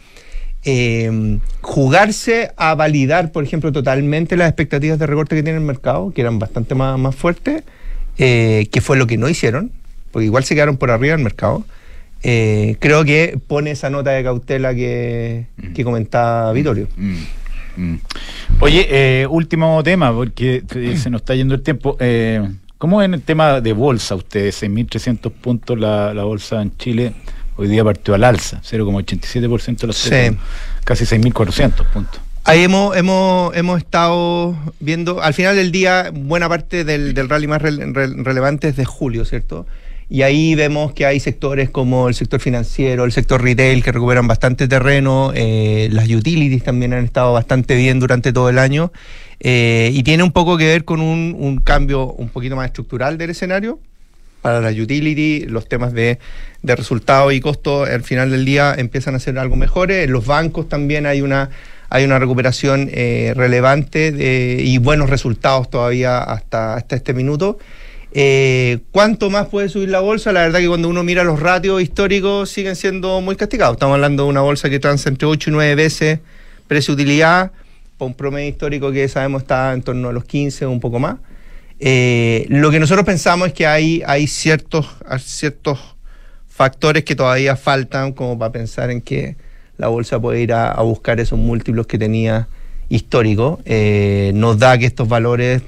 Eh, 0.65 1.39
jugarse 1.61 2.51
a 2.57 2.75
validar, 2.75 3.31
por 3.31 3.43
ejemplo, 3.43 3.71
totalmente 3.71 4.35
las 4.35 4.49
expectativas 4.49 4.99
de 4.99 5.07
recorte 5.07 5.35
que 5.35 5.43
tiene 5.43 5.59
el 5.59 5.63
mercado, 5.65 6.11
que 6.13 6.21
eran 6.21 6.37
bastante 6.37 6.75
más, 6.75 6.99
más 6.99 7.15
fuertes, 7.15 7.63
eh, 8.17 8.67
que 8.71 8.81
fue 8.81 8.97
lo 8.97 9.07
que 9.07 9.17
no 9.17 9.29
hicieron, 9.29 9.71
porque 10.15 10.28
igual 10.28 10.45
se 10.45 10.56
quedaron 10.56 10.78
por 10.78 10.91
arriba 10.91 11.13
del 11.13 11.25
mercado. 11.25 11.65
Eh, 12.23 12.78
creo 12.80 13.04
que 13.04 13.38
pone 13.47 13.71
esa 13.71 13.89
nota 13.89 14.12
de 14.12 14.23
cautela 14.23 14.73
que, 14.73 15.47
que 15.73 15.84
comentaba 15.84 16.54
Vittorio. 16.54 16.88
Mm. 16.95 17.15
Mm. 17.75 17.99
Oye, 18.62 18.88
eh, 18.89 19.28
último 19.30 19.84
tema, 19.84 20.13
porque 20.13 20.63
eh, 20.73 20.95
se 20.97 21.10
nos 21.10 21.19
está 21.21 21.36
yendo 21.36 21.54
el 21.54 21.62
tiempo. 21.63 21.97
Eh, 21.99 22.41
¿Cómo 22.78 23.04
en 23.04 23.13
el 23.15 23.23
tema 23.23 23.60
de 23.60 23.73
bolsa 23.73 24.15
ustedes? 24.15 24.63
6.300 24.63 25.30
puntos 25.34 25.78
la, 25.78 26.13
la 26.13 26.23
bolsa 26.23 26.62
en 26.62 26.71
Chile. 26.78 27.12
Hoy 27.58 27.67
día 27.67 27.84
partió 27.84 28.13
al 28.13 28.23
alza, 28.23 28.62
0,87% 28.63 29.78
de 29.82 29.88
los 29.88 29.97
Sí. 29.97 30.10
casi 30.86 31.04
6.400 31.04 31.91
puntos. 31.91 32.21
Ahí 32.45 32.63
hemos, 32.63 32.95
hemos, 32.95 33.54
hemos 33.58 33.80
estado 33.80 34.56
viendo, 34.80 35.21
al 35.21 35.34
final 35.34 35.58
del 35.58 35.73
día, 35.73 36.10
buena 36.13 36.47
parte 36.47 36.86
del, 36.86 37.13
del 37.13 37.28
rally 37.28 37.47
más 37.47 37.62
re- 37.62 37.73
relevante 38.23 38.69
es 38.69 38.78
de 38.78 38.86
julio, 38.86 39.25
¿cierto? 39.25 39.65
Y 40.07 40.21
ahí 40.21 40.53
vemos 40.53 40.93
que 40.93 41.05
hay 41.05 41.19
sectores 41.19 41.69
como 41.69 42.07
el 42.07 42.13
sector 42.13 42.39
financiero, 42.39 43.05
el 43.05 43.11
sector 43.11 43.41
retail, 43.41 43.83
que 43.83 43.91
recuperan 43.91 44.27
bastante 44.27 44.67
terreno, 44.67 45.31
eh, 45.33 45.89
las 45.91 46.07
utilities 46.07 46.63
también 46.63 46.93
han 46.93 47.03
estado 47.03 47.33
bastante 47.33 47.75
bien 47.75 47.99
durante 47.99 48.31
todo 48.31 48.49
el 48.49 48.59
año, 48.59 48.91
eh, 49.39 49.89
y 49.93 50.03
tiene 50.03 50.21
un 50.21 50.31
poco 50.31 50.57
que 50.57 50.65
ver 50.65 50.85
con 50.85 51.01
un, 51.01 51.35
un 51.37 51.57
cambio 51.57 52.05
un 52.13 52.29
poquito 52.29 52.55
más 52.55 52.67
estructural 52.67 53.17
del 53.17 53.31
escenario. 53.31 53.79
Para 54.43 54.61
las 54.61 54.77
utilities, 54.77 55.49
los 55.49 55.67
temas 55.67 55.91
de, 55.91 56.19
de 56.61 56.75
resultados 56.75 57.33
y 57.33 57.39
costos 57.39 57.89
al 57.89 58.03
final 58.03 58.29
del 58.29 58.45
día 58.45 58.75
empiezan 58.77 59.15
a 59.15 59.19
ser 59.19 59.39
algo 59.39 59.55
mejores. 59.55 60.05
En 60.05 60.11
los 60.11 60.27
bancos 60.27 60.69
también 60.69 61.07
hay 61.07 61.21
una, 61.21 61.49
hay 61.89 62.05
una 62.05 62.19
recuperación 62.19 62.89
eh, 62.93 63.33
relevante 63.35 64.11
de- 64.11 64.61
y 64.63 64.77
buenos 64.77 65.09
resultados 65.09 65.71
todavía 65.71 66.19
hasta, 66.19 66.75
hasta 66.75 66.95
este 66.95 67.15
minuto. 67.15 67.57
Eh, 68.17 68.80
¿Cuánto 68.91 69.30
más 69.30 69.47
puede 69.49 69.67
subir 69.67 69.89
la 69.89 69.99
bolsa? 69.99 70.32
La 70.32 70.43
verdad 70.43 70.60
que 70.60 70.69
cuando 70.69 70.88
uno 70.88 71.04
mira 71.04 71.25
los 71.25 71.38
ratios 71.38 71.82
históricos 71.82 72.49
siguen 72.49 72.78
siendo 72.78 73.19
muy 73.19 73.36
castigados. 73.36 73.75
Estamos 73.75 73.95
hablando 73.95 74.23
de 74.23 74.30
una 74.30 74.39
bolsa 74.39 74.69
que 74.69 74.80
transa 74.80 75.10
entre 75.10 75.28
8 75.28 75.49
y 75.49 75.54
9 75.54 75.75
veces 75.75 76.19
precio-utilidad, 76.65 77.51
por 77.97 78.08
un 78.08 78.13
promedio 78.13 78.47
histórico 78.47 78.89
que 78.93 79.10
sabemos 79.10 79.41
está 79.41 79.73
en 79.73 79.82
torno 79.82 80.08
a 80.08 80.13
los 80.13 80.23
15 80.23 80.63
o 80.65 80.71
un 80.71 80.80
poco 80.80 80.97
más. 80.97 81.17
Eh, 81.82 82.45
lo 82.47 82.71
que 82.71 82.80
nosotros 82.80 83.06
pensamos 83.06 83.49
es 83.49 83.54
que 83.54 83.67
hay, 83.67 84.28
ciertos, 84.28 84.88
factores 86.47 87.04
que 87.04 87.17
todavía 87.17 87.58
faltan 87.58 88.13
como 88.13 88.39
para 88.39 88.54
pensar 88.54 88.91
en 88.91 89.01
que 89.01 89.36
la 89.78 89.89
bolsa 89.89 90.21
puede 90.21 90.39
ir 90.39 90.54
a, 90.54 90.71
a 90.71 90.82
buscar 90.84 91.19
esos 91.19 91.38
múltiplos 91.38 91.86
que 91.86 91.97
tenía 91.97 92.47
histórico. 92.88 93.60
Eh, 93.65 94.32
nos 94.36 94.58
da 94.58 94.78
que 94.78 94.86
estos 94.86 95.10
valores 95.10 95.63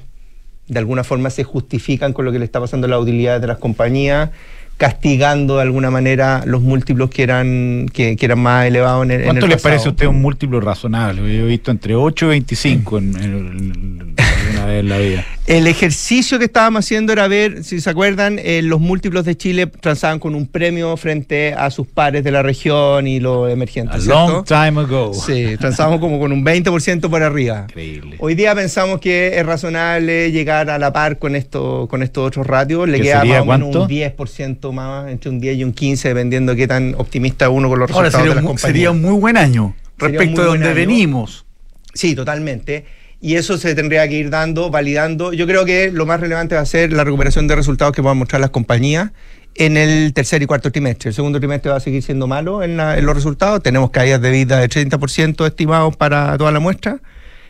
de 0.68 0.80
alguna 0.80 1.04
forma 1.04 1.30
se 1.30 1.44
justifican 1.44 2.14
con 2.14 2.26
lo 2.26 2.32
que 2.32 2.40
le 2.40 2.46
está 2.46 2.60
pasando 2.60 2.88
a 2.88 2.90
las 2.90 3.00
utilidades 3.00 3.42
de 3.42 3.48
las 3.48 3.58
compañías, 3.58 4.30
castigando 4.78 5.56
de 5.56 5.64
alguna 5.64 5.90
manera 5.90 6.44
los 6.46 6.62
múltiplos 6.62 7.10
que 7.10 7.24
eran, 7.24 7.88
que, 7.92 8.16
que 8.16 8.26
eran 8.26 8.40
más 8.40 8.66
elevados 8.66 9.06
en 9.06 9.12
el, 9.12 9.20
en 9.22 9.26
¿Cuánto 9.26 9.46
el 9.46 9.52
les 9.54 9.62
parece 9.62 9.88
a 9.88 9.92
usted 9.92 10.06
un 10.08 10.22
múltiplo 10.22 10.60
razonable? 10.62 11.22
Yo 11.22 11.46
he 11.46 11.48
visto 11.48 11.72
entre 11.72 11.96
8 11.96 12.26
y 12.26 12.30
25 12.30 12.98
en, 13.00 13.16
en- 13.16 13.24
en- 13.24 14.16
alguna 14.48 14.66
vez 14.66 14.80
en 14.82 14.90
la 14.90 14.98
vida. 14.98 15.26
El 15.46 15.66
ejercicio 15.68 16.40
que 16.40 16.46
estábamos 16.46 16.84
haciendo 16.86 17.14
era 17.14 17.28
ver, 17.30 17.64
si 17.64 17.80
se 17.80 17.90
acuerdan, 17.90 18.38
eh, 18.44 18.62
los 18.64 18.82
múltiplos 18.82 19.24
de 19.24 19.38
Chile 19.38 19.68
transaban 19.68 20.20
con 20.20 20.36
un 20.36 20.46
premio 20.48 20.98
frente 20.98 21.54
a 21.54 21.70
sus 21.72 21.88
pares 21.88 22.24
de 22.24 22.32
la 22.32 22.44
región 22.44 23.08
y 23.08 23.20
los 23.22 23.48
A 23.48 23.52
emergentes. 23.54 24.06
long 24.06 24.44
¿cierto? 24.44 24.44
time 24.44 24.82
ago. 24.82 25.14
Sí, 25.14 25.56
transábamos 25.58 26.00
como 26.02 26.20
con 26.20 26.32
un 26.34 26.44
20% 26.44 27.10
por 27.10 27.24
arriba. 27.24 27.66
Increíble. 27.70 28.18
Hoy 28.20 28.36
día 28.36 28.54
pensamos 28.56 29.00
que 29.00 29.38
es 29.40 29.46
razonable 29.46 30.32
llegar 30.32 30.70
a 30.70 30.78
la 30.78 30.92
par 30.92 31.18
con 31.18 31.36
esto, 31.36 31.88
con 31.90 32.04
estos 32.04 32.28
otros 32.28 32.46
ratios. 32.46 32.90
Le 32.90 32.98
¿Que 32.98 33.04
queda 33.04 33.20
sería 33.22 33.44
más 33.44 33.62
o 33.62 33.68
menos 33.68 33.76
un 33.84 33.88
10% 33.90 34.72
más, 34.74 35.10
entre 35.10 35.30
un 35.30 35.40
10 35.40 35.58
y 35.60 35.64
un 35.64 35.72
15, 35.72 36.10
dependiendo 36.10 36.56
qué 36.56 36.68
tan 36.68 36.94
optimista 36.98 37.50
uno 37.50 37.70
con 37.70 37.80
los 37.80 37.90
Ahora 37.92 38.10
resultados 38.10 38.22
sería 38.24 38.30
de 38.32 38.36
las 38.36 38.44
un, 38.44 38.48
compañías. 38.48 38.68
sería 38.74 38.92
un 38.92 39.02
muy 39.02 39.20
buen 39.20 39.38
año 39.38 39.76
Sería 39.98 40.20
respecto 40.20 40.42
de 40.42 40.48
donde 40.48 40.66
año. 40.68 40.76
venimos. 40.76 41.46
Sí, 41.94 42.14
totalmente. 42.16 42.86
Y 43.20 43.36
eso 43.36 43.58
se 43.58 43.74
tendría 43.74 44.08
que 44.08 44.16
ir 44.16 44.30
dando, 44.30 44.70
validando. 44.70 45.34
Yo 45.34 45.48
creo 45.48 45.66
que 45.66 45.92
lo 45.92 46.06
más 46.06 46.20
relevante 46.20 46.56
va 46.56 46.62
a 46.62 46.66
ser 46.66 46.94
la 46.94 47.04
recuperación 47.04 47.48
de 47.48 47.56
resultados 47.56 47.94
que 47.94 48.02
puedan 48.02 48.18
mostrar 48.18 48.40
las 48.42 48.52
compañías 48.52 49.12
en 49.56 49.76
el 49.76 50.14
tercer 50.14 50.44
y 50.44 50.46
cuarto 50.46 50.72
trimestre. 50.72 51.10
El 51.10 51.16
segundo 51.16 51.40
trimestre 51.40 51.72
va 51.72 51.78
a 51.78 51.80
seguir 51.80 52.04
siendo 52.04 52.28
malo 52.28 52.62
en, 52.62 52.78
la- 52.78 52.98
en 52.98 53.06
los 53.08 53.16
resultados. 53.16 53.64
Tenemos 53.64 53.90
caídas 53.90 54.22
de 54.22 54.30
vida 54.30 54.60
de 54.60 54.70
30% 54.70 55.48
estimados 55.48 55.96
para 55.96 56.38
toda 56.38 56.52
la 56.52 56.60
muestra. 56.60 57.00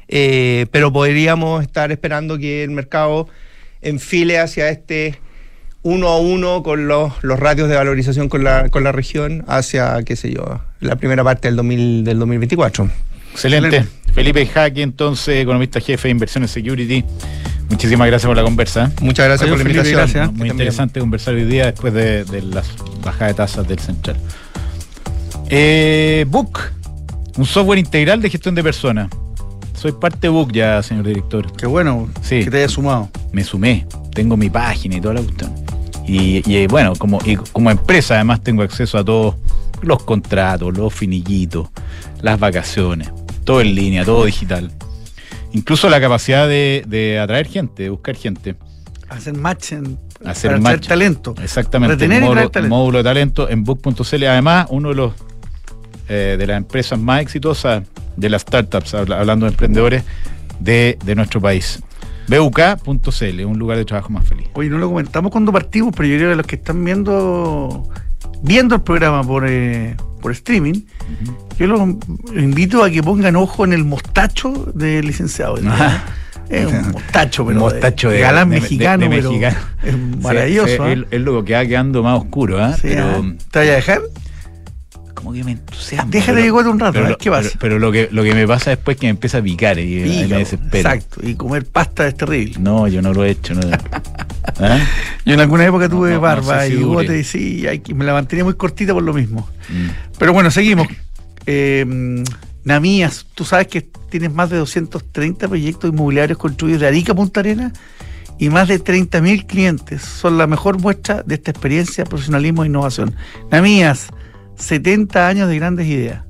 Eh, 0.08 0.67
pero 0.71 0.93
podríamos 0.93 1.62
estar 1.63 1.91
esperando 1.91 2.38
que 2.38 2.63
el 2.63 2.69
mercado 2.71 3.27
enfile 3.82 4.39
hacia 4.39 4.69
este 4.69 5.19
uno 5.84 6.08
a 6.08 6.17
uno 6.19 6.63
con 6.63 6.88
los, 6.88 7.21
ratios 7.21 7.67
de 7.69 7.75
valorización 7.75 8.30
con 8.30 8.43
la, 8.43 8.69
con 8.69 8.84
la 8.86 8.91
región 8.93 9.43
hacia, 9.47 10.01
qué 10.03 10.15
sé 10.15 10.32
yo, 10.32 10.62
la 10.80 10.95
primera 10.95 11.23
parte 11.25 11.47
del, 11.49 11.56
2000, 11.58 12.03
del 12.06 12.19
2024. 12.19 12.89
Excelente. 13.34 13.86
Felipe 14.13 14.46
Jaque, 14.48 14.82
entonces, 14.82 15.38
economista 15.42 15.80
jefe 15.80 16.08
de 16.08 16.12
inversiones 16.12 16.50
security. 16.52 17.04
Muchísimas 17.70 18.08
gracias 18.08 18.28
por 18.28 18.36
la 18.38 18.44
conversa. 18.44 18.92
Muchas 19.02 19.26
gracias 19.28 19.44
Adiós, 19.44 19.58
por 19.58 19.58
la 19.60 19.63
Felipe, 19.74 19.90
invitación. 19.90 20.22
gracias. 20.24 20.34
Muy 20.40 20.50
interesante 20.50 21.00
conversar 21.00 21.34
hoy 21.36 21.44
día 21.46 21.66
después 21.66 21.94
de, 21.94 22.24
de 22.26 22.42
las 22.42 22.68
bajadas 23.04 23.28
de 23.30 23.34
tasas 23.36 23.68
del 23.68 23.80
Central. 23.80 24.16
Eh, 25.50 26.26
Book, 26.30 26.60
un 27.38 27.46
software 27.46 27.78
integral 27.80 28.22
de 28.22 28.30
gestión 28.30 28.56
de 28.56 28.63
personas. 28.63 29.10
Soy 29.76 29.92
parte 29.92 30.20
de 30.22 30.30
Book 30.30 30.52
ya, 30.52 30.82
señor 30.82 31.06
director. 31.06 31.52
Qué 31.56 31.68
bueno 31.68 32.10
Sí. 32.22 32.44
que 32.44 32.50
te 32.50 32.58
hayas 32.58 32.72
sumado. 32.72 33.10
Me 33.32 33.44
sumé, 33.44 33.86
tengo 34.13 34.36
mi 34.36 34.50
página 34.50 34.96
y 34.98 35.02
toda 35.02 35.16
la 35.16 35.22
cuestión. 35.22 35.54
Y, 36.08 36.42
y, 36.52 36.58
eh, 36.58 36.68
bueno, 36.70 36.94
como, 36.96 37.20
y 37.26 37.36
como 37.36 37.70
empresa 37.70 38.16
además 38.16 38.42
tengo 38.42 38.63
acceso 38.63 38.98
a 38.98 39.04
todos 39.06 39.36
los 39.82 40.02
contratos, 40.04 40.76
los 40.76 40.94
finiquitos, 40.94 41.68
las 42.22 42.40
vacaciones, 42.40 43.10
todo 43.48 43.62
en 43.62 43.74
línea, 43.74 44.04
todo 44.06 44.26
digital. 44.26 44.70
Incluso 45.54 45.90
la 45.90 46.00
capacidad 46.02 46.48
de, 46.48 46.84
de 46.86 47.18
atraer 47.20 47.48
gente, 47.48 47.84
de 47.84 47.90
buscar 47.90 48.16
gente. 48.16 48.56
Hacer 49.10 49.34
match 49.36 49.72
en, 49.72 49.98
Hacer 50.26 50.52
para 50.52 50.62
match. 50.62 50.74
atraer 50.74 50.88
talento. 50.88 51.34
Exactamente. 51.42 51.96
Retener 51.96 52.18
el 52.18 52.24
y 52.24 52.28
módulo, 52.28 52.50
talento. 52.52 52.76
módulo 52.76 52.98
de 52.98 53.04
talento 53.06 53.50
en 53.50 53.64
book.cl. 53.64 54.24
Además, 54.26 54.68
uno 54.70 54.90
de 54.90 54.96
los 54.96 55.14
eh, 56.10 56.36
de 56.38 56.46
las 56.48 56.58
empresas 56.58 57.00
más 57.00 57.22
exitosas 57.22 57.84
de 58.18 58.30
las 58.30 58.42
startups, 58.42 58.94
habla- 58.94 59.20
hablando 59.20 59.46
de 59.46 59.52
emprendedores 59.52 60.04
de, 60.60 60.98
de 61.06 61.16
nuestro 61.16 61.40
país. 61.42 61.82
BUK.cl, 62.28 63.46
un 63.46 63.58
lugar 63.58 63.78
de 63.78 63.86
trabajo 63.86 64.10
más 64.10 64.28
feliz. 64.28 64.48
Oye, 64.54 64.70
no 64.70 64.78
lo 64.78 64.90
comentamos 64.90 65.32
cuando 65.32 65.52
partimos, 65.54 65.94
pero 65.96 66.10
yo 66.10 66.18
creo 66.18 66.30
que 66.32 66.36
los 66.36 66.46
que 66.46 66.56
están 66.58 66.84
viendo 66.84 67.84
viendo 68.42 68.76
el 68.76 68.82
programa 68.82 69.24
por, 69.24 69.46
eh, 69.48 69.96
por 70.21 70.32
streaming, 70.32 70.82
yo 71.60 71.67
los 71.67 71.82
invito 72.36 72.84
a 72.84 72.89
que 72.89 73.01
pongan 73.03 73.36
ojo 73.36 73.63
en 73.65 73.73
el 73.73 73.84
mostacho 73.86 74.71
del 74.75 75.06
licenciado. 75.08 75.58
Ah. 75.65 76.03
Es 76.49 76.65
un 76.65 76.91
mostacho, 76.93 77.45
pero 77.45 77.60
mostacho 77.60 78.10
de 78.10 78.19
galán 78.21 78.49
de- 78.49 78.62
mexicano, 78.62 79.03
de- 79.03 79.10
de 79.10 79.15
pero 79.17 79.30
mexicano. 79.32 79.58
es 79.84 79.93
Sí, 79.93 79.99
maravilloso. 80.23 80.67
sí, 80.75 80.77
¿ah? 80.82 80.91
es, 80.93 80.99
es 81.12 81.21
lo 81.21 81.43
que 81.43 81.53
va 81.53 81.65
quedando 81.65 82.03
más 82.03 82.19
oscuro, 82.21 82.63
¿ah? 82.63 82.73
Sí, 82.73 82.80
pero 82.84 83.03
¿ah? 83.06 83.34
¿Te 83.51 83.60
vaya 83.60 83.71
a 83.73 83.75
dejar? 83.75 84.01
Como 85.17 85.34
que 85.34 85.43
me 85.43 85.51
entusiasma. 85.53 86.12
Déjate 86.12 86.41
pero- 86.43 86.62
que 86.63 86.69
un 86.69 86.80
rato, 86.80 86.93
pero 86.93 87.06
a 87.06 87.08
ver 87.08 87.12
lo- 87.12 87.17
qué 87.17 87.30
pasa. 87.32 87.49
Pero, 87.49 87.60
pero 87.60 87.80
lo 87.80 87.91
que 87.91 88.08
lo 88.12 88.23
que 88.23 88.36
me 88.36 88.47
pasa 88.47 88.69
después 88.69 88.95
es 88.95 89.01
que 89.01 89.08
me 89.08 89.12
empieza 89.12 89.39
a 89.39 89.41
picar 89.41 89.80
y 89.80 90.03
Pica, 90.03 90.27
me 90.27 90.38
desespero. 90.38 90.89
Exacto, 90.89 91.21
y 91.27 91.34
comer 91.36 91.65
pasta 91.65 92.08
es 92.08 92.15
terrible. 92.15 92.56
No, 92.60 92.88
yo 92.88 93.01
no 93.01 93.13
lo 93.13 93.25
he 93.25 93.32
hecho. 93.32 93.53
No. 93.56 93.62
¿Ah? 94.60 94.80
Yo 95.25 95.34
en 95.34 95.39
alguna 95.39 95.65
época 95.65 95.89
tuve 95.89 96.10
No, 96.10 96.15
no 96.15 96.21
barba 96.21 96.62
sé 96.62 96.67
si 96.67 96.73
y 96.73 96.77
bigote 96.77 97.19
y 97.19 97.23
sí, 97.23 97.67
hay 97.67 97.80
que- 97.80 97.93
me 97.93 98.06
la 98.06 98.13
mantenía 98.13 98.43
muy 98.45 98.53
cortita 98.53 98.93
por 98.93 99.03
lo 99.03 99.13
mismo. 99.13 99.49
Mm. 99.69 99.88
Pero 100.19 100.34
bueno, 100.34 100.51
seguimos. 100.51 100.88
Eh, 101.45 102.23
Namías, 102.63 103.25
tú 103.34 103.45
sabes 103.45 103.67
que 103.67 103.82
tienes 104.10 104.34
más 104.34 104.49
de 104.49 104.58
230 104.58 105.47
proyectos 105.47 105.89
inmobiliarios 105.91 106.38
construidos 106.38 106.82
de 106.82 106.88
Arica 106.88 107.13
a 107.13 107.15
Punta 107.15 107.39
Arena 107.39 107.71
y 108.39 108.49
más 108.49 108.67
de 108.67 108.80
30.000 108.84 109.45
clientes. 109.47 110.01
Son 110.01 110.38
la 110.38 110.47
mejor 110.47 110.77
muestra 110.80 111.23
de 111.23 111.36
esta 111.36 111.51
experiencia, 111.51 112.03
profesionalismo 112.03 112.63
e 112.63 112.67
innovación. 112.67 113.15
Namías, 113.51 114.08
70 114.58 115.28
años 115.28 115.48
de 115.50 115.56
grandes 115.56 115.88
ideas. 115.88 116.22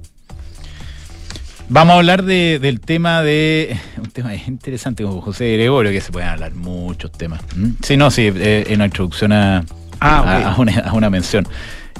Vamos 1.70 1.96
a 1.96 1.98
hablar 1.98 2.24
de- 2.24 2.60
del 2.60 2.80
tema 2.80 3.22
de. 3.22 3.78
Un 3.98 4.10
tema 4.12 4.34
interesante 4.36 5.04
como 5.04 5.22
José 5.22 5.52
Gregorio, 5.54 5.92
que 5.92 6.00
se 6.00 6.12
pueden 6.13 6.30
hablar 6.30 6.54
muchos 6.56 7.12
temas. 7.12 7.42
¿Mm? 7.56 7.72
Sí, 7.84 7.98
no, 7.98 8.10
sí, 8.10 8.32
eh, 8.34 8.65
en 8.69 8.80
la 8.80 8.86
introducción 8.86 9.34
a, 9.34 9.65
Ah, 10.00 10.54
a- 10.56 10.62
una, 10.62 10.80
a 10.80 10.94
una 10.94 11.10
mención. 11.10 11.48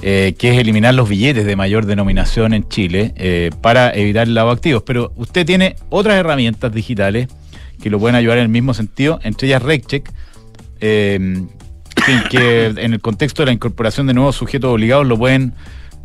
eh, 0.00 0.36
que 0.38 0.52
es 0.52 0.58
eliminar 0.58 0.94
los 0.94 1.08
billetes 1.08 1.44
de 1.44 1.56
mayor 1.56 1.84
denominación 1.84 2.54
en 2.54 2.68
Chile 2.68 3.12
eh, 3.16 3.50
para 3.60 3.90
evitar 3.92 4.28
el 4.28 4.34
lavado 4.34 4.54
de 4.54 4.58
activos. 4.60 4.84
Pero 4.86 5.12
usted 5.16 5.44
tiene 5.44 5.74
otras 5.88 6.14
herramientas 6.14 6.72
digitales 6.72 7.26
que 7.82 7.90
lo 7.90 7.98
pueden 7.98 8.14
ayudar 8.14 8.38
en 8.38 8.44
el 8.44 8.48
mismo 8.48 8.74
sentido, 8.74 9.18
entre 9.24 9.48
ellas 9.48 9.60
RegCheck, 9.60 10.08
eh, 10.80 11.42
que 12.30 12.66
en 12.66 12.92
el 12.94 13.00
contexto 13.00 13.42
de 13.42 13.46
la 13.46 13.52
incorporación 13.52 14.06
de 14.06 14.14
nuevos 14.14 14.36
sujetos 14.36 14.72
obligados 14.72 15.04
lo 15.04 15.18
pueden, 15.18 15.52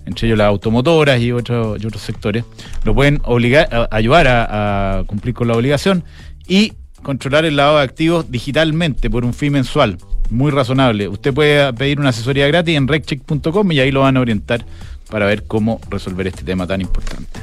entre 0.06 0.28
ellos 0.28 0.38
las 0.38 0.48
automotoras 0.48 1.20
y, 1.22 1.32
otros 1.32 1.82
y 1.82 1.86
otros 1.86 2.02
sectores, 2.02 2.46
lo 2.84 2.94
pueden 2.94 3.22
obligar, 3.24 3.88
ayudar 3.92 4.28
a, 4.28 5.04
cumplir 5.08 5.34
con 5.34 5.48
la 5.48 5.56
obligación 5.56 6.04
y 6.48 6.74
controlar 7.02 7.46
el 7.46 7.56
lavado 7.56 7.78
de 7.78 7.84
activos 7.84 8.32
digitalmente 8.32 9.10
por 9.10 9.26
un 9.26 9.34
fee 9.34 9.50
mensual. 9.50 9.98
Muy 10.30 10.52
razonable. 10.52 11.08
Usted 11.08 11.34
puede 11.34 11.74
pedir 11.74 12.00
una 12.00 12.10
asesoría 12.10 12.48
gratis 12.48 12.76
en 12.76 12.88
reccheck.com 12.88 13.72
y 13.72 13.80
ahí 13.80 13.92
lo 13.92 14.02
van 14.02 14.18
a 14.18 14.22
orientar 14.22 14.66
para 15.10 15.26
ver 15.26 15.44
cómo 15.44 15.80
resolver 15.90 16.28
este 16.28 16.44
tema 16.44 16.66
tan 16.66 16.82
importante. 16.82 17.40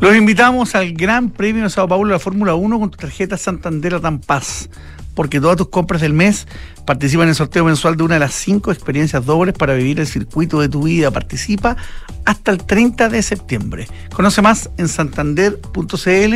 Los 0.00 0.16
invitamos 0.16 0.74
al 0.74 0.92
Gran 0.94 1.30
Premio 1.30 1.62
de 1.62 1.70
Sao 1.70 1.86
Paulo 1.86 2.08
de 2.08 2.14
la 2.14 2.18
Fórmula 2.18 2.54
1 2.54 2.80
con 2.80 2.90
tu 2.90 2.96
tarjeta 2.96 3.36
Santander 3.36 4.00
Tan 4.00 4.18
Paz, 4.18 4.68
porque 5.14 5.40
todas 5.40 5.56
tus 5.56 5.68
compras 5.68 6.00
del 6.00 6.12
mes 6.12 6.46
participan 6.86 7.24
en 7.24 7.30
el 7.30 7.34
sorteo 7.34 7.64
mensual 7.64 7.96
de 7.96 8.04
una 8.04 8.14
de 8.14 8.20
las 8.20 8.34
cinco 8.34 8.72
experiencias 8.72 9.24
dobles 9.24 9.54
para 9.54 9.74
vivir 9.74 10.00
el 10.00 10.06
circuito 10.06 10.60
de 10.60 10.68
tu 10.68 10.84
vida. 10.84 11.10
Participa 11.10 11.76
hasta 12.24 12.50
el 12.50 12.58
30 12.64 13.08
de 13.08 13.22
septiembre. 13.22 13.88
Conoce 14.12 14.42
más 14.42 14.70
en 14.78 14.88
santander.cl 14.88 16.34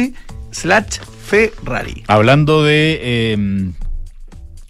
slash 0.50 0.98
Ferrari. 1.26 2.04
Hablando 2.06 2.62
de, 2.62 3.00
eh, 3.02 3.72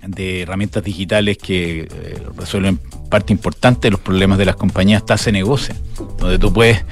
de 0.07 0.43
herramientas 0.43 0.83
digitales 0.83 1.39
que 1.39 1.81
eh, 1.81 2.23
resuelven 2.37 2.79
parte 3.11 3.33
importante 3.33 3.89
de 3.89 3.93
los 3.93 4.01
problemas 4.01 4.39
de 4.39 4.47
las 4.47 4.57
compañías, 4.57 5.03
está 5.03 5.17
Se 5.17 5.33
Negocia, 5.33 5.77
donde 6.19 6.39
tú 6.39 6.53
puedes 6.53 6.85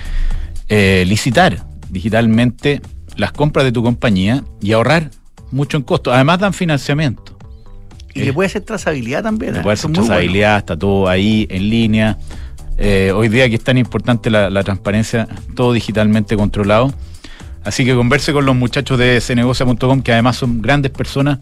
eh, 0.69 1.05
licitar 1.07 1.67
digitalmente 1.91 2.81
las 3.17 3.33
compras 3.33 3.65
de 3.65 3.73
tu 3.73 3.83
compañía 3.83 4.45
y 4.61 4.73
ahorrar 4.73 5.11
mucho 5.55 5.77
en 5.77 5.83
costo. 5.83 6.13
Además 6.13 6.41
dan 6.41 6.53
financiamiento. 6.53 7.37
Y 8.13 8.23
le 8.23 8.33
puede 8.33 8.47
hacer 8.47 8.63
trazabilidad 8.63 9.23
también. 9.23 9.55
Le 9.55 9.61
puede 9.61 9.75
hacer 9.75 9.91
trazabilidad, 9.93 10.59
está 10.59 10.79
todo 10.79 11.09
ahí 11.09 11.47
en 11.51 11.69
línea. 11.69 12.19
hoy 12.79 13.29
día 13.29 13.49
que 13.49 13.57
es 13.57 13.65
tan 13.65 13.79
importante 13.79 14.31
la, 14.31 14.51
la 14.51 14.63
transparencia, 14.63 15.27
todo 15.55 15.73
digitalmente 15.73 16.37
controlado. 16.37 16.93
Así 17.65 17.85
que 17.85 17.95
converse 17.95 18.33
con 18.33 18.45
los 18.45 18.55
muchachos 18.55 18.99
de 18.99 19.21
cenegocia.com, 19.21 20.03
que 20.03 20.13
además 20.13 20.37
son 20.37 20.61
grandes 20.61 20.93
personas, 20.93 21.39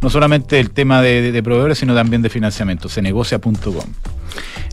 no 0.00 0.10
solamente 0.10 0.56
del 0.56 0.70
tema 0.70 1.00
de, 1.00 1.40
proveedores, 1.44 1.78
sino 1.78 1.94
también 1.94 2.22
de 2.22 2.28
financiamiento, 2.28 2.88
cenegocia.com. 2.88 3.84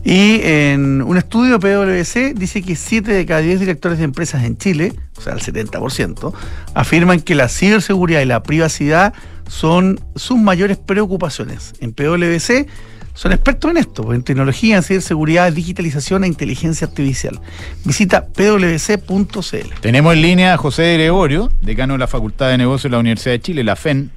Y 0.03 0.39
en 0.43 1.01
un 1.01 1.17
estudio 1.17 1.59
PwC 1.59 2.33
dice 2.33 2.61
que 2.61 2.75
7 2.75 3.11
de 3.11 3.25
cada 3.25 3.41
10 3.41 3.59
directores 3.59 3.97
de 3.97 4.05
empresas 4.05 4.43
en 4.43 4.57
Chile, 4.57 4.93
o 5.17 5.21
sea, 5.21 5.33
el 5.33 5.41
70%, 5.41 6.33
afirman 6.73 7.19
que 7.19 7.35
la 7.35 7.49
ciberseguridad 7.49 8.21
y 8.21 8.25
la 8.25 8.43
privacidad 8.43 9.13
son 9.49 9.99
sus 10.15 10.37
mayores 10.37 10.77
preocupaciones. 10.77 11.73
En 11.79 11.93
PwC 11.93 12.67
son 13.13 13.31
expertos 13.31 13.71
en 13.71 13.77
esto, 13.77 14.13
en 14.13 14.21
tecnología, 14.21 14.77
en 14.77 14.83
ciberseguridad, 14.83 15.51
digitalización 15.51 16.23
e 16.23 16.27
inteligencia 16.27 16.87
artificial. 16.87 17.39
Visita 17.83 18.27
pwc.cl. 18.27 19.73
Tenemos 19.81 20.13
en 20.13 20.21
línea 20.21 20.53
a 20.53 20.57
José 20.57 20.93
Gregorio, 20.93 21.51
decano 21.61 21.93
de 21.93 21.99
la 21.99 22.07
Facultad 22.07 22.49
de 22.49 22.59
Negocios 22.59 22.83
de 22.83 22.89
la 22.91 22.99
Universidad 22.99 23.33
de 23.33 23.41
Chile, 23.41 23.63
la 23.63 23.75
FEN, 23.75 24.11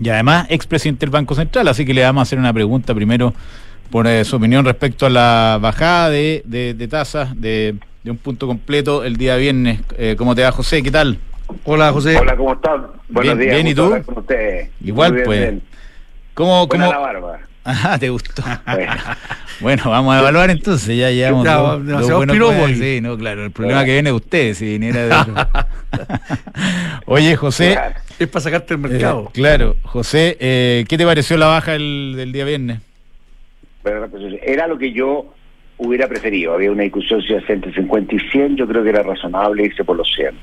y 0.00 0.10
además 0.10 0.46
expresidente 0.50 1.00
del 1.06 1.10
Banco 1.10 1.34
Central, 1.34 1.68
así 1.68 1.84
que 1.84 1.94
le 1.94 2.02
vamos 2.02 2.20
a 2.20 2.22
hacer 2.22 2.38
una 2.38 2.52
pregunta 2.52 2.94
primero 2.94 3.34
por 3.90 4.06
eh, 4.06 4.24
su 4.24 4.36
opinión 4.36 4.64
respecto 4.64 5.06
a 5.06 5.10
la 5.10 5.58
bajada 5.60 6.10
de, 6.10 6.42
de, 6.44 6.88
tasas 6.88 7.38
de, 7.40 7.76
un 8.04 8.16
punto 8.16 8.46
completo 8.46 9.04
el 9.04 9.16
día 9.16 9.36
viernes. 9.36 9.80
Eh, 9.96 10.14
¿Cómo 10.16 10.34
te 10.34 10.42
va, 10.42 10.52
José? 10.52 10.82
¿Qué 10.82 10.90
tal? 10.90 11.18
Hola, 11.64 11.92
José. 11.92 12.16
Hola, 12.16 12.36
¿cómo 12.36 12.54
estás? 12.54 12.80
Buenos 13.08 13.38
días. 13.38 13.54
Bien, 13.54 13.66
¿y 13.66 13.74
tú? 13.74 13.94
Igual, 14.82 15.22
pues. 15.24 15.54
¿Cómo, 16.34 16.68
cómo, 16.68 16.90
la 16.90 16.98
barba. 16.98 17.40
Ajá, 17.64 17.98
te 17.98 18.08
gustó. 18.08 18.42
Bueno. 19.60 19.90
vamos 19.90 20.14
a 20.14 20.20
evaluar 20.20 20.50
entonces, 20.50 20.96
ya 20.96 21.10
llevamos 21.10 21.44
dos, 21.44 22.08
dos 22.08 22.70
Sí, 22.78 23.00
no, 23.00 23.18
claro, 23.18 23.44
el 23.44 23.50
problema 23.50 23.84
que 23.84 23.92
viene 23.92 24.10
de 24.10 24.14
usted, 24.14 24.54
si 24.54 24.66
viniera 24.66 25.24
de. 25.24 25.46
Oye, 27.06 27.34
José. 27.34 27.76
Es 28.18 28.28
para 28.28 28.42
sacarte 28.42 28.74
el 28.74 28.80
mercado. 28.80 29.24
Eh, 29.26 29.30
claro, 29.32 29.76
José, 29.82 30.36
eh, 30.38 30.84
¿qué 30.88 30.96
te 30.96 31.04
pareció 31.04 31.36
la 31.36 31.46
baja 31.46 31.74
el, 31.74 32.14
del 32.16 32.30
día 32.30 32.44
viernes? 32.44 32.80
Era 34.42 34.66
lo 34.66 34.78
que 34.78 34.92
yo 34.92 35.32
hubiera 35.78 36.08
preferido. 36.08 36.54
Había 36.54 36.72
una 36.72 36.82
discusión 36.82 37.22
si 37.22 37.34
entre 37.34 37.72
50 37.72 38.14
y 38.14 38.18
100, 38.18 38.56
yo 38.56 38.66
creo 38.66 38.82
que 38.82 38.90
era 38.90 39.02
razonable 39.02 39.64
irse 39.64 39.84
por 39.84 39.96
los 39.96 40.12
100. 40.14 40.34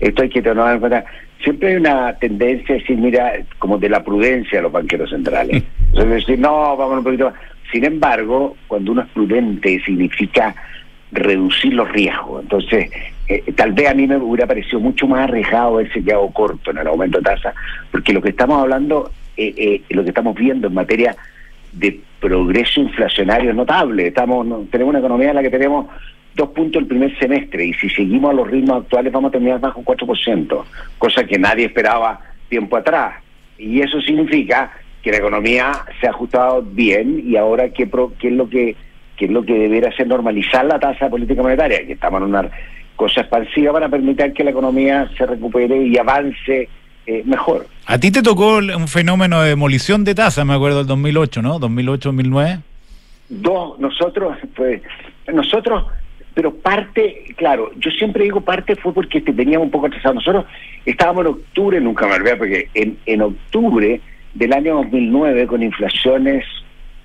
Esto 0.00 0.22
hay 0.22 0.28
que 0.28 0.42
tener 0.42 0.66
en 0.66 0.80
cuenta. 0.80 1.04
Siempre 1.42 1.70
hay 1.70 1.76
una 1.76 2.14
tendencia 2.18 2.74
a 2.74 2.78
decir, 2.78 2.96
mira, 2.98 3.32
como 3.58 3.78
de 3.78 3.88
la 3.88 4.02
prudencia 4.02 4.58
de 4.58 4.62
los 4.62 4.72
banqueros 4.72 5.10
centrales. 5.10 5.62
Es 5.94 6.08
decir, 6.08 6.38
no, 6.38 6.74
vamos 6.76 6.98
un 6.98 7.04
poquito 7.04 7.26
más. 7.26 7.34
Sin 7.70 7.84
embargo, 7.84 8.56
cuando 8.66 8.92
uno 8.92 9.02
es 9.02 9.08
prudente, 9.08 9.82
significa 9.84 10.54
reducir 11.10 11.74
los 11.74 11.90
riesgos. 11.92 12.42
Entonces, 12.42 12.90
eh, 13.28 13.44
tal 13.54 13.72
vez 13.72 13.88
a 13.88 13.94
mí 13.94 14.06
me 14.06 14.16
hubiera 14.16 14.46
parecido 14.46 14.80
mucho 14.80 15.06
más 15.06 15.20
arriesgado 15.20 15.80
ese 15.80 16.02
quedado 16.02 16.28
corto 16.30 16.70
en 16.70 16.78
el 16.78 16.86
aumento 16.86 17.18
de 17.18 17.24
tasa, 17.24 17.54
porque 17.90 18.12
lo 18.12 18.22
que 18.22 18.30
estamos 18.30 18.60
hablando, 18.60 19.10
eh, 19.36 19.54
eh, 19.56 19.82
lo 19.90 20.02
que 20.02 20.08
estamos 20.08 20.34
viendo 20.34 20.68
en 20.68 20.74
materia 20.74 21.14
de 21.72 22.00
progreso 22.20 22.80
inflacionario 22.80 23.52
notable. 23.52 24.08
Estamos, 24.08 24.46
tenemos 24.70 24.90
una 24.90 24.98
economía 25.00 25.30
en 25.30 25.36
la 25.36 25.42
que 25.42 25.50
tenemos 25.50 25.86
dos 26.34 26.50
puntos 26.50 26.82
el 26.82 26.88
primer 26.88 27.16
semestre 27.18 27.66
y 27.66 27.74
si 27.74 27.88
seguimos 27.90 28.30
a 28.30 28.34
los 28.34 28.48
ritmos 28.48 28.82
actuales 28.82 29.12
vamos 29.12 29.28
a 29.28 29.32
terminar 29.32 29.60
bajo 29.60 29.80
un 29.80 29.84
4%, 29.84 30.64
cosa 30.98 31.24
que 31.24 31.38
nadie 31.38 31.66
esperaba 31.66 32.20
tiempo 32.48 32.76
atrás. 32.76 33.22
Y 33.58 33.80
eso 33.80 34.00
significa 34.00 34.72
que 35.02 35.10
la 35.10 35.18
economía 35.18 35.72
se 36.00 36.06
ha 36.06 36.10
ajustado 36.10 36.62
bien 36.62 37.22
y 37.26 37.36
ahora 37.36 37.70
qué, 37.70 37.88
qué 38.18 38.28
es 38.28 38.34
lo 38.34 38.48
que 38.48 38.76
qué 39.16 39.26
es 39.26 39.30
lo 39.30 39.44
que 39.44 39.52
debería 39.52 39.90
hacer 39.90 40.06
normalizar 40.06 40.64
la 40.64 40.78
tasa 40.78 41.04
de 41.04 41.10
política 41.10 41.42
monetaria, 41.42 41.86
que 41.86 41.92
estamos 41.92 42.22
en 42.22 42.28
una 42.28 42.50
cosa 42.96 43.20
expansiva 43.20 43.72
para 43.72 43.88
permitir 43.88 44.32
que 44.32 44.44
la 44.44 44.50
economía 44.50 45.08
se 45.16 45.26
recupere 45.26 45.86
y 45.86 45.98
avance 45.98 46.68
eh, 47.06 47.22
mejor. 47.24 47.66
A 47.86 47.98
ti 47.98 48.10
te 48.10 48.22
tocó 48.22 48.58
un 48.58 48.88
fenómeno 48.88 49.42
de 49.42 49.50
demolición 49.50 50.04
de 50.04 50.14
tasa, 50.14 50.44
me 50.44 50.54
acuerdo 50.54 50.78
del 50.78 50.86
2008, 50.86 51.42
¿no? 51.42 51.60
2008-2009. 51.60 52.62
Dos, 53.28 53.78
nosotros, 53.78 54.36
pues, 54.54 54.82
nosotros 55.32 55.84
pero 56.34 56.54
parte, 56.54 57.34
claro, 57.36 57.72
yo 57.76 57.90
siempre 57.90 58.24
digo 58.24 58.40
parte 58.40 58.74
fue 58.76 58.94
porque 58.94 59.20
teníamos 59.20 59.66
un 59.66 59.70
poco 59.70 59.86
atrasado. 59.86 60.14
Nosotros 60.14 60.46
estábamos 60.86 61.26
en 61.26 61.32
octubre, 61.32 61.80
nunca 61.80 62.06
me 62.06 62.14
olvidé, 62.14 62.36
porque 62.36 62.68
en, 62.74 62.98
en 63.04 63.22
octubre 63.22 64.00
del 64.34 64.52
año 64.52 64.76
2009 64.76 65.46
con 65.46 65.62
inflaciones, 65.62 66.44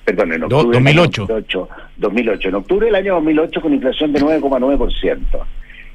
perdón, 0.06 0.34
en 0.34 0.44
octubre 0.44 0.78
2008. 0.78 1.26
Del 1.26 1.44
2008, 1.44 1.70
2008, 1.98 2.50
en 2.50 2.56
octubre 2.56 2.86
del 2.86 2.96
año 2.96 3.16
2008 3.16 3.62
con 3.62 3.74
inflación 3.74 4.14
de 4.14 4.22
9,9%. 4.22 5.20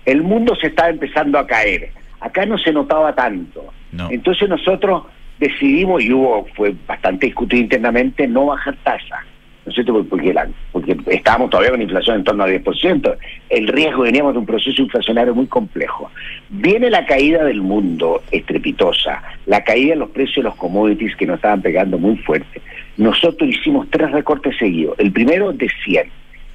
El 0.04 0.22
mundo 0.22 0.54
se 0.56 0.66
estaba 0.66 0.90
empezando 0.90 1.38
a 1.38 1.46
caer. 1.46 1.90
Acá 2.20 2.44
no 2.44 2.58
se 2.58 2.72
notaba 2.72 3.14
tanto. 3.14 3.72
Entonces 4.10 4.48
nosotros 4.48 5.04
decidimos, 5.38 6.02
y 6.02 6.12
hubo, 6.12 6.46
fue 6.54 6.74
bastante 6.86 7.26
discutido 7.26 7.62
internamente, 7.62 8.26
no 8.26 8.46
bajar 8.46 8.76
tasas 8.82 9.26
¿no 9.64 9.70
es 9.70 9.74
cierto? 9.74 10.04
Porque, 10.04 10.34
porque 10.72 10.96
estábamos 11.06 11.50
todavía 11.50 11.70
con 11.70 11.82
inflación 11.82 12.16
en 12.16 12.24
torno 12.24 12.44
al 12.44 12.50
10%. 12.50 13.16
El 13.48 13.68
riesgo 13.68 14.02
veníamos 14.02 14.32
de 14.32 14.40
un 14.40 14.46
proceso 14.46 14.82
inflacionario 14.82 15.34
muy 15.34 15.46
complejo. 15.46 16.10
Viene 16.48 16.90
la 16.90 17.06
caída 17.06 17.44
del 17.44 17.62
mundo 17.62 18.22
estrepitosa, 18.30 19.22
la 19.46 19.62
caída 19.62 19.90
de 19.90 20.00
los 20.00 20.10
precios 20.10 20.36
de 20.36 20.42
los 20.44 20.56
commodities 20.56 21.14
que 21.16 21.26
nos 21.26 21.36
estaban 21.36 21.62
pegando 21.62 21.98
muy 21.98 22.16
fuerte. 22.16 22.60
Nosotros 22.96 23.48
hicimos 23.48 23.86
tres 23.90 24.10
recortes 24.10 24.56
seguidos. 24.58 24.98
El 24.98 25.12
primero 25.12 25.52
de 25.52 25.68
100 25.84 26.10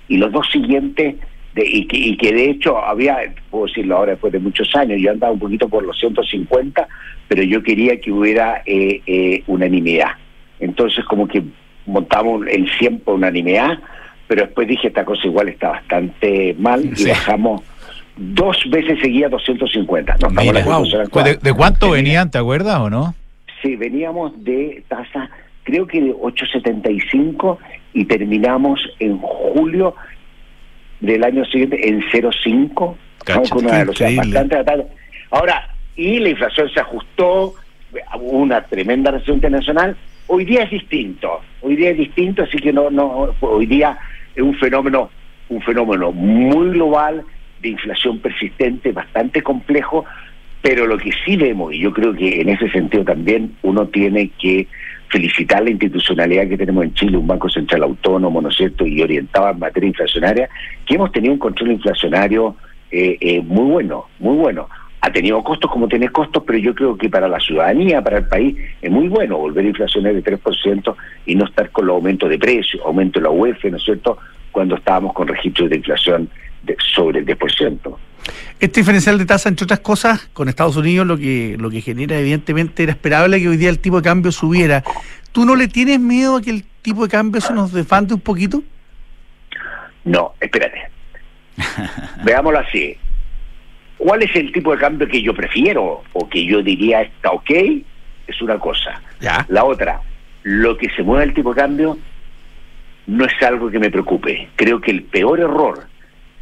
y 0.09 0.17
los 0.17 0.31
dos 0.31 0.49
siguientes 0.51 1.15
de, 1.57 1.67
y, 1.67 1.85
que, 1.85 1.97
y 1.97 2.17
que 2.17 2.31
de 2.31 2.51
hecho 2.51 2.77
había, 2.77 3.17
puedo 3.49 3.65
decirlo 3.65 3.97
ahora 3.97 4.11
después 4.11 4.31
de 4.31 4.39
muchos 4.39 4.73
años, 4.75 4.99
yo 5.01 5.11
andaba 5.11 5.33
un 5.33 5.39
poquito 5.39 5.67
por 5.67 5.83
los 5.83 5.99
150, 5.99 6.87
pero 7.27 7.43
yo 7.43 7.63
quería 7.63 7.99
que 7.99 8.11
hubiera 8.11 8.61
eh, 8.65 9.01
eh, 9.05 9.43
unanimidad. 9.47 10.11
Entonces 10.59 11.03
como 11.05 11.27
que 11.27 11.43
montamos 11.85 12.45
el 12.47 12.69
100 12.77 12.99
por 12.99 13.15
unanimidad, 13.15 13.79
pero 14.27 14.45
después 14.45 14.67
dije 14.67 14.87
esta 14.87 15.05
cosa 15.05 15.25
igual 15.25 15.49
está 15.49 15.69
bastante 15.69 16.55
mal 16.59 16.91
y 16.95 17.07
bajamos 17.07 17.61
dos 18.17 18.57
veces 18.69 18.99
seguía 18.99 19.29
250. 19.29 20.17
¿De, 21.41 21.53
cuánto 21.53 21.91
venían, 21.91 22.29
te 22.29 22.37
acuerdas 22.37 22.79
o 22.79 22.89
no? 22.89 23.15
Sí, 23.61 23.75
veníamos 23.75 24.43
de 24.43 24.83
tasa, 24.87 25.29
creo 25.63 25.87
que 25.87 26.01
de 26.01 26.15
875 26.19 27.57
y 27.93 28.05
terminamos 28.05 28.79
en 28.99 29.17
julio 29.17 29.95
del 30.99 31.23
año 31.23 31.45
siguiente 31.45 31.87
en 31.87 32.01
0,5. 32.01 32.95
Ahora, 35.31 35.75
y 35.95 36.19
la 36.19 36.29
inflación 36.29 36.69
se 36.69 36.79
ajustó, 36.79 37.55
hubo 38.15 38.37
una 38.37 38.61
tremenda 38.63 39.11
recesión 39.11 39.37
internacional, 39.37 39.97
Hoy 40.29 40.43
día 40.43 40.63
es 40.63 40.71
distinto, 40.71 41.39
hoy 41.61 41.77
día 41.77 41.91
es 41.91 41.97
distinto, 41.97 42.43
así 42.43 42.57
que 42.57 42.73
no, 42.73 42.89
no, 42.89 43.33
hoy 43.39 43.65
día 43.65 43.97
es 44.35 44.43
un 44.43 44.55
fenómeno, 44.55 45.09
un 45.47 45.61
fenómeno 45.61 46.11
muy 46.11 46.71
global 46.71 47.23
de 47.61 47.69
inflación 47.69 48.19
persistente, 48.19 48.91
bastante 48.91 49.41
complejo, 49.41 50.03
pero 50.61 50.85
lo 50.85 50.97
que 50.97 51.11
sí 51.23 51.37
vemos, 51.37 51.73
y 51.73 51.79
yo 51.79 51.93
creo 51.93 52.13
que 52.13 52.41
en 52.41 52.49
ese 52.49 52.69
sentido 52.71 53.05
también 53.05 53.55
uno 53.61 53.87
tiene 53.87 54.29
que 54.37 54.67
felicitar 55.09 55.63
la 55.63 55.69
institucionalidad 55.69 56.47
que 56.47 56.57
tenemos 56.57 56.83
en 56.83 56.93
Chile, 56.93 57.17
un 57.17 57.27
Banco 57.27 57.49
Central 57.49 57.83
autónomo, 57.83 58.41
¿no 58.41 58.49
es 58.49 58.55
cierto?, 58.55 58.85
y 58.85 59.01
orientado 59.01 59.49
en 59.49 59.59
materia 59.59 59.87
inflacionaria, 59.87 60.49
que 60.85 60.95
hemos 60.95 61.11
tenido 61.11 61.33
un 61.33 61.39
control 61.39 61.71
inflacionario 61.71 62.55
eh, 62.91 63.17
eh, 63.19 63.41
muy 63.41 63.71
bueno, 63.71 64.05
muy 64.19 64.35
bueno 64.35 64.67
ha 64.99 65.11
tenido 65.11 65.43
costos 65.43 65.71
como 65.71 65.87
tiene 65.87 66.09
costos, 66.09 66.43
pero 66.45 66.57
yo 66.59 66.73
creo 66.73 66.97
que 66.97 67.09
para 67.09 67.27
la 67.27 67.39
ciudadanía, 67.39 68.01
para 68.01 68.17
el 68.17 68.27
país, 68.27 68.57
es 68.81 68.91
muy 68.91 69.07
bueno 69.07 69.37
volver 69.37 69.63
a 69.65 69.69
inflacionar 69.69 70.13
de 70.13 70.23
3% 70.23 70.95
y 71.25 71.35
no 71.35 71.45
estar 71.45 71.69
con 71.69 71.85
los 71.85 71.95
aumentos 71.95 72.29
de 72.29 72.37
precios, 72.37 72.81
aumento 72.85 73.19
de 73.19 73.23
la 73.23 73.29
UEF, 73.29 73.63
¿no 73.65 73.77
es 73.77 73.83
cierto?, 73.83 74.17
cuando 74.51 74.75
estábamos 74.75 75.13
con 75.13 75.27
registros 75.27 75.69
de 75.69 75.77
inflación 75.77 76.29
sobre 76.93 77.19
el 77.19 77.25
10%. 77.25 77.95
Este 78.59 78.79
diferencial 78.79 79.17
de 79.17 79.25
tasa, 79.25 79.49
entre 79.49 79.65
otras 79.65 79.79
cosas, 79.79 80.29
con 80.33 80.49
Estados 80.49 80.75
Unidos 80.77 81.05
lo 81.05 81.17
que, 81.17 81.55
lo 81.59 81.69
que 81.69 81.81
genera, 81.81 82.17
evidentemente, 82.17 82.83
era 82.83 82.91
esperable 82.91 83.39
que 83.39 83.49
hoy 83.49 83.57
día 83.57 83.69
el 83.69 83.79
tipo 83.79 83.97
de 83.97 84.03
cambio 84.03 84.31
subiera. 84.31 84.83
¿Tú 85.31 85.45
no 85.45 85.55
le 85.55 85.67
tienes 85.67 85.99
miedo 85.99 86.37
a 86.37 86.41
que 86.41 86.49
el 86.49 86.63
tipo 86.81 87.03
de 87.03 87.09
cambio 87.09 87.41
se 87.41 87.53
nos 87.53 87.71
desfante 87.71 88.13
un 88.13 88.21
poquito? 88.21 88.63
No, 90.03 90.33
espérate. 90.39 90.89
Veámoslo 92.23 92.59
así. 92.59 92.97
¿Cuál 93.97 94.23
es 94.23 94.35
el 94.35 94.51
tipo 94.51 94.71
de 94.71 94.79
cambio 94.79 95.07
que 95.07 95.21
yo 95.21 95.33
prefiero 95.33 96.03
o 96.13 96.29
que 96.29 96.45
yo 96.45 96.61
diría 96.61 97.01
está 97.01 97.31
ok? 97.31 97.49
Es 98.27 98.41
una 98.41 98.59
cosa. 98.59 99.01
Ya. 99.19 99.45
La 99.49 99.63
otra, 99.63 100.01
lo 100.43 100.77
que 100.77 100.89
se 100.89 101.03
mueve 101.03 101.25
el 101.25 101.33
tipo 101.33 101.53
de 101.53 101.61
cambio 101.61 101.97
no 103.07 103.25
es 103.25 103.33
algo 103.41 103.69
que 103.71 103.79
me 103.79 103.89
preocupe. 103.89 104.49
Creo 104.55 104.79
que 104.79 104.91
el 104.91 105.03
peor 105.03 105.39
error 105.39 105.87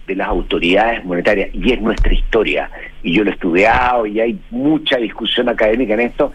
de 0.08 0.16
las 0.16 0.28
autoridades 0.28 1.04
monetarias, 1.04 1.50
y 1.54 1.74
es 1.74 1.82
nuestra 1.82 2.14
historia, 2.14 2.70
y 3.02 3.14
yo 3.14 3.24
lo 3.24 3.32
he 3.32 3.34
estudiado 3.34 4.06
y 4.06 4.20
hay 4.20 4.40
mucha 4.52 4.98
discusión 4.98 5.50
académica 5.50 5.94
en 5.96 6.02
esto, 6.02 6.32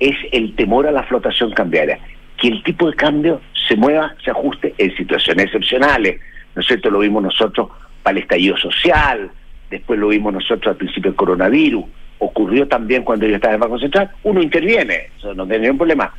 es 0.00 0.16
el 0.32 0.54
temor 0.56 0.86
a 0.86 0.92
la 0.92 1.04
flotación 1.04 1.52
cambiaria. 1.52 1.98
Que 2.36 2.48
el 2.48 2.62
tipo 2.64 2.90
de 2.90 2.96
cambio 2.96 3.40
se 3.68 3.76
mueva, 3.76 4.14
se 4.24 4.30
ajuste 4.30 4.74
en 4.78 4.96
situaciones 4.96 5.46
excepcionales. 5.46 6.20
¿No 6.54 6.60
es 6.60 6.66
cierto? 6.66 6.90
Lo 6.90 6.98
vimos 6.98 7.22
nosotros 7.22 7.68
para 8.02 8.16
el 8.16 8.24
estallido 8.24 8.56
social, 8.56 9.30
después 9.70 9.98
lo 9.98 10.08
vimos 10.08 10.32
nosotros 10.32 10.72
al 10.72 10.76
principio 10.76 11.12
del 11.12 11.16
coronavirus, 11.16 11.84
ocurrió 12.18 12.68
también 12.68 13.04
cuando 13.04 13.26
yo 13.26 13.36
estaba 13.36 13.54
en 13.54 13.62
el 13.62 13.68
Banco 13.68 13.78
Central, 13.78 14.10
uno 14.24 14.42
interviene, 14.42 15.10
eso 15.16 15.34
no 15.34 15.46
tiene 15.46 15.62
ningún 15.62 15.78
problema. 15.78 16.12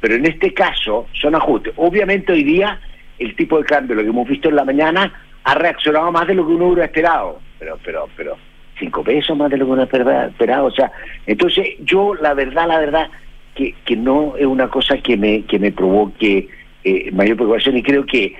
Pero 0.00 0.14
en 0.14 0.26
este 0.26 0.54
caso 0.54 1.06
son 1.12 1.34
ajustes. 1.34 1.72
Obviamente 1.76 2.32
hoy 2.32 2.44
día 2.44 2.80
el 3.18 3.36
tipo 3.36 3.58
de 3.58 3.64
cambio, 3.64 3.96
lo 3.96 4.02
que 4.02 4.08
hemos 4.08 4.28
visto 4.28 4.48
en 4.48 4.56
la 4.56 4.64
mañana, 4.64 5.12
ha 5.44 5.54
reaccionado 5.54 6.12
más 6.12 6.26
de 6.26 6.34
lo 6.34 6.46
que 6.46 6.52
uno 6.52 6.66
hubiera 6.66 6.86
esperado. 6.86 7.40
Pero, 7.58 7.78
pero, 7.84 8.08
pero, 8.16 8.36
cinco 8.78 9.04
pesos 9.04 9.36
más 9.36 9.50
de 9.50 9.58
lo 9.58 9.66
que 9.66 9.72
uno 9.72 9.82
esperado. 9.82 10.66
O 10.66 10.70
sea, 10.70 10.90
entonces 11.26 11.66
yo 11.80 12.14
la 12.14 12.34
verdad, 12.34 12.66
la 12.66 12.78
verdad, 12.78 13.10
que, 13.54 13.74
que 13.84 13.96
no 13.96 14.36
es 14.36 14.46
una 14.46 14.68
cosa 14.68 14.98
que 14.98 15.16
me, 15.16 15.42
que 15.42 15.58
me 15.58 15.72
provoque 15.72 16.48
eh, 16.82 17.10
mayor 17.12 17.36
preocupación 17.36 17.76
y 17.76 17.82
creo 17.82 18.06
que 18.06 18.34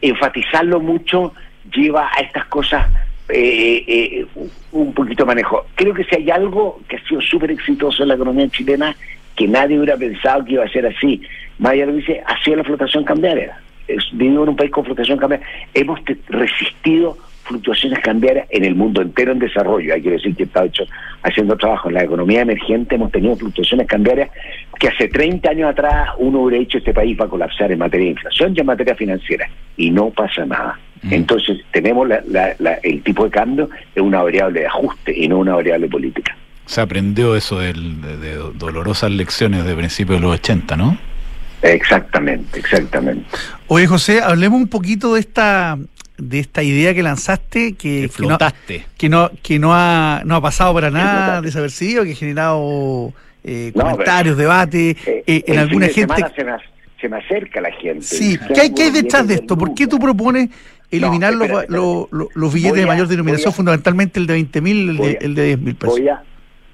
enfatizarlo 0.00 0.80
mucho 0.80 1.32
lleva 1.72 2.10
a 2.12 2.20
estas 2.20 2.44
cosas 2.46 2.86
eh, 3.28 3.84
eh, 3.86 4.26
un 4.72 4.92
poquito 4.92 5.24
manejo. 5.24 5.66
Creo 5.74 5.94
que 5.94 6.04
si 6.04 6.16
hay 6.16 6.30
algo 6.30 6.80
que 6.88 6.96
ha 6.96 7.08
sido 7.08 7.20
súper 7.20 7.50
exitoso 7.50 8.02
en 8.02 8.08
la 8.08 8.14
economía 8.14 8.48
chilena, 8.48 8.96
que 9.36 9.48
nadie 9.48 9.78
hubiera 9.78 9.96
pensado 9.96 10.44
que 10.44 10.52
iba 10.52 10.64
a 10.64 10.68
ser 10.68 10.86
así, 10.86 11.22
Maya 11.58 11.86
lo 11.86 11.94
dice, 11.94 12.22
ha 12.26 12.42
sido 12.42 12.58
la 12.58 12.64
flotación 12.64 13.04
cambiaria. 13.04 13.58
Vivimos 14.12 14.44
en 14.44 14.48
un 14.50 14.56
país 14.56 14.70
con 14.70 14.84
flotación 14.84 15.18
cambiaria. 15.18 15.46
Hemos 15.74 16.00
resistido 16.28 17.16
fluctuaciones 17.44 17.98
cambiarias 18.00 18.46
en 18.50 18.64
el 18.64 18.74
mundo 18.74 19.02
entero 19.02 19.32
en 19.32 19.38
desarrollo. 19.38 19.94
Hay 19.94 20.02
que 20.02 20.10
decir 20.10 20.34
que 20.34 20.44
está 20.44 20.64
hecho 20.64 20.84
haciendo 21.22 21.56
trabajo 21.56 21.88
en 21.88 21.94
la 21.94 22.04
economía 22.04 22.42
emergente, 22.42 22.94
hemos 22.94 23.12
tenido 23.12 23.36
fluctuaciones 23.36 23.86
cambiarias 23.86 24.30
que 24.78 24.88
hace 24.88 25.08
30 25.08 25.50
años 25.50 25.70
atrás 25.70 26.10
uno 26.18 26.40
hubiera 26.40 26.60
dicho 26.60 26.78
este 26.78 26.92
país 26.92 27.18
va 27.18 27.26
a 27.26 27.28
colapsar 27.28 27.70
en 27.70 27.78
materia 27.78 28.06
de 28.06 28.12
inflación 28.12 28.54
y 28.56 28.60
en 28.60 28.66
materia 28.66 28.94
financiera. 28.94 29.48
Y 29.76 29.90
no 29.90 30.10
pasa 30.10 30.44
nada. 30.44 30.78
Mm. 31.02 31.12
Entonces 31.12 31.58
tenemos 31.70 32.08
el 32.10 33.02
tipo 33.02 33.24
de 33.24 33.30
cambio 33.30 33.68
es 33.94 34.02
una 34.02 34.22
variable 34.22 34.60
de 34.60 34.66
ajuste 34.66 35.16
y 35.16 35.28
no 35.28 35.38
una 35.38 35.54
variable 35.54 35.88
política. 35.88 36.36
Se 36.66 36.80
aprendió 36.80 37.36
eso 37.36 37.58
de, 37.58 37.74
de 37.74 38.36
dolorosas 38.54 39.10
lecciones 39.10 39.66
de 39.66 39.74
principios 39.74 40.18
de 40.18 40.26
los 40.26 40.34
80, 40.34 40.76
¿no? 40.78 40.96
Exactamente, 41.62 42.58
exactamente. 42.58 43.26
Oye, 43.68 43.86
José, 43.86 44.20
hablemos 44.22 44.60
un 44.60 44.68
poquito 44.68 45.14
de 45.14 45.20
esta 45.20 45.78
de 46.16 46.38
esta 46.38 46.62
idea 46.62 46.94
que 46.94 47.02
lanzaste 47.02 47.74
que, 47.74 48.08
que, 48.16 48.26
no, 48.26 48.38
que, 48.96 49.08
no, 49.08 49.30
que 49.42 49.58
no 49.58 49.74
ha, 49.74 50.22
no 50.24 50.36
ha 50.36 50.40
pasado 50.40 50.72
para 50.72 50.90
nada 50.90 51.42
desapercibido, 51.42 52.04
que 52.04 52.12
ha 52.12 52.16
generado 52.16 53.12
eh, 53.42 53.72
comentarios, 53.74 54.36
debates 54.36 54.96
eh, 55.06 55.24
eh, 55.26 55.44
en 55.46 55.58
alguna 55.58 55.88
gente. 55.88 56.14
Se 56.36 56.44
me, 56.44 56.52
se 57.00 57.08
me, 57.08 57.16
acerca 57.18 57.60
la 57.60 57.72
gente. 57.72 58.02
Sí, 58.02 58.38
¿qué 58.54 58.60
hay, 58.60 58.74
¿qué 58.74 58.84
hay 58.84 58.90
detrás 58.90 59.26
de 59.26 59.34
esto? 59.34 59.58
¿Por 59.58 59.74
qué 59.74 59.86
tú 59.86 59.98
propones 59.98 60.50
eliminar 60.90 61.34
los, 61.34 62.08
los, 62.34 62.54
billetes 62.54 62.80
de 62.80 62.86
mayor 62.86 63.08
denominación, 63.08 63.52
fundamentalmente 63.52 64.20
el 64.20 64.26
de 64.26 64.34
20 64.34 64.60
mil, 64.60 64.90
el, 64.90 64.96
de, 64.96 65.18
el 65.20 65.34
de 65.34 65.44
10 65.46 65.58
mil 65.58 65.74
pesos? 65.74 65.98
Voy 65.98 66.08
a, 66.08 66.22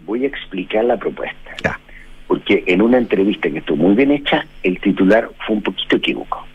voy 0.05 0.25
a 0.25 0.29
explicar 0.29 0.85
la 0.85 0.99
propuesta. 0.99 1.37
Porque 2.31 2.63
en 2.69 2.81
una 2.81 2.97
entrevista 2.97 3.51
que 3.51 3.59
estuvo 3.59 3.89
muy 3.89 3.97
bien 3.97 4.13
hecha, 4.13 4.47
el 4.63 4.79
titular 4.79 5.29
fue 5.45 5.57
un 5.57 5.63
poquito 5.63 5.97
equívoco. 5.97 6.47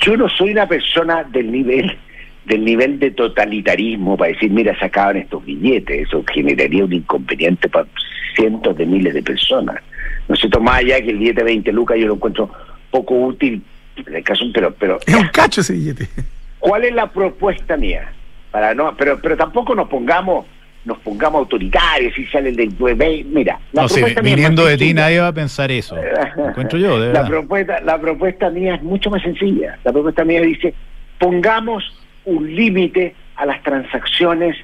Yo 0.00 0.16
no 0.16 0.26
soy 0.30 0.52
una 0.52 0.66
persona 0.66 1.22
del 1.22 1.52
nivel 1.52 1.98
del 2.46 2.64
nivel 2.64 2.98
de 2.98 3.10
totalitarismo 3.10 4.16
para 4.16 4.32
decir, 4.32 4.50
mira, 4.50 4.74
sacaban 4.78 5.18
estos 5.18 5.44
billetes, 5.44 6.08
eso 6.08 6.24
generaría 6.32 6.82
un 6.82 6.94
inconveniente 6.94 7.68
para 7.68 7.86
cientos 8.34 8.74
de 8.74 8.86
miles 8.86 9.12
de 9.12 9.22
personas. 9.22 9.82
No 10.28 10.34
sé, 10.34 10.48
más 10.60 10.76
allá 10.76 10.98
que 11.02 11.10
el 11.10 11.18
billete 11.18 11.40
de 11.40 11.44
20 11.44 11.72
lucas 11.72 11.98
yo 11.98 12.06
lo 12.06 12.14
encuentro 12.14 12.50
poco 12.90 13.16
útil, 13.16 13.62
en 13.96 14.14
el 14.16 14.24
caso, 14.24 14.46
pero... 14.54 14.72
pero 14.78 14.98
es 15.06 15.14
un 15.14 15.28
cacho 15.28 15.60
ese 15.60 15.74
billete. 15.74 16.08
¿Cuál 16.58 16.84
es 16.84 16.94
la 16.94 17.12
propuesta 17.12 17.76
mía? 17.76 18.10
Para 18.50 18.72
no, 18.72 18.96
pero, 18.96 19.20
pero 19.20 19.36
tampoco 19.36 19.74
nos 19.74 19.90
pongamos 19.90 20.46
nos 20.86 20.98
pongamos 20.98 21.40
autoritarios 21.40 22.16
y 22.16 22.24
salen 22.26 22.54
del 22.54 22.72
mira 23.26 23.58
la 23.72 23.82
no, 23.82 23.88
propuesta 23.88 24.20
viniendo 24.20 24.64
de 24.64 24.78
ti 24.78 24.94
nadie 24.94 25.18
va 25.18 25.28
a 25.28 25.32
pensar 25.32 25.70
eso. 25.70 25.96
Encuentro 26.38 26.78
yo 26.78 27.00
de 27.00 27.12
la 27.12 27.26
propuesta 27.26 27.80
la 27.80 28.00
propuesta 28.00 28.50
mía 28.50 28.76
es 28.76 28.82
mucho 28.82 29.10
más 29.10 29.20
sencilla. 29.22 29.78
La 29.84 29.92
propuesta 29.92 30.24
mía 30.24 30.40
dice 30.40 30.72
pongamos 31.18 31.84
un 32.24 32.54
límite 32.54 33.14
a 33.34 33.46
las 33.46 33.62
transacciones 33.64 34.56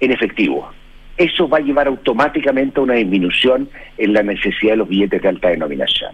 en 0.00 0.12
efectivo. 0.12 0.70
Eso 1.18 1.48
va 1.48 1.58
a 1.58 1.60
llevar 1.60 1.88
automáticamente 1.88 2.80
a 2.80 2.82
una 2.82 2.94
disminución 2.94 3.68
en 3.98 4.12
la 4.14 4.22
necesidad 4.22 4.72
de 4.72 4.76
los 4.78 4.88
billetes 4.88 5.22
de 5.22 5.28
alta 5.28 5.48
denominación. 5.48 6.12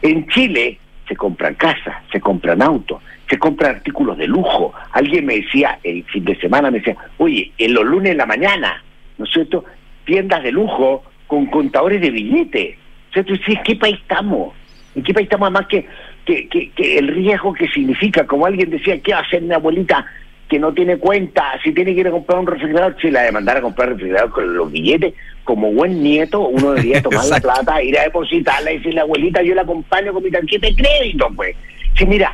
En 0.00 0.26
Chile 0.28 0.78
se 1.06 1.16
compran 1.16 1.54
casas, 1.54 1.96
se 2.10 2.20
compran 2.20 2.62
autos, 2.62 3.02
se 3.28 3.38
compran 3.38 3.76
artículos 3.76 4.16
de 4.16 4.26
lujo. 4.26 4.72
Alguien 4.92 5.26
me 5.26 5.36
decía 5.36 5.78
el 5.82 6.04
fin 6.04 6.24
de 6.24 6.36
semana, 6.36 6.70
me 6.70 6.78
decía, 6.78 6.96
oye, 7.18 7.52
en 7.58 7.74
los 7.74 7.84
lunes 7.84 8.12
en 8.12 8.18
la 8.18 8.26
mañana 8.26 8.82
¿no 9.18 9.24
es 9.24 9.32
cierto? 9.32 9.64
Tiendas 10.04 10.42
de 10.42 10.52
lujo 10.52 11.04
con 11.26 11.46
contadores 11.46 12.00
de 12.00 12.10
billetes. 12.10 12.76
¿cierto? 13.12 13.32
¿En 13.34 13.62
qué 13.62 13.76
país 13.76 13.98
estamos? 14.00 14.54
¿En 14.94 15.02
qué 15.02 15.14
país 15.14 15.26
estamos? 15.26 15.46
Además 15.46 15.66
que, 15.68 15.86
que, 16.24 16.70
que, 16.70 16.98
el 16.98 17.08
riesgo 17.08 17.52
que 17.52 17.68
significa, 17.68 18.26
como 18.26 18.46
alguien 18.46 18.70
decía, 18.70 19.00
¿qué 19.00 19.12
va 19.12 19.20
a 19.20 19.22
hacer 19.22 19.42
mi 19.42 19.54
abuelita 19.54 20.06
que 20.48 20.58
no 20.58 20.72
tiene 20.72 20.96
cuenta? 20.98 21.44
Si 21.62 21.72
tiene 21.72 21.94
que 21.94 22.00
ir 22.00 22.08
a 22.08 22.12
comprar 22.12 22.38
un 22.38 22.46
refrigerador, 22.46 22.96
si 23.00 23.10
la 23.10 23.22
demandara 23.22 23.60
a 23.60 23.62
comprar 23.62 23.90
refrigerador 23.90 24.30
con 24.30 24.56
los 24.56 24.70
billetes, 24.70 25.14
como 25.44 25.72
buen 25.72 26.02
nieto, 26.02 26.40
uno 26.48 26.72
debería 26.72 27.02
tomar 27.02 27.24
la 27.26 27.40
plata, 27.40 27.82
ir 27.82 27.98
a 27.98 28.04
depositarla 28.04 28.72
y 28.72 28.78
decirle, 28.78 29.00
abuelita, 29.00 29.42
yo 29.42 29.54
la 29.54 29.62
acompaño 29.62 30.12
con 30.12 30.22
mi 30.22 30.30
tarjeta 30.30 30.66
de 30.66 30.76
crédito, 30.76 31.28
pues. 31.34 31.56
Sí, 31.96 32.06
mira, 32.06 32.32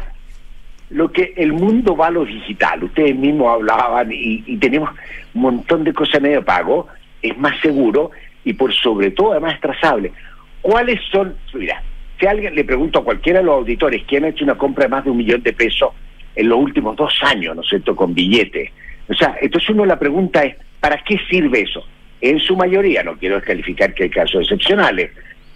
lo 0.91 1.13
que 1.13 1.35
el 1.37 1.53
mundo 1.53 1.97
va 1.97 2.07
a 2.07 2.11
lo 2.11 2.25
digital, 2.25 2.85
ustedes 2.85 3.15
mismos 3.15 3.55
hablaban 3.55 4.11
y, 4.11 4.57
tenemos 4.57 4.91
un 5.35 5.43
montón 5.43 5.85
de 5.85 5.93
cosas 5.93 6.21
medio 6.21 6.45
pago, 6.45 6.89
es 7.23 7.37
más 7.37 7.59
seguro 7.61 8.11
y 8.45 8.55
por 8.55 8.73
sobre 8.73 9.11
todo 9.11 9.33
además 9.33 9.55
es 9.55 9.61
trazable. 9.61 10.13
¿Cuáles 10.63 11.01
son? 11.11 11.37
Mira, 11.55 11.83
si 12.19 12.27
alguien 12.27 12.55
le 12.55 12.65
pregunto 12.65 13.01
a 13.01 13.05
cualquiera 13.05 13.41
de 13.41 13.45
los 13.45 13.57
auditores 13.57 14.03
quién 14.07 14.25
ha 14.25 14.29
hecho 14.29 14.45
una 14.45 14.57
compra 14.57 14.85
de 14.85 14.89
más 14.89 15.05
de 15.05 15.11
un 15.11 15.19
millón 15.19 15.43
de 15.43 15.53
pesos 15.53 15.91
en 16.35 16.49
los 16.49 16.59
últimos 16.59 16.97
dos 16.97 17.13
años, 17.23 17.55
¿no 17.55 17.63
es 17.63 17.69
cierto?, 17.69 17.95
con 17.95 18.15
billetes. 18.15 18.71
O 19.09 19.15
sea, 19.15 19.37
entonces 19.41 19.71
uno 19.71 19.85
la 19.85 19.99
pregunta 19.99 20.45
es, 20.45 20.57
¿para 20.81 21.03
qué 21.05 21.19
sirve 21.29 21.63
eso? 21.63 21.85
En 22.21 22.39
su 22.41 22.57
mayoría, 22.57 23.03
no 23.03 23.17
quiero 23.17 23.37
descalificar 23.37 23.95
que 23.95 24.05
hay 24.05 24.11
casos 24.11 24.43
excepcionales, 24.43 25.11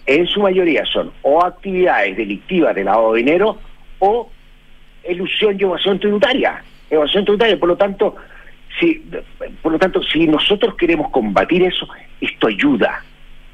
en 0.05 0.27
su 0.27 0.41
mayoría 0.41 0.85
son 0.85 1.11
o 1.21 1.43
actividades 1.43 2.17
delictivas 2.17 2.75
de 2.75 2.83
lavado 2.83 3.13
de 3.13 3.19
dinero 3.19 3.57
o 3.99 4.29
ilusión 5.09 5.57
y 5.59 5.63
evasión 5.63 5.99
tributaria. 5.99 6.63
Evasión 6.89 7.25
tributaria, 7.25 7.59
por 7.59 7.69
lo 7.69 7.77
tanto, 7.77 8.15
si, 8.79 9.03
por 9.61 9.71
lo 9.71 9.79
tanto, 9.79 10.01
si 10.03 10.27
nosotros 10.27 10.75
queremos 10.75 11.09
combatir 11.11 11.63
eso, 11.63 11.87
esto 12.21 12.47
ayuda. 12.47 13.03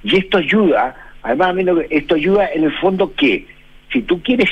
Y 0.04 0.18
esto 0.18 0.38
ayuda, 0.38 0.95
además, 1.24 1.56
esto 1.89 2.16
ayuda 2.16 2.50
en 2.54 2.64
el 2.66 2.72
fondo 2.80 3.14
que 3.14 3.45
si 3.91 4.02
tú 4.02 4.22
quieres 4.22 4.50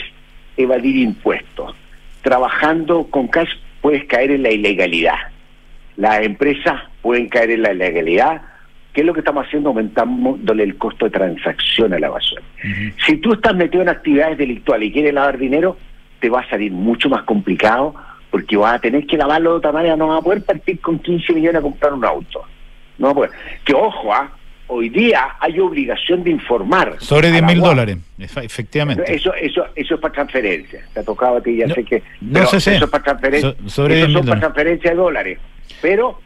evadir 0.58 0.98
impuestos, 0.98 1.76
trabajando 2.22 3.06
con 3.06 3.28
cash, 3.28 3.50
puedes 3.82 4.04
caer 4.06 4.32
en 4.32 4.44
la 4.44 4.52
ilegalidad. 4.52 5.18
Las 5.96 6.22
empresas 6.22 6.82
pueden 7.02 7.30
caer 7.30 7.52
en 7.52 7.62
la 7.62 7.74
ilegalidad. 7.74 8.42
¿Qué 8.94 9.02
es 9.02 9.08
lo 9.08 9.14
que 9.14 9.20
estamos 9.20 9.46
haciendo? 9.46 9.70
Aumentándole 9.70 10.64
el 10.64 10.78
costo 10.78 11.06
de 11.06 11.12
transacción 11.12 11.94
a 11.94 12.00
la 12.00 12.08
evasión. 12.08 12.42
Si 13.06 13.18
tú 13.18 13.34
estás 13.34 13.56
metido 13.56 13.84
en 13.84 13.90
actividades 13.90 14.38
delictuales 14.38 14.90
y 14.90 14.92
quieres 14.92 15.14
lavar 15.14 15.38
dinero, 15.38 15.78
te 16.20 16.30
va 16.30 16.42
a 16.42 16.50
salir 16.50 16.72
mucho 16.72 17.10
más 17.10 17.24
complicado 17.24 17.96
porque 18.30 18.58
vas 18.58 18.76
a 18.76 18.80
tener 18.80 19.06
que 19.06 19.18
lavarlo 19.18 19.52
de 19.52 19.58
otra 19.58 19.72
manera, 19.72 19.96
no 19.96 20.08
vas 20.08 20.20
a 20.20 20.24
poder 20.24 20.44
partir 20.44 20.80
con 20.80 21.00
15 21.00 21.34
millones 21.34 21.60
a 21.60 21.62
comprar 21.62 21.94
un 21.94 22.06
auto. 22.06 22.44
No 22.98 23.14
pues 23.14 23.32
Que 23.64 23.74
ojo, 23.74 24.14
¿ah? 24.14 24.32
hoy 24.68 24.90
día 24.90 25.30
hay 25.40 25.60
obligación 25.60 26.24
de 26.24 26.32
informar. 26.32 26.96
Sobre 27.00 27.32
10 27.32 27.44
mil 27.44 27.62
dólares, 27.62 27.98
efectivamente. 28.18 29.04
Eso, 29.14 29.34
eso, 29.34 29.66
eso 29.76 29.96
es 29.96 30.02
para 30.02 30.14
transferencia. 30.14 30.86
Te 30.94 31.00
ha 31.00 31.04
tocado 31.04 31.38
a 31.38 31.42
ti, 31.42 31.58
ya 31.58 31.68
sé 31.74 31.84
que. 31.84 32.04
No 32.22 32.46
sé 32.46 32.58
Eso 32.58 32.86
es 32.86 32.90
para 32.90 33.04
transferencia. 33.04 33.56
sobre 33.68 34.02
eso 34.02 34.12
son 34.12 34.26
para 34.26 34.40
transferencia 34.40 34.92
de 34.92 34.98
dólares. 34.98 35.40
Pero 35.82 36.20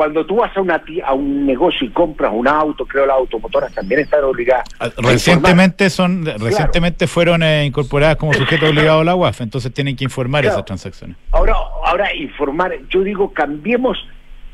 cuando 0.00 0.24
tú 0.24 0.36
vas 0.36 0.56
a, 0.56 0.62
una, 0.62 0.82
a 1.04 1.12
un 1.12 1.44
negocio 1.44 1.86
y 1.86 1.90
compras 1.90 2.32
un 2.34 2.48
auto, 2.48 2.86
creo 2.86 3.04
las 3.04 3.18
automotoras 3.18 3.70
también 3.74 4.00
están 4.00 4.24
obligadas. 4.24 4.66
Ah, 4.78 4.88
recientemente 4.96 5.90
son 5.90 6.24
recientemente 6.24 7.06
fueron 7.06 7.42
eh, 7.42 7.66
incorporadas 7.66 8.16
como 8.16 8.32
sujeto 8.32 8.68
obligado 8.68 9.00
a 9.00 9.04
la 9.04 9.14
UAF, 9.14 9.42
entonces 9.42 9.74
tienen 9.74 9.96
que 9.96 10.04
informar 10.04 10.46
esas 10.46 10.64
transacciones. 10.64 11.18
Ahora, 11.32 11.52
ahora 11.84 12.14
informar, 12.14 12.72
yo 12.88 13.02
digo, 13.02 13.30
cambiemos 13.34 13.98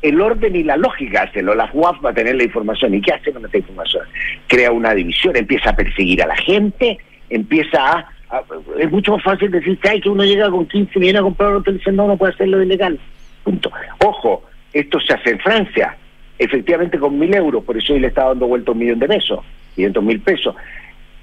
el 0.01 0.19
orden 0.19 0.53
y 0.53 0.63
la 0.63 0.75
lógica 0.75 1.21
hacerlo. 1.21 1.55
La 1.55 1.69
UAF 1.71 2.03
va 2.03 2.09
a 2.09 2.13
tener 2.13 2.35
la 2.35 2.43
información. 2.43 2.93
¿Y 2.95 2.99
qué 2.99 3.13
hace 3.13 3.31
con 3.31 3.45
esta 3.45 3.57
información? 3.57 4.03
Crea 4.47 4.73
una 4.73 4.93
división, 4.93 5.37
empieza 5.37 5.69
a 5.69 5.75
perseguir 5.77 6.23
a 6.23 6.27
la 6.27 6.35
gente, 6.35 6.97
empieza 7.29 7.79
a... 7.89 8.43
es 8.77 8.91
mucho 8.91 9.13
más 9.13 9.23
fácil 9.23 9.49
decir 9.49 9.79
que, 9.79 10.01
que 10.01 10.09
uno 10.09 10.25
llega 10.25 10.49
con 10.49 10.67
15 10.67 10.91
y 10.93 10.99
viene 10.99 11.19
a 11.19 11.21
comprar 11.21 11.53
otro 11.53 11.71
y 11.71 11.77
dice, 11.77 11.93
no, 11.93 12.05
no 12.05 12.17
puede 12.17 12.33
hacerlo 12.33 12.61
ilegal. 12.61 12.99
Punto. 13.45 13.71
Ojo, 14.03 14.43
esto 14.73 14.99
se 14.99 15.13
hace 15.13 15.31
en 15.31 15.39
Francia, 15.39 15.97
efectivamente 16.37 16.99
con 16.99 17.17
mil 17.17 17.33
euros, 17.33 17.63
por 17.63 17.77
eso 17.77 17.93
hoy 17.93 17.99
le 17.99 18.07
está 18.07 18.25
dando 18.25 18.47
vuelta 18.47 18.71
un 18.71 18.79
millón 18.79 18.99
de 18.99 19.07
pesos, 19.07 19.39
500 19.75 20.03
mil 20.03 20.19
pesos. 20.19 20.55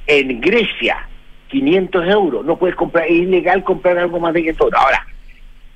En 0.07 0.40
Grecia, 0.40 1.09
500 1.49 2.09
euros, 2.09 2.45
no 2.45 2.57
puedes 2.57 2.76
comprar, 2.76 3.07
es 3.07 3.12
ilegal 3.12 3.62
comprar 3.62 3.99
algo 3.99 4.18
más 4.20 4.34
de 4.34 4.40
500 4.40 4.66
euros. 4.66 4.80
Ahora, 4.80 5.07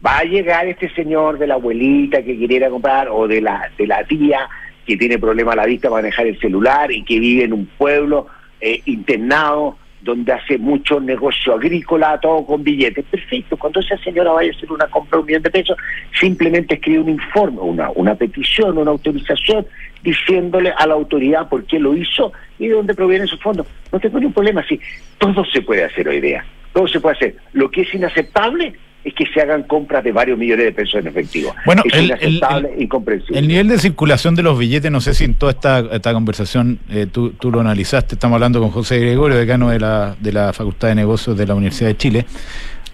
va 0.04 0.18
a 0.18 0.24
llegar 0.24 0.66
este 0.66 0.88
señor 0.90 1.38
de 1.38 1.46
la 1.46 1.54
abuelita 1.54 2.22
que 2.22 2.36
quisiera 2.36 2.70
comprar 2.70 3.08
o 3.10 3.26
de 3.26 3.40
la, 3.40 3.70
de 3.76 3.86
la 3.86 4.04
tía 4.04 4.48
que 4.86 4.96
tiene 4.96 5.18
problema 5.18 5.52
a 5.52 5.56
la 5.56 5.66
vista 5.66 5.90
para 5.90 6.02
manejar 6.02 6.26
el 6.26 6.40
celular 6.40 6.90
y 6.90 7.04
que 7.04 7.18
vive 7.18 7.44
en 7.44 7.52
un 7.52 7.66
pueblo 7.66 8.26
eh, 8.60 8.80
internado 8.86 9.76
donde 10.01 10.32
hace 10.32 10.59
mucho 10.59 11.01
negocio 11.01 11.55
agrícola, 11.55 12.18
todo 12.20 12.44
con 12.46 12.62
billetes. 12.62 13.05
Perfecto, 13.07 13.57
cuando 13.57 13.80
esa 13.80 13.96
señora 13.99 14.32
vaya 14.32 14.53
a 14.53 14.57
hacer 14.57 14.70
una 14.70 14.86
compra 14.86 15.16
de 15.16 15.20
un 15.20 15.26
millón 15.26 15.42
de 15.42 15.51
pesos, 15.51 15.76
simplemente 16.18 16.74
escribe 16.74 17.01
un 17.01 17.11
informe, 17.11 17.61
una, 17.61 17.90
una 17.90 18.14
petición, 18.14 18.78
una 18.78 18.90
autorización, 18.90 19.66
diciéndole 20.03 20.72
a 20.76 20.86
la 20.86 20.94
autoridad 20.94 21.49
por 21.49 21.64
qué 21.64 21.78
lo 21.78 21.94
hizo 21.96 22.32
y 22.59 22.68
de 22.68 22.74
dónde 22.74 22.94
provienen 22.94 23.26
esos 23.26 23.40
fondos. 23.40 23.66
No 23.92 23.99
tengo 23.99 24.18
ningún 24.18 24.34
problema, 24.34 24.64
sí, 24.68 24.80
todo 25.18 25.44
se 25.44 25.62
puede 25.62 25.84
hacer 25.84 26.09
hoy 26.09 26.20
día, 26.20 26.44
todo 26.72 26.86
se 26.86 27.01
puede 27.01 27.16
hacer. 27.16 27.36
Lo 27.53 27.70
que 27.70 27.82
es 27.82 27.94
inaceptable 27.94 28.74
es 29.09 29.14
que 29.14 29.24
se 29.32 29.40
hagan 29.40 29.62
compras 29.64 30.04
de 30.04 30.12
varios 30.12 30.38
millones 30.38 30.66
de 30.66 30.72
pesos 30.72 31.00
en 31.00 31.06
efectivo. 31.06 31.54
Bueno, 31.64 31.82
es 31.84 31.94
el, 31.94 32.06
inaceptable 32.06 32.70
e 32.76 32.82
incomprensible. 32.82 33.38
El 33.38 33.48
nivel 33.48 33.68
de 33.68 33.78
circulación 33.78 34.34
de 34.34 34.42
los 34.42 34.59
billetes, 34.59 34.90
no 34.90 35.00
sé 35.00 35.14
si 35.14 35.24
en 35.24 35.34
toda 35.34 35.52
esta, 35.52 35.80
esta 35.92 36.12
conversación 36.12 36.78
eh, 36.90 37.06
tú, 37.11 37.30
tú, 37.30 37.50
lo 37.50 37.61
analizaste, 37.61 38.14
estamos 38.14 38.36
hablando 38.36 38.61
con 38.61 38.70
José 38.70 38.98
Gregorio, 38.98 39.36
decano 39.36 39.70
de 39.70 39.80
la, 39.80 40.16
de 40.20 40.32
la 40.32 40.52
Facultad 40.52 40.88
de 40.88 40.94
Negocios 40.94 41.36
de 41.36 41.46
la 41.46 41.54
Universidad 41.54 41.88
de 41.88 41.96
Chile, 41.96 42.26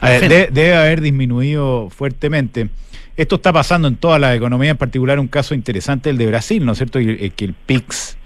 debe 0.01 0.77
haber 0.77 1.01
disminuido 1.01 1.91
fuertemente. 1.91 2.69
Esto 3.17 3.37
está 3.37 3.53
pasando 3.53 3.89
en 3.89 3.97
toda 3.97 4.19
la 4.19 4.35
economía, 4.35 4.71
en 4.71 4.77
particular 4.77 5.19
un 5.21 5.29
caso 5.29 5.55
interesante, 5.55 6.11
el 6.11 6.19
de 6.19 6.27
Brasil, 6.27 6.65
¿no 6.65 6.73
es 6.73 6.79
cierto? 6.79 6.99
Que, 6.99 7.31
que 7.31 7.45
el 7.45 7.55
PIX 7.55 8.17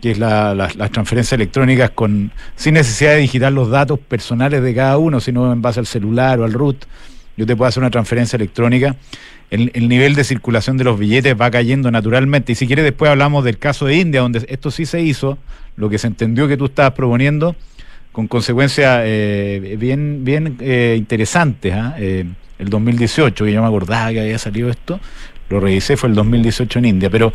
que 0.00 0.12
es 0.12 0.18
la, 0.18 0.54
las 0.54 0.90
transferencias 0.92 1.32
electrónicas 1.32 1.90
con 1.90 2.30
sin 2.54 2.74
necesidad 2.74 3.14
de 3.14 3.18
digitar 3.18 3.52
los 3.52 3.68
datos 3.68 3.98
personales 3.98 4.62
de 4.62 4.72
cada 4.72 4.96
uno, 4.96 5.18
sino 5.18 5.52
en 5.52 5.60
base 5.60 5.80
al 5.80 5.86
celular 5.86 6.38
o 6.38 6.44
al 6.44 6.52
root 6.52 6.84
yo 7.38 7.46
te 7.46 7.54
puedo 7.54 7.68
hacer 7.68 7.80
una 7.80 7.90
transferencia 7.90 8.36
electrónica, 8.36 8.96
el, 9.50 9.88
nivel 9.88 10.16
de 10.16 10.24
circulación 10.24 10.76
de 10.76 10.82
los 10.82 10.98
billetes 10.98 11.40
va 11.40 11.52
cayendo 11.52 11.88
naturalmente. 11.88 12.50
Y 12.50 12.54
si 12.56 12.66
quieres, 12.66 12.84
después 12.84 13.12
hablamos 13.12 13.44
del 13.44 13.58
caso 13.58 13.86
de 13.86 13.94
India, 13.94 14.22
donde 14.22 14.44
esto 14.48 14.72
sí 14.72 14.86
se 14.86 15.00
hizo, 15.02 15.38
lo 15.76 15.88
que 15.88 15.98
se 15.98 16.08
entendió 16.08 16.48
que 16.48 16.56
tú 16.56 16.64
estabas 16.66 16.92
proponiendo, 16.94 17.54
con 18.10 18.26
consecuencias 18.26 19.02
eh, 19.04 19.76
bien, 19.78 20.24
bien 20.24 20.56
eh, 20.58 20.96
interesantes. 20.98 21.72
¿ah? 21.72 21.94
Eh, 21.96 22.24
el 22.58 22.68
2018, 22.70 23.44
que 23.44 23.52
yo 23.52 23.62
me 23.62 23.68
acordaba 23.68 24.10
que 24.10 24.20
había 24.20 24.38
salido 24.38 24.68
esto, 24.68 24.98
lo 25.48 25.60
revisé, 25.60 25.96
fue 25.96 26.08
el 26.08 26.16
2018 26.16 26.80
en 26.80 26.84
India. 26.86 27.08
Pero, 27.08 27.32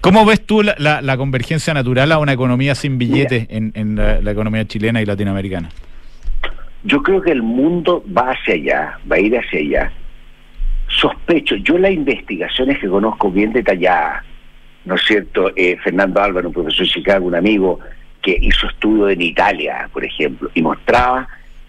¿cómo 0.00 0.26
ves 0.26 0.44
tú 0.44 0.64
la, 0.64 1.16
convergencia 1.16 1.72
natural 1.72 2.10
a 2.10 2.18
una 2.18 2.32
economía 2.32 2.74
sin 2.74 2.98
billetes 2.98 3.46
en, 3.50 3.94
la 3.94 4.30
economía 4.32 4.66
chilena 4.66 5.00
y 5.00 5.06
latinoamericana? 5.06 5.70
Yo 6.84 7.02
creo 7.02 7.22
que 7.22 7.32
el 7.32 7.42
mundo 7.42 8.04
va 8.16 8.32
hacia 8.32 8.54
allá, 8.54 8.98
va 9.10 9.16
a 9.16 9.20
ir 9.20 9.36
hacia 9.36 9.58
allá. 9.58 9.92
Sospecho, 10.88 11.56
yo 11.56 11.78
las 11.78 11.92
investigaciones 11.92 12.78
que 12.78 12.88
conozco 12.88 13.30
bien 13.30 13.54
detalladas, 13.54 14.22
¿no 14.84 14.94
es 14.94 15.02
cierto? 15.02 15.50
Eh, 15.56 15.78
Fernando 15.82 16.20
Álvaro, 16.20 16.48
un 16.48 16.54
profesor 16.54 16.84
de 16.84 16.92
Chicago, 16.92 17.26
un 17.26 17.34
amigo 17.34 17.80
que 18.20 18.36
hizo 18.38 18.66
estudio 18.66 19.08
en 19.08 19.22
Italia, 19.22 19.88
por 19.94 20.04
ejemplo, 20.04 20.50
y 20.52 20.60
mostraba 20.60 21.26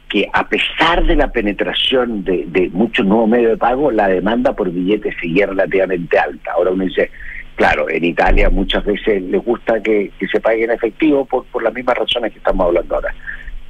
que 0.09 0.30
a 0.34 0.47
pesar 0.49 1.05
de 1.05 1.16
la 1.16 1.32
penetración 1.32 2.26
de, 2.26 2.70
muchos 2.74 3.05
nuevos 3.05 3.30
medios 3.30 3.51
de 3.51 3.57
pago, 3.57 3.91
la 3.91 4.09
demanda 4.09 4.53
por 4.53 4.70
billetes 4.70 5.16
seguía 5.22 5.47
relativamente 5.47 6.20
alta. 6.20 6.51
Ahora 6.51 6.72
uno 6.72 6.84
dice, 6.84 7.09
claro, 7.55 7.89
en 7.89 8.03
Italia 8.03 8.49
muchas 8.49 8.84
veces 8.84 9.24
les 9.24 9.43
gusta 9.43 9.82
que, 9.82 10.11
se 10.30 10.41
pague 10.41 10.66
en 10.66 10.72
efectivo 10.72 11.26
por 11.26 11.63
las 11.63 11.74
mismas 11.74 11.97
razones 11.97 12.34
que 12.34 12.38
estamos 12.38 12.68
hablando 12.68 12.95
ahora. 12.95 13.16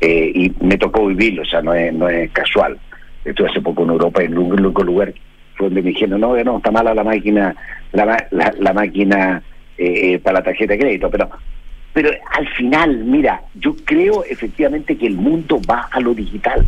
Eh, 0.01 0.31
y 0.35 0.51
me 0.63 0.77
tocó 0.77 1.07
vivirlo, 1.07 1.43
o 1.43 1.45
sea, 1.45 1.61
no 1.61 1.73
es, 1.73 1.93
no 1.93 2.09
es 2.09 2.29
casual. 2.31 2.77
Estuve 3.23 3.49
hace 3.49 3.61
poco 3.61 3.83
en 3.83 3.89
Europa, 3.89 4.23
en 4.23 4.37
un 4.37 4.55
lugar 4.61 5.13
donde 5.57 5.81
me 5.81 5.89
dijeron, 5.89 6.19
no, 6.19 6.35
no, 6.43 6.57
está 6.57 6.71
mala 6.71 6.93
la 6.93 7.03
máquina, 7.03 7.55
la, 7.93 8.27
la, 8.31 8.73
máquina 8.73 9.41
eh, 9.77 10.13
eh, 10.13 10.19
para 10.19 10.39
la 10.39 10.43
tarjeta 10.43 10.73
de 10.73 10.79
crédito, 10.79 11.09
pero 11.09 11.29
pero 11.93 12.09
al 12.31 12.47
final, 12.55 13.05
mira, 13.05 13.41
yo 13.53 13.73
creo 13.85 14.25
efectivamente 14.25 14.97
que 14.97 15.07
el 15.07 15.15
mundo 15.15 15.61
va 15.69 15.87
a 15.89 16.01
lo 16.01 16.13
digital. 16.13 16.65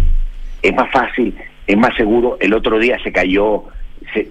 Es 0.62 0.74
más 0.74 0.90
fácil, 0.90 1.36
es 1.68 1.78
más 1.78 1.94
seguro. 1.98 2.38
El 2.40 2.54
otro 2.54 2.80
día 2.80 2.98
se 3.04 3.12
cayó, 3.12 3.66
se, 4.14 4.30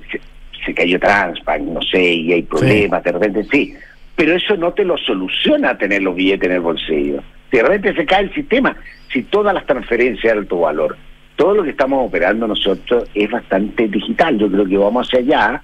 se, 0.64 0.74
cayó 0.74 0.98
Transbank, 0.98 1.60
no 1.64 1.82
sé, 1.82 2.02
y 2.02 2.32
hay 2.32 2.42
problemas, 2.44 3.04
de 3.04 3.12
repente 3.12 3.44
sí. 3.44 3.74
Pero 4.14 4.34
eso 4.34 4.56
no 4.56 4.72
te 4.72 4.86
lo 4.86 4.96
soluciona 4.96 5.76
tener 5.76 6.00
los 6.00 6.16
billetes 6.16 6.48
en 6.48 6.54
el 6.54 6.60
bolsillo 6.62 7.22
de 7.56 7.62
repente 7.62 7.94
se 7.94 8.04
cae 8.04 8.24
el 8.24 8.34
sistema, 8.34 8.76
si 9.12 9.22
todas 9.22 9.54
las 9.54 9.64
transferencias 9.66 10.34
de 10.34 10.40
alto 10.40 10.60
valor, 10.60 10.96
todo 11.36 11.54
lo 11.54 11.62
que 11.62 11.70
estamos 11.70 12.06
operando 12.06 12.46
nosotros 12.46 13.08
es 13.14 13.30
bastante 13.30 13.88
digital, 13.88 14.38
yo 14.38 14.50
creo 14.50 14.66
que 14.66 14.76
vamos 14.76 15.06
hacia 15.06 15.20
allá, 15.20 15.62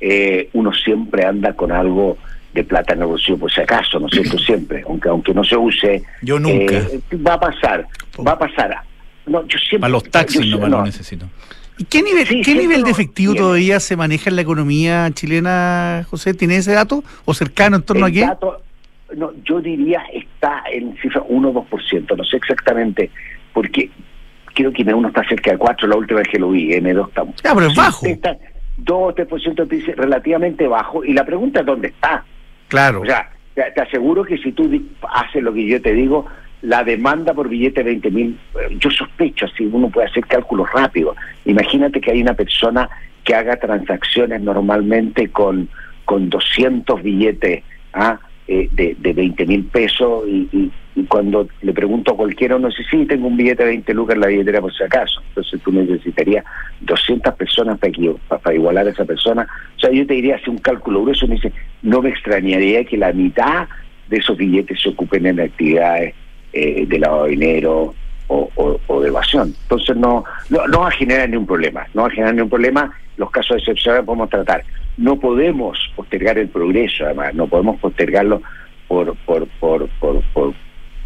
eh, 0.00 0.48
uno 0.52 0.72
siempre 0.72 1.24
anda 1.24 1.54
con 1.54 1.72
algo 1.72 2.18
de 2.52 2.64
plata 2.64 2.94
en 2.94 3.00
el 3.00 3.06
bolsillo 3.06 3.38
por 3.38 3.52
si 3.52 3.60
acaso, 3.60 4.00
¿no 4.00 4.06
es 4.08 4.12
cierto? 4.12 4.38
Siempre, 4.50 4.82
aunque 4.86 5.08
aunque 5.08 5.32
no 5.32 5.44
se 5.44 5.56
use. 5.56 6.02
Yo 6.22 6.40
nunca. 6.40 6.74
Eh, 6.74 7.00
va 7.26 7.34
a 7.34 7.40
pasar, 7.40 7.86
va 8.26 8.32
a 8.32 8.38
pasar. 8.38 8.76
No, 9.26 9.46
yo 9.46 9.58
siempre, 9.58 9.80
Para 9.80 9.92
los 9.92 10.04
taxis 10.04 10.46
no, 10.46 10.66
lo 10.66 10.82
necesito. 10.82 11.26
¿Y 11.78 11.84
qué 11.84 12.02
nivel, 12.02 12.26
¿qué 12.44 12.54
nivel 12.54 12.82
de 12.82 12.90
efectivo 12.90 13.34
todavía 13.34 13.80
se 13.80 13.96
maneja 13.96 14.28
en 14.28 14.36
la 14.36 14.42
economía 14.42 15.10
chilena, 15.14 16.04
José? 16.10 16.34
¿Tiene 16.34 16.56
ese 16.56 16.72
dato? 16.72 17.02
¿O 17.24 17.32
cercano 17.32 17.76
en 17.76 17.82
torno 17.82 18.04
a 18.04 18.10
qué? 18.10 18.28
No, 19.16 19.32
yo 19.44 19.60
diría 19.60 20.02
está 20.12 20.62
en 20.72 20.96
cifra 20.98 21.22
1 21.26 21.48
o 21.48 21.66
2%, 21.66 22.16
no 22.16 22.24
sé 22.24 22.36
exactamente, 22.36 23.10
porque 23.52 23.90
creo 24.54 24.72
que 24.72 24.84
M1 24.84 25.08
está 25.08 25.24
cerca 25.28 25.52
de 25.52 25.58
4, 25.58 25.88
la 25.88 25.96
última 25.96 26.20
vez 26.20 26.28
que 26.28 26.38
lo 26.38 26.50
vi, 26.50 26.70
M2 26.70 27.08
está... 27.08 27.22
Ah, 27.22 27.52
pero 27.54 27.66
es 27.66 27.74
bajo. 27.74 28.06
Está 28.06 28.36
2 28.84 28.96
o 28.98 29.14
3% 29.14 29.66
dice 29.66 29.94
relativamente 29.94 30.66
bajo, 30.66 31.04
y 31.04 31.12
la 31.12 31.24
pregunta 31.24 31.60
es 31.60 31.66
dónde 31.66 31.88
está. 31.88 32.24
Claro. 32.68 33.02
O 33.02 33.04
sea, 33.04 33.30
te, 33.54 33.80
aseguro 33.80 34.24
que 34.24 34.38
si 34.38 34.52
tú 34.52 34.70
haces 35.12 35.42
lo 35.42 35.52
que 35.52 35.66
yo 35.66 35.82
te 35.82 35.92
digo, 35.92 36.26
la 36.62 36.84
demanda 36.84 37.34
por 37.34 37.48
billete 37.48 37.82
de 37.82 37.90
20 37.90 38.10
mil, 38.10 38.38
eh, 38.54 38.76
yo 38.78 38.90
sospecho, 38.90 39.46
así 39.46 39.64
uno 39.64 39.88
puede 39.88 40.08
hacer 40.08 40.26
cálculos 40.26 40.68
rápidos. 40.72 41.16
Imagínate 41.44 42.00
que 42.00 42.10
hay 42.10 42.22
una 42.22 42.34
persona 42.34 42.88
que 43.24 43.34
haga 43.34 43.56
transacciones 43.56 44.40
normalmente 44.40 45.28
con, 45.30 45.68
con 46.04 46.30
200 46.30 47.02
billetes, 47.02 47.62
¿ah? 47.92 48.18
Eh, 48.52 48.68
de, 48.72 48.96
de 48.98 49.12
20 49.12 49.46
mil 49.46 49.64
pesos 49.66 50.24
y, 50.26 50.72
cuando 51.06 51.46
le 51.62 51.72
pregunto 51.72 52.10
a 52.10 52.16
cualquiera 52.16 52.56
uno 52.56 52.66
dice, 52.66 52.82
sí, 52.90 53.06
tengo 53.06 53.28
un 53.28 53.36
billete 53.36 53.62
de 53.62 53.68
20 53.68 53.94
lucas 53.94 54.16
en 54.16 54.22
la 54.22 54.26
billetera 54.26 54.60
por 54.60 54.74
si 54.74 54.82
acaso. 54.82 55.22
Entonces 55.28 55.60
tú 55.62 55.70
necesitarías 55.70 56.44
200 56.80 57.32
personas 57.34 57.78
para, 57.78 57.92
para, 58.40 58.56
igualar 58.56 58.88
a 58.88 58.90
esa 58.90 59.04
persona. 59.04 59.46
O 59.76 59.78
sea, 59.78 59.92
yo 59.92 60.04
te 60.04 60.14
diría, 60.14 60.34
hace 60.34 60.50
un 60.50 60.58
cálculo 60.58 61.02
grueso, 61.02 61.28
me 61.28 61.36
dice, 61.36 61.52
no 61.82 62.02
me 62.02 62.10
extrañaría 62.10 62.84
que 62.84 62.96
la 62.96 63.12
mitad 63.12 63.68
de 64.08 64.16
esos 64.16 64.36
billetes 64.36 64.82
se 64.82 64.88
ocupen 64.88 65.26
en 65.26 65.38
actividades 65.38 66.14
eh, 66.52 66.86
de 66.88 66.98
lavado 66.98 67.26
de 67.26 67.30
dinero 67.30 67.94
o, 68.32 68.78
o, 68.86 69.00
de 69.00 69.08
evasión. 69.08 69.54
Entonces 69.62 69.96
no, 69.96 70.24
no, 70.48 70.66
no 70.68 70.80
va 70.80 70.88
a 70.88 70.92
generar 70.92 71.28
ningún 71.28 71.46
problema, 71.46 71.86
no 71.94 72.02
va 72.02 72.08
a 72.08 72.10
generar 72.12 72.34
ningún 72.34 72.50
problema, 72.50 72.92
los 73.16 73.30
casos 73.30 73.58
excepcionales 73.58 74.06
podemos 74.06 74.30
tratar 74.30 74.62
no 75.00 75.18
podemos 75.18 75.78
postergar 75.96 76.38
el 76.38 76.48
progreso, 76.48 77.06
además, 77.06 77.34
no 77.34 77.46
podemos 77.46 77.80
postergarlo 77.80 78.42
por, 78.86 79.16
por, 79.24 79.48
por, 79.58 79.88
por, 79.98 80.22
por, 80.34 80.54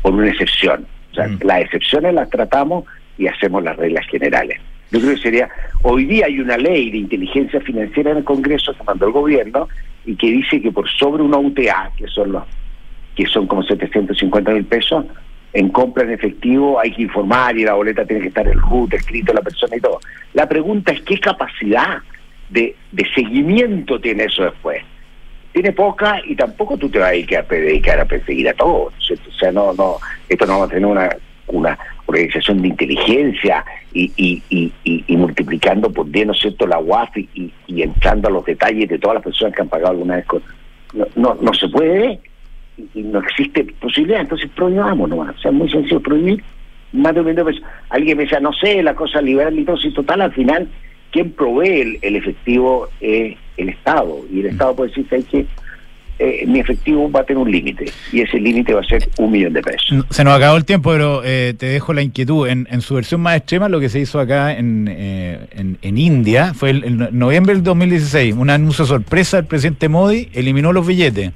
una 0.03 0.29
excepción. 0.29 0.87
O 1.13 1.15
sea, 1.15 1.29
mm. 1.29 1.39
las 1.45 1.61
excepciones 1.63 2.13
las 2.15 2.29
tratamos 2.29 2.85
y 3.17 3.29
hacemos 3.29 3.63
las 3.63 3.77
reglas 3.77 4.05
generales. 4.09 4.61
Yo 4.91 5.01
creo 5.01 5.15
que 5.15 5.21
sería, 5.21 5.49
hoy 5.83 6.07
día 6.07 6.27
hay 6.27 6.41
una 6.41 6.57
ley 6.57 6.91
de 6.91 6.99
inteligencia 6.99 7.61
financiera 7.61 8.11
en 8.11 8.19
el 8.19 8.25
Congreso 8.25 8.75
que 8.75 8.83
mandó 8.83 9.07
el 9.07 9.13
gobierno 9.13 9.69
y 10.05 10.17
que 10.17 10.27
dice 10.27 10.61
que 10.61 10.73
por 10.73 10.89
sobre 10.91 11.23
una 11.23 11.39
UTA, 11.39 11.91
que 11.97 12.07
son 12.09 12.33
los 12.33 12.45
que 13.15 13.27
son 13.27 13.47
como 13.47 13.63
750 13.63 14.51
mil 14.51 14.65
pesos, 14.65 15.05
en 15.55 15.69
compra 15.69 16.03
en 16.03 16.11
efectivo 16.11 16.81
hay 16.81 16.93
que 16.93 17.03
informar 17.03 17.57
y 17.57 17.65
la 17.65 17.75
boleta 17.75 18.05
tiene 18.05 18.23
que 18.23 18.29
estar 18.29 18.47
el 18.47 18.61
RUT 18.61 18.93
escrito 18.93 19.33
la 19.33 19.41
persona 19.41 19.77
y 19.77 19.81
todo. 19.81 20.01
La 20.35 20.49
pregunta 20.49 20.93
es 20.93 21.01
qué 21.03 21.19
capacidad 21.19 21.99
de, 22.51 22.75
de 22.91 23.07
seguimiento 23.15 24.01
tiene 24.01 24.25
eso 24.25 24.43
después? 24.43 24.83
Tiene 25.53 25.71
poca 25.71 26.21
y 26.27 26.35
tampoco 26.35 26.77
tú 26.77 26.89
te 26.89 26.99
vas 26.99 27.11
a 27.11 27.13
dedicar 27.13 28.01
a 28.01 28.05
perseguir 28.05 28.49
a 28.49 28.55
todos. 28.55 28.93
O 29.11 29.39
sea, 29.39 29.53
no, 29.53 29.73
no, 29.73 29.99
esto 30.29 30.45
no 30.45 30.59
va 30.59 30.65
a 30.65 30.69
tener 30.69 30.87
una, 30.87 31.09
una 31.47 31.79
organización 32.07 32.61
de 32.61 32.69
inteligencia 32.69 33.65
y, 33.93 34.11
y, 34.17 34.43
y, 34.51 34.73
y 35.07 35.17
multiplicando 35.17 35.89
por 35.93 36.11
10, 36.11 36.27
¿no 36.27 36.33
es 36.33 36.41
cierto?, 36.41 36.67
la 36.67 36.81
UAF 36.81 37.17
y, 37.17 37.53
entrando 37.69 38.27
a 38.27 38.33
los 38.33 38.45
detalles 38.45 38.89
de 38.89 38.99
todas 38.99 39.15
las 39.15 39.25
personas 39.25 39.55
que 39.55 39.63
han 39.63 39.69
pagado 39.69 39.93
alguna 39.93 40.17
vez 40.17 40.27
con... 40.27 40.43
No, 40.95 41.07
no, 41.15 41.37
no 41.41 41.55
se 41.55 41.69
puede 41.69 42.21
y 42.77 43.03
no 43.03 43.21
existe 43.21 43.65
posibilidad, 43.81 44.21
entonces 44.21 44.51
prohibamos 44.55 45.09
nomás, 45.09 45.37
o 45.37 45.39
sea, 45.39 45.51
muy 45.51 45.71
sencillo, 45.71 46.01
prohibir 46.01 46.43
más 46.93 47.15
de 47.15 47.21
un 47.21 47.27
millón 47.27 47.45
de 47.47 47.53
pesos. 47.53 47.69
Alguien 47.91 48.17
me 48.17 48.25
decía, 48.25 48.41
no 48.41 48.53
sé, 48.53 48.83
la 48.83 48.95
cosa 48.95 49.21
liberal 49.21 49.59
y 49.59 49.65
todo, 49.65 49.77
si 49.77 49.91
total, 49.93 50.21
al 50.23 50.33
final, 50.33 50.69
quien 51.11 51.33
provee 51.33 51.99
el, 52.03 52.17
efectivo 52.17 52.89
es 53.01 53.37
el 53.57 53.69
Estado, 53.69 54.25
y 54.33 54.41
el 54.41 54.47
Estado 54.47 54.75
puede 54.75 54.91
decir 54.91 55.07
que 55.07 55.23
que 55.23 55.47
eh, 56.21 56.45
mi 56.47 56.61
efectivo 56.61 57.11
va 57.11 57.21
a 57.21 57.25
tener 57.25 57.43
un 57.43 57.51
límite 57.51 57.87
y 58.13 58.21
ese 58.21 58.39
límite 58.39 58.73
va 58.73 58.83
a 58.83 58.85
ser 58.85 59.09
un 59.19 59.33
millón 59.33 59.53
de 59.53 59.61
pesos. 59.63 60.07
Se 60.11 60.23
nos 60.23 60.37
acabó 60.37 60.57
el 60.57 60.65
tiempo, 60.65 60.93
pero 60.93 61.23
eh, 61.25 61.55
te 61.59 61.67
dejo 61.67 61.93
la 61.93 62.03
inquietud. 62.03 62.47
En, 62.47 62.69
en, 62.71 62.83
su 62.83 62.95
versión 62.95 63.21
más 63.21 63.37
extrema, 63.37 63.69
lo 63.69 63.81
que 63.81 63.89
se 63.89 63.99
hizo 63.99 64.21
acá 64.21 64.57
en, 64.57 64.89
eh, 64.89 65.77
en, 65.83 65.99
India 65.99 66.55
fue 66.55 66.71
el, 66.71 66.85
en 66.85 67.19
noviembre 67.19 67.55
del 67.55 67.65
2016, 67.65 68.37
un 68.37 68.51
anuncio 68.51 68.85
sorpresa 68.85 69.39
del 69.39 69.47
presidente 69.47 69.89
Modi, 69.89 70.29
eliminó 70.35 70.73
los 70.73 70.87
billetes. 70.87 71.33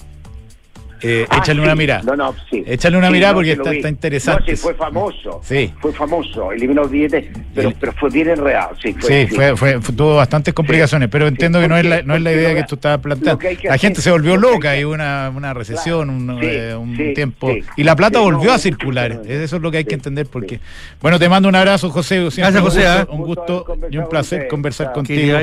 Eh, 1.03 1.27
ah, 1.29 1.39
échale 1.39 1.61
una 1.61 1.75
mirada. 1.75 2.03
No, 2.03 2.17
no, 2.17 2.35
sí. 2.51 2.65
Échale 2.67 2.97
una 2.97 3.11
mirada 3.11 3.35
porque 3.35 3.53
está, 3.53 3.89
interesante. 3.89 4.51
No, 4.51 4.57
sí, 4.57 4.63
fue 4.63 4.75
famoso. 4.75 5.41
Sí. 5.45 5.73
Fue 5.81 5.93
famoso. 5.93 6.53
Eliminó 6.53 6.85
billetes, 6.85 7.27
pero, 7.55 7.73
pero 7.79 7.93
fue 7.93 8.11
bien 8.11 8.31
enredado. 8.31 8.75
Sí, 8.83 8.95
fue, 8.99 9.27
sí, 9.29 9.35
Fue, 9.35 9.57
fue, 9.57 9.81
tuvo 9.81 10.17
bastantes 10.17 10.55
complicaciones, 10.55 11.09
pero 11.09 11.27
entiendo 11.27 11.61
que 11.61 11.69
no 11.69 11.77
es 11.77 11.85
la, 11.85 12.03
no 12.03 12.15
es 12.17 12.23
la 12.23 12.33
idea 12.33 12.55
que 12.55 12.65
tú 12.65 12.75
estabas 12.75 13.01
planteando. 13.01 13.43
La 13.65 13.79
gente 13.79 14.01
se 14.01 14.11
volvió 14.11 14.37
loca 14.37 14.77
y 14.77 14.85
hubo 14.85 14.95
una, 14.95 15.31
una 15.35 15.55
recesión, 15.55 16.11
un, 16.11 16.39
eh, 16.43 16.75
un 16.75 16.97
tiempo. 17.15 17.51
Y 17.77 17.85
la 17.85 17.95
plata 17.95 18.19
volvió 18.21 18.53
a 18.53 18.59
circular. 18.59 19.23
Eso 19.27 19.57
es 19.57 19.63
lo 19.63 19.71
que 19.71 19.79
hay 19.79 19.85
que 19.85 19.95
entender. 19.95 20.27
porque 20.27 20.61
Bueno, 21.01 21.19
te 21.19 21.29
mando 21.29 21.49
un 21.49 21.55
abrazo, 21.55 21.91
José. 21.91 22.21
Gracias, 22.21 22.61
José. 22.61 22.87
¿ah? 22.87 23.07
Un 23.11 23.23
gusto, 23.23 23.65
y 23.91 23.97
un 23.99 24.09
placer 24.09 24.49
conversar 24.49 24.93
contigo. 24.93 25.39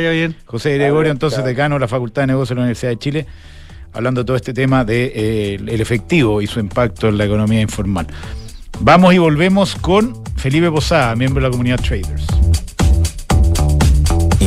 José 0.45 0.75
Gregorio, 0.75 1.11
entonces, 1.11 1.43
decano 1.43 1.75
de 1.75 1.81
la 1.81 1.87
Facultad 1.87 2.23
de 2.23 2.27
Negocios 2.27 2.49
de 2.49 2.55
la 2.55 2.61
Universidad 2.61 2.91
de 2.91 2.97
Chile 2.97 3.25
hablando 3.95 4.21
de 4.21 4.25
todo 4.25 4.37
este 4.37 4.53
tema 4.53 4.83
del 4.83 5.13
de, 5.13 5.53
eh, 5.53 5.55
el 5.55 5.81
efectivo 5.81 6.41
y 6.41 6.47
su 6.47 6.59
impacto 6.59 7.07
en 7.07 7.17
la 7.17 7.25
economía 7.25 7.61
informal. 7.61 8.07
Vamos 8.81 9.13
y 9.13 9.17
volvemos 9.17 9.75
con 9.75 10.21
Felipe 10.35 10.69
Posada, 10.69 11.15
miembro 11.15 11.41
de 11.41 11.47
la 11.47 11.51
comunidad 11.51 11.79
Traders. 11.79 12.27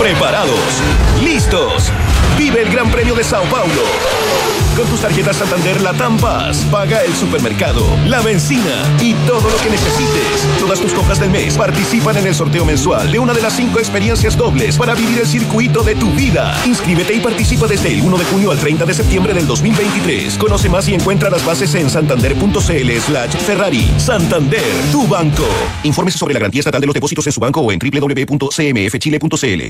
preparados, 0.00 0.58
listos. 1.22 1.92
Vive 2.38 2.62
el 2.62 2.70
Gran 2.70 2.90
Premio 2.90 3.14
de 3.14 3.22
Sao 3.22 3.44
Paulo. 3.44 3.82
Con 4.76 4.86
tus 4.88 5.00
tarjetas 5.00 5.36
Santander 5.36 5.80
La 5.82 5.92
Tampas, 5.92 6.58
paga 6.70 7.04
el 7.04 7.14
supermercado, 7.14 7.84
la 8.06 8.20
benzina 8.20 8.82
y 9.00 9.12
todo 9.26 9.50
lo 9.50 9.56
que 9.58 9.68
necesites. 9.68 10.46
Todas 10.58 10.80
tus 10.80 10.94
compras 10.94 11.20
del 11.20 11.30
mes 11.30 11.56
participan 11.56 12.16
en 12.16 12.28
el 12.28 12.34
sorteo 12.34 12.64
mensual 12.64 13.10
de 13.12 13.18
una 13.18 13.34
de 13.34 13.42
las 13.42 13.54
cinco 13.54 13.78
experiencias 13.78 14.36
dobles 14.38 14.78
para 14.78 14.94
vivir 14.94 15.18
el 15.18 15.26
circuito 15.26 15.82
de 15.82 15.96
tu 15.96 16.10
vida. 16.12 16.58
Inscríbete 16.64 17.14
y 17.14 17.20
participa 17.20 17.66
desde 17.66 17.92
el 17.92 18.00
1 18.00 18.16
de 18.16 18.24
junio 18.24 18.52
al 18.52 18.58
30 18.58 18.86
de 18.86 18.94
septiembre 18.94 19.34
del 19.34 19.46
2023. 19.46 20.38
Conoce 20.38 20.68
más 20.70 20.88
y 20.88 20.94
encuentra 20.94 21.28
las 21.28 21.44
bases 21.44 21.74
en 21.74 21.90
santander.cl 21.90 23.00
slash 23.00 23.36
Ferrari. 23.44 23.90
Santander, 23.98 24.64
tu 24.92 25.06
banco. 25.06 25.46
Infórmese 25.82 26.16
sobre 26.16 26.32
la 26.34 26.40
garantía 26.40 26.60
estatal 26.60 26.80
de 26.80 26.86
los 26.86 26.94
depósitos 26.94 27.26
en 27.26 27.32
su 27.32 27.40
banco 27.40 27.60
o 27.60 27.70
en 27.70 27.78
www.cmfchile.cl. 27.78 29.69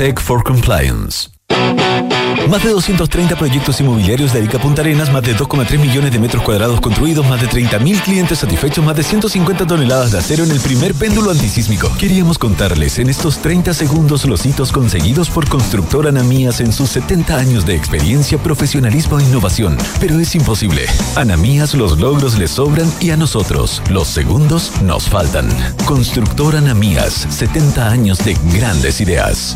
Tech 0.01 0.19
for 0.19 0.41
Compliance. 0.43 1.29
Más 2.49 2.63
de 2.63 2.71
230 2.71 3.35
proyectos 3.35 3.79
inmobiliarios 3.81 4.33
de 4.33 4.39
Arica 4.39 4.57
Punta 4.57 4.81
Arenas, 4.81 5.13
más 5.13 5.21
de 5.21 5.37
2,3 5.37 5.77
millones 5.77 6.11
de 6.11 6.17
metros 6.17 6.41
cuadrados 6.41 6.81
construidos, 6.81 7.23
más 7.29 7.39
de 7.39 7.47
30.000 7.47 8.01
clientes 8.01 8.39
satisfechos, 8.39 8.83
más 8.83 8.95
de 8.95 9.03
150 9.03 9.67
toneladas 9.67 10.11
de 10.11 10.17
acero 10.17 10.43
en 10.43 10.49
el 10.49 10.59
primer 10.59 10.95
péndulo 10.95 11.29
antisísmico. 11.29 11.87
Queríamos 11.99 12.39
contarles 12.39 12.97
en 12.97 13.11
estos 13.11 13.37
30 13.43 13.75
segundos 13.75 14.25
los 14.25 14.43
hitos 14.43 14.71
conseguidos 14.71 15.29
por 15.29 15.47
Constructora 15.47 16.09
Anamías 16.09 16.61
en 16.61 16.73
sus 16.73 16.89
70 16.89 17.37
años 17.37 17.67
de 17.67 17.75
experiencia, 17.75 18.39
profesionalismo 18.39 19.19
e 19.19 19.23
innovación. 19.23 19.77
Pero 19.99 20.19
es 20.19 20.33
imposible. 20.33 20.87
Anamías 21.15 21.75
los 21.75 21.99
logros 21.99 22.39
les 22.39 22.49
sobran 22.49 22.91
y 22.99 23.11
a 23.11 23.17
nosotros 23.17 23.83
los 23.91 24.07
segundos 24.07 24.71
nos 24.81 25.07
faltan. 25.07 25.47
Constructora 25.85 26.57
Anamías, 26.57 27.27
70 27.29 27.87
años 27.87 28.17
de 28.25 28.35
grandes 28.51 28.99
ideas. 28.99 29.55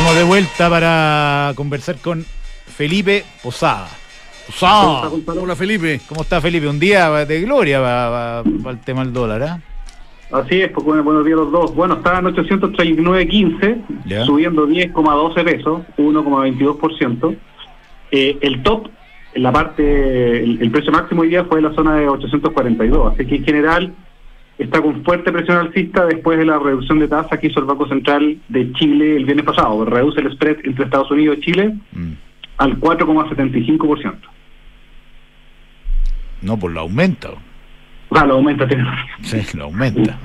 Estamos 0.00 0.16
de 0.18 0.24
vuelta 0.24 0.70
para 0.70 1.52
conversar 1.54 1.96
con 1.98 2.24
Felipe 2.74 3.22
Posada. 3.42 3.86
Posada. 4.46 5.10
Hola 5.26 5.54
Felipe. 5.54 6.00
¿Cómo 6.08 6.22
está 6.22 6.40
Felipe? 6.40 6.66
Un 6.68 6.80
día 6.80 7.10
de 7.26 7.42
gloria 7.42 7.80
para 7.82 8.70
el 8.70 8.80
tema 8.80 9.04
del 9.04 9.12
dólar, 9.12 9.42
¿ah? 9.42 9.60
Así 10.32 10.62
es, 10.62 10.70
pues 10.72 10.86
bueno, 10.86 11.04
buenos 11.04 11.26
días 11.26 11.36
los 11.36 11.52
dos. 11.52 11.74
Bueno, 11.74 11.96
está 11.96 12.18
en 12.18 12.24
839.15, 12.24 13.82
Ya. 14.06 14.24
subiendo 14.24 14.66
10,12 14.66 15.44
pesos, 15.44 15.82
1,22%. 15.98 17.36
Eh, 18.10 18.38
el 18.40 18.62
top, 18.62 18.88
en 19.34 19.42
la 19.42 19.52
parte, 19.52 20.42
el, 20.42 20.62
el 20.62 20.70
precio 20.70 20.90
máximo 20.92 21.20
hoy 21.20 21.28
día 21.28 21.44
fue 21.44 21.58
en 21.58 21.64
la 21.64 21.74
zona 21.74 21.96
de 21.96 22.08
842, 22.08 23.12
así 23.12 23.26
que 23.26 23.34
en 23.36 23.44
general 23.44 23.92
está 24.62 24.80
con 24.82 25.02
fuerte 25.04 25.32
presión 25.32 25.56
alcista 25.58 26.06
después 26.06 26.38
de 26.38 26.44
la 26.44 26.58
reducción 26.58 26.98
de 26.98 27.08
tasa 27.08 27.38
que 27.38 27.46
hizo 27.48 27.60
el 27.60 27.66
Banco 27.66 27.88
Central 27.88 28.38
de 28.48 28.72
Chile 28.74 29.16
el 29.16 29.24
viernes 29.24 29.44
pasado. 29.46 29.84
Reduce 29.84 30.20
el 30.20 30.32
spread 30.32 30.58
entre 30.64 30.84
Estados 30.84 31.10
Unidos 31.10 31.38
y 31.38 31.40
Chile 31.42 31.74
Mm. 31.92 32.12
al 32.58 32.78
4,75%. 32.78 34.28
No, 36.42 36.56
pues 36.58 36.72
lo 36.74 36.80
aumenta. 36.80 37.30
O 38.08 38.16
sea, 38.16 38.26
lo 38.26 38.34
aumenta. 38.34 38.66
tiene- 38.66 38.84
Sí, 39.22 39.56
lo 39.56 39.64
aumenta. 39.64 40.18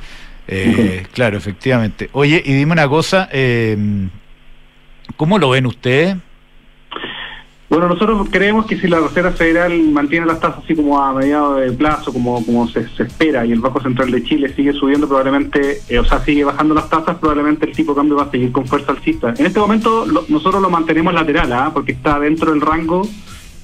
Eh, 0.47 1.05
claro, 1.13 1.37
efectivamente. 1.37 2.09
Oye, 2.13 2.41
y 2.45 2.53
dime 2.53 2.71
una 2.73 2.87
cosa, 2.87 3.29
eh, 3.31 3.77
¿cómo 5.17 5.37
lo 5.39 5.49
ven 5.49 5.65
ustedes? 5.65 6.15
Bueno, 7.75 7.89
nosotros 7.89 8.29
creemos 8.31 8.67
que 8.67 8.77
si 8.77 8.87
la 8.87 9.01
Reserva 9.01 9.31
Federal 9.31 9.77
mantiene 9.91 10.25
las 10.25 10.39
tasas 10.39 10.63
así 10.63 10.73
como 10.75 10.97
a 10.97 11.11
mediado 11.11 11.55
de 11.55 11.73
plazo, 11.73 12.13
como, 12.13 12.41
como 12.45 12.69
se, 12.69 12.85
espera, 12.99 13.45
y 13.45 13.51
el 13.51 13.59
Banco 13.59 13.81
Central 13.81 14.11
de 14.11 14.23
Chile 14.23 14.47
sigue 14.55 14.71
subiendo 14.71 15.09
probablemente, 15.09 15.79
eh, 15.89 15.99
o 15.99 16.05
sea, 16.05 16.19
sigue 16.21 16.45
bajando 16.45 16.73
las 16.73 16.89
tasas, 16.89 17.17
probablemente 17.17 17.65
el 17.65 17.75
tipo 17.75 17.91
de 17.91 17.97
cambio 17.97 18.15
va 18.15 18.23
a 18.23 18.31
seguir 18.31 18.53
con 18.53 18.65
fuerza 18.65 18.93
alcista. 18.93 19.33
En 19.37 19.45
este 19.45 19.59
momento 19.59 20.05
lo- 20.05 20.23
nosotros 20.29 20.61
lo 20.61 20.69
mantenemos 20.69 21.13
lateral, 21.13 21.51
¿ah? 21.51 21.71
porque 21.73 21.91
está 21.91 22.17
dentro 22.17 22.51
del 22.51 22.61
rango 22.61 23.01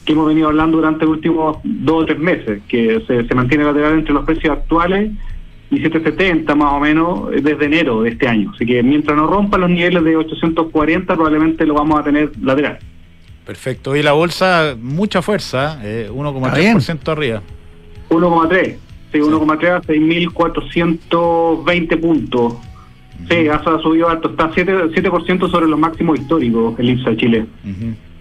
que 0.03 0.12
hemos 0.12 0.28
venido 0.28 0.49
hablando 0.49 0.76
durante 0.76 1.05
los 1.05 1.14
últimos 1.16 1.59
dos 1.64 2.03
o 2.03 2.05
tres 2.05 2.20
meses, 2.20 2.62
que 2.68 3.01
se, 3.07 3.26
se 3.26 3.34
mantiene 3.34 3.64
lateral 3.64 3.93
entre 3.93 4.14
los 4.14 4.26
precios 4.26 4.51
actuales 4.57 5.09
y 5.70 5.78
770 5.78 6.53
más 6.53 6.74
o 6.74 6.82
menos 6.82 7.32
eh, 7.32 7.39
desde 7.41 7.64
enero 7.64 8.01
de 8.01 8.09
este 8.09 8.28
año. 8.28 8.51
Así 8.53 8.66
que 8.66 8.84
mientras 8.84 9.16
no 9.16 9.26
rompa 9.28 9.57
los 9.57 9.70
niveles 9.70 10.03
de 10.03 10.18
840, 10.18 11.14
probablemente 11.16 11.66
lo 11.66 11.76
vamos 11.76 11.97
a 11.97 12.03
tener 12.03 12.30
lateral. 12.41 12.78
Perfecto. 13.46 13.92
Hoy 13.92 14.02
la 14.04 14.12
bolsa, 14.14 14.76
mucha 14.80 15.22
fuerza, 15.22 15.80
eh, 15.84 16.10
1,3% 16.12 17.12
arriba. 17.12 17.42
1,3. 18.10 18.78
Sí, 19.12 19.20
1,3 19.20 19.72
a 19.72 19.82
6.420 19.82 21.98
puntos. 22.00 22.54
Sí, 23.30 23.48
ha 23.48 23.62
subido 23.82 24.10
alto. 24.10 24.30
Está 24.30 24.50
7%, 24.52 24.92
7% 24.94 25.50
sobre 25.52 25.68
los 25.68 25.80
máximos 25.80 26.20
históricos 26.20 26.78
el 26.80 26.89
IPSA 26.89 27.10
de 27.12 27.18
Chile. 27.18 27.46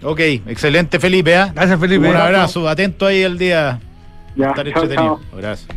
Ok, 0.03 0.19
excelente 0.47 0.99
Felipe. 0.99 1.35
¿ah? 1.35 1.51
Gracias 1.53 1.79
Felipe. 1.79 2.09
Un 2.09 2.15
abrazo, 2.15 2.67
atento 2.67 3.05
ahí 3.05 3.21
el 3.21 3.37
día. 3.37 3.79
Ya, 4.35 4.49
Estar 4.49 4.65
chao, 4.71 4.83
entretenido. 4.83 5.19
chao. 5.29 5.37
Gracias. 5.39 5.67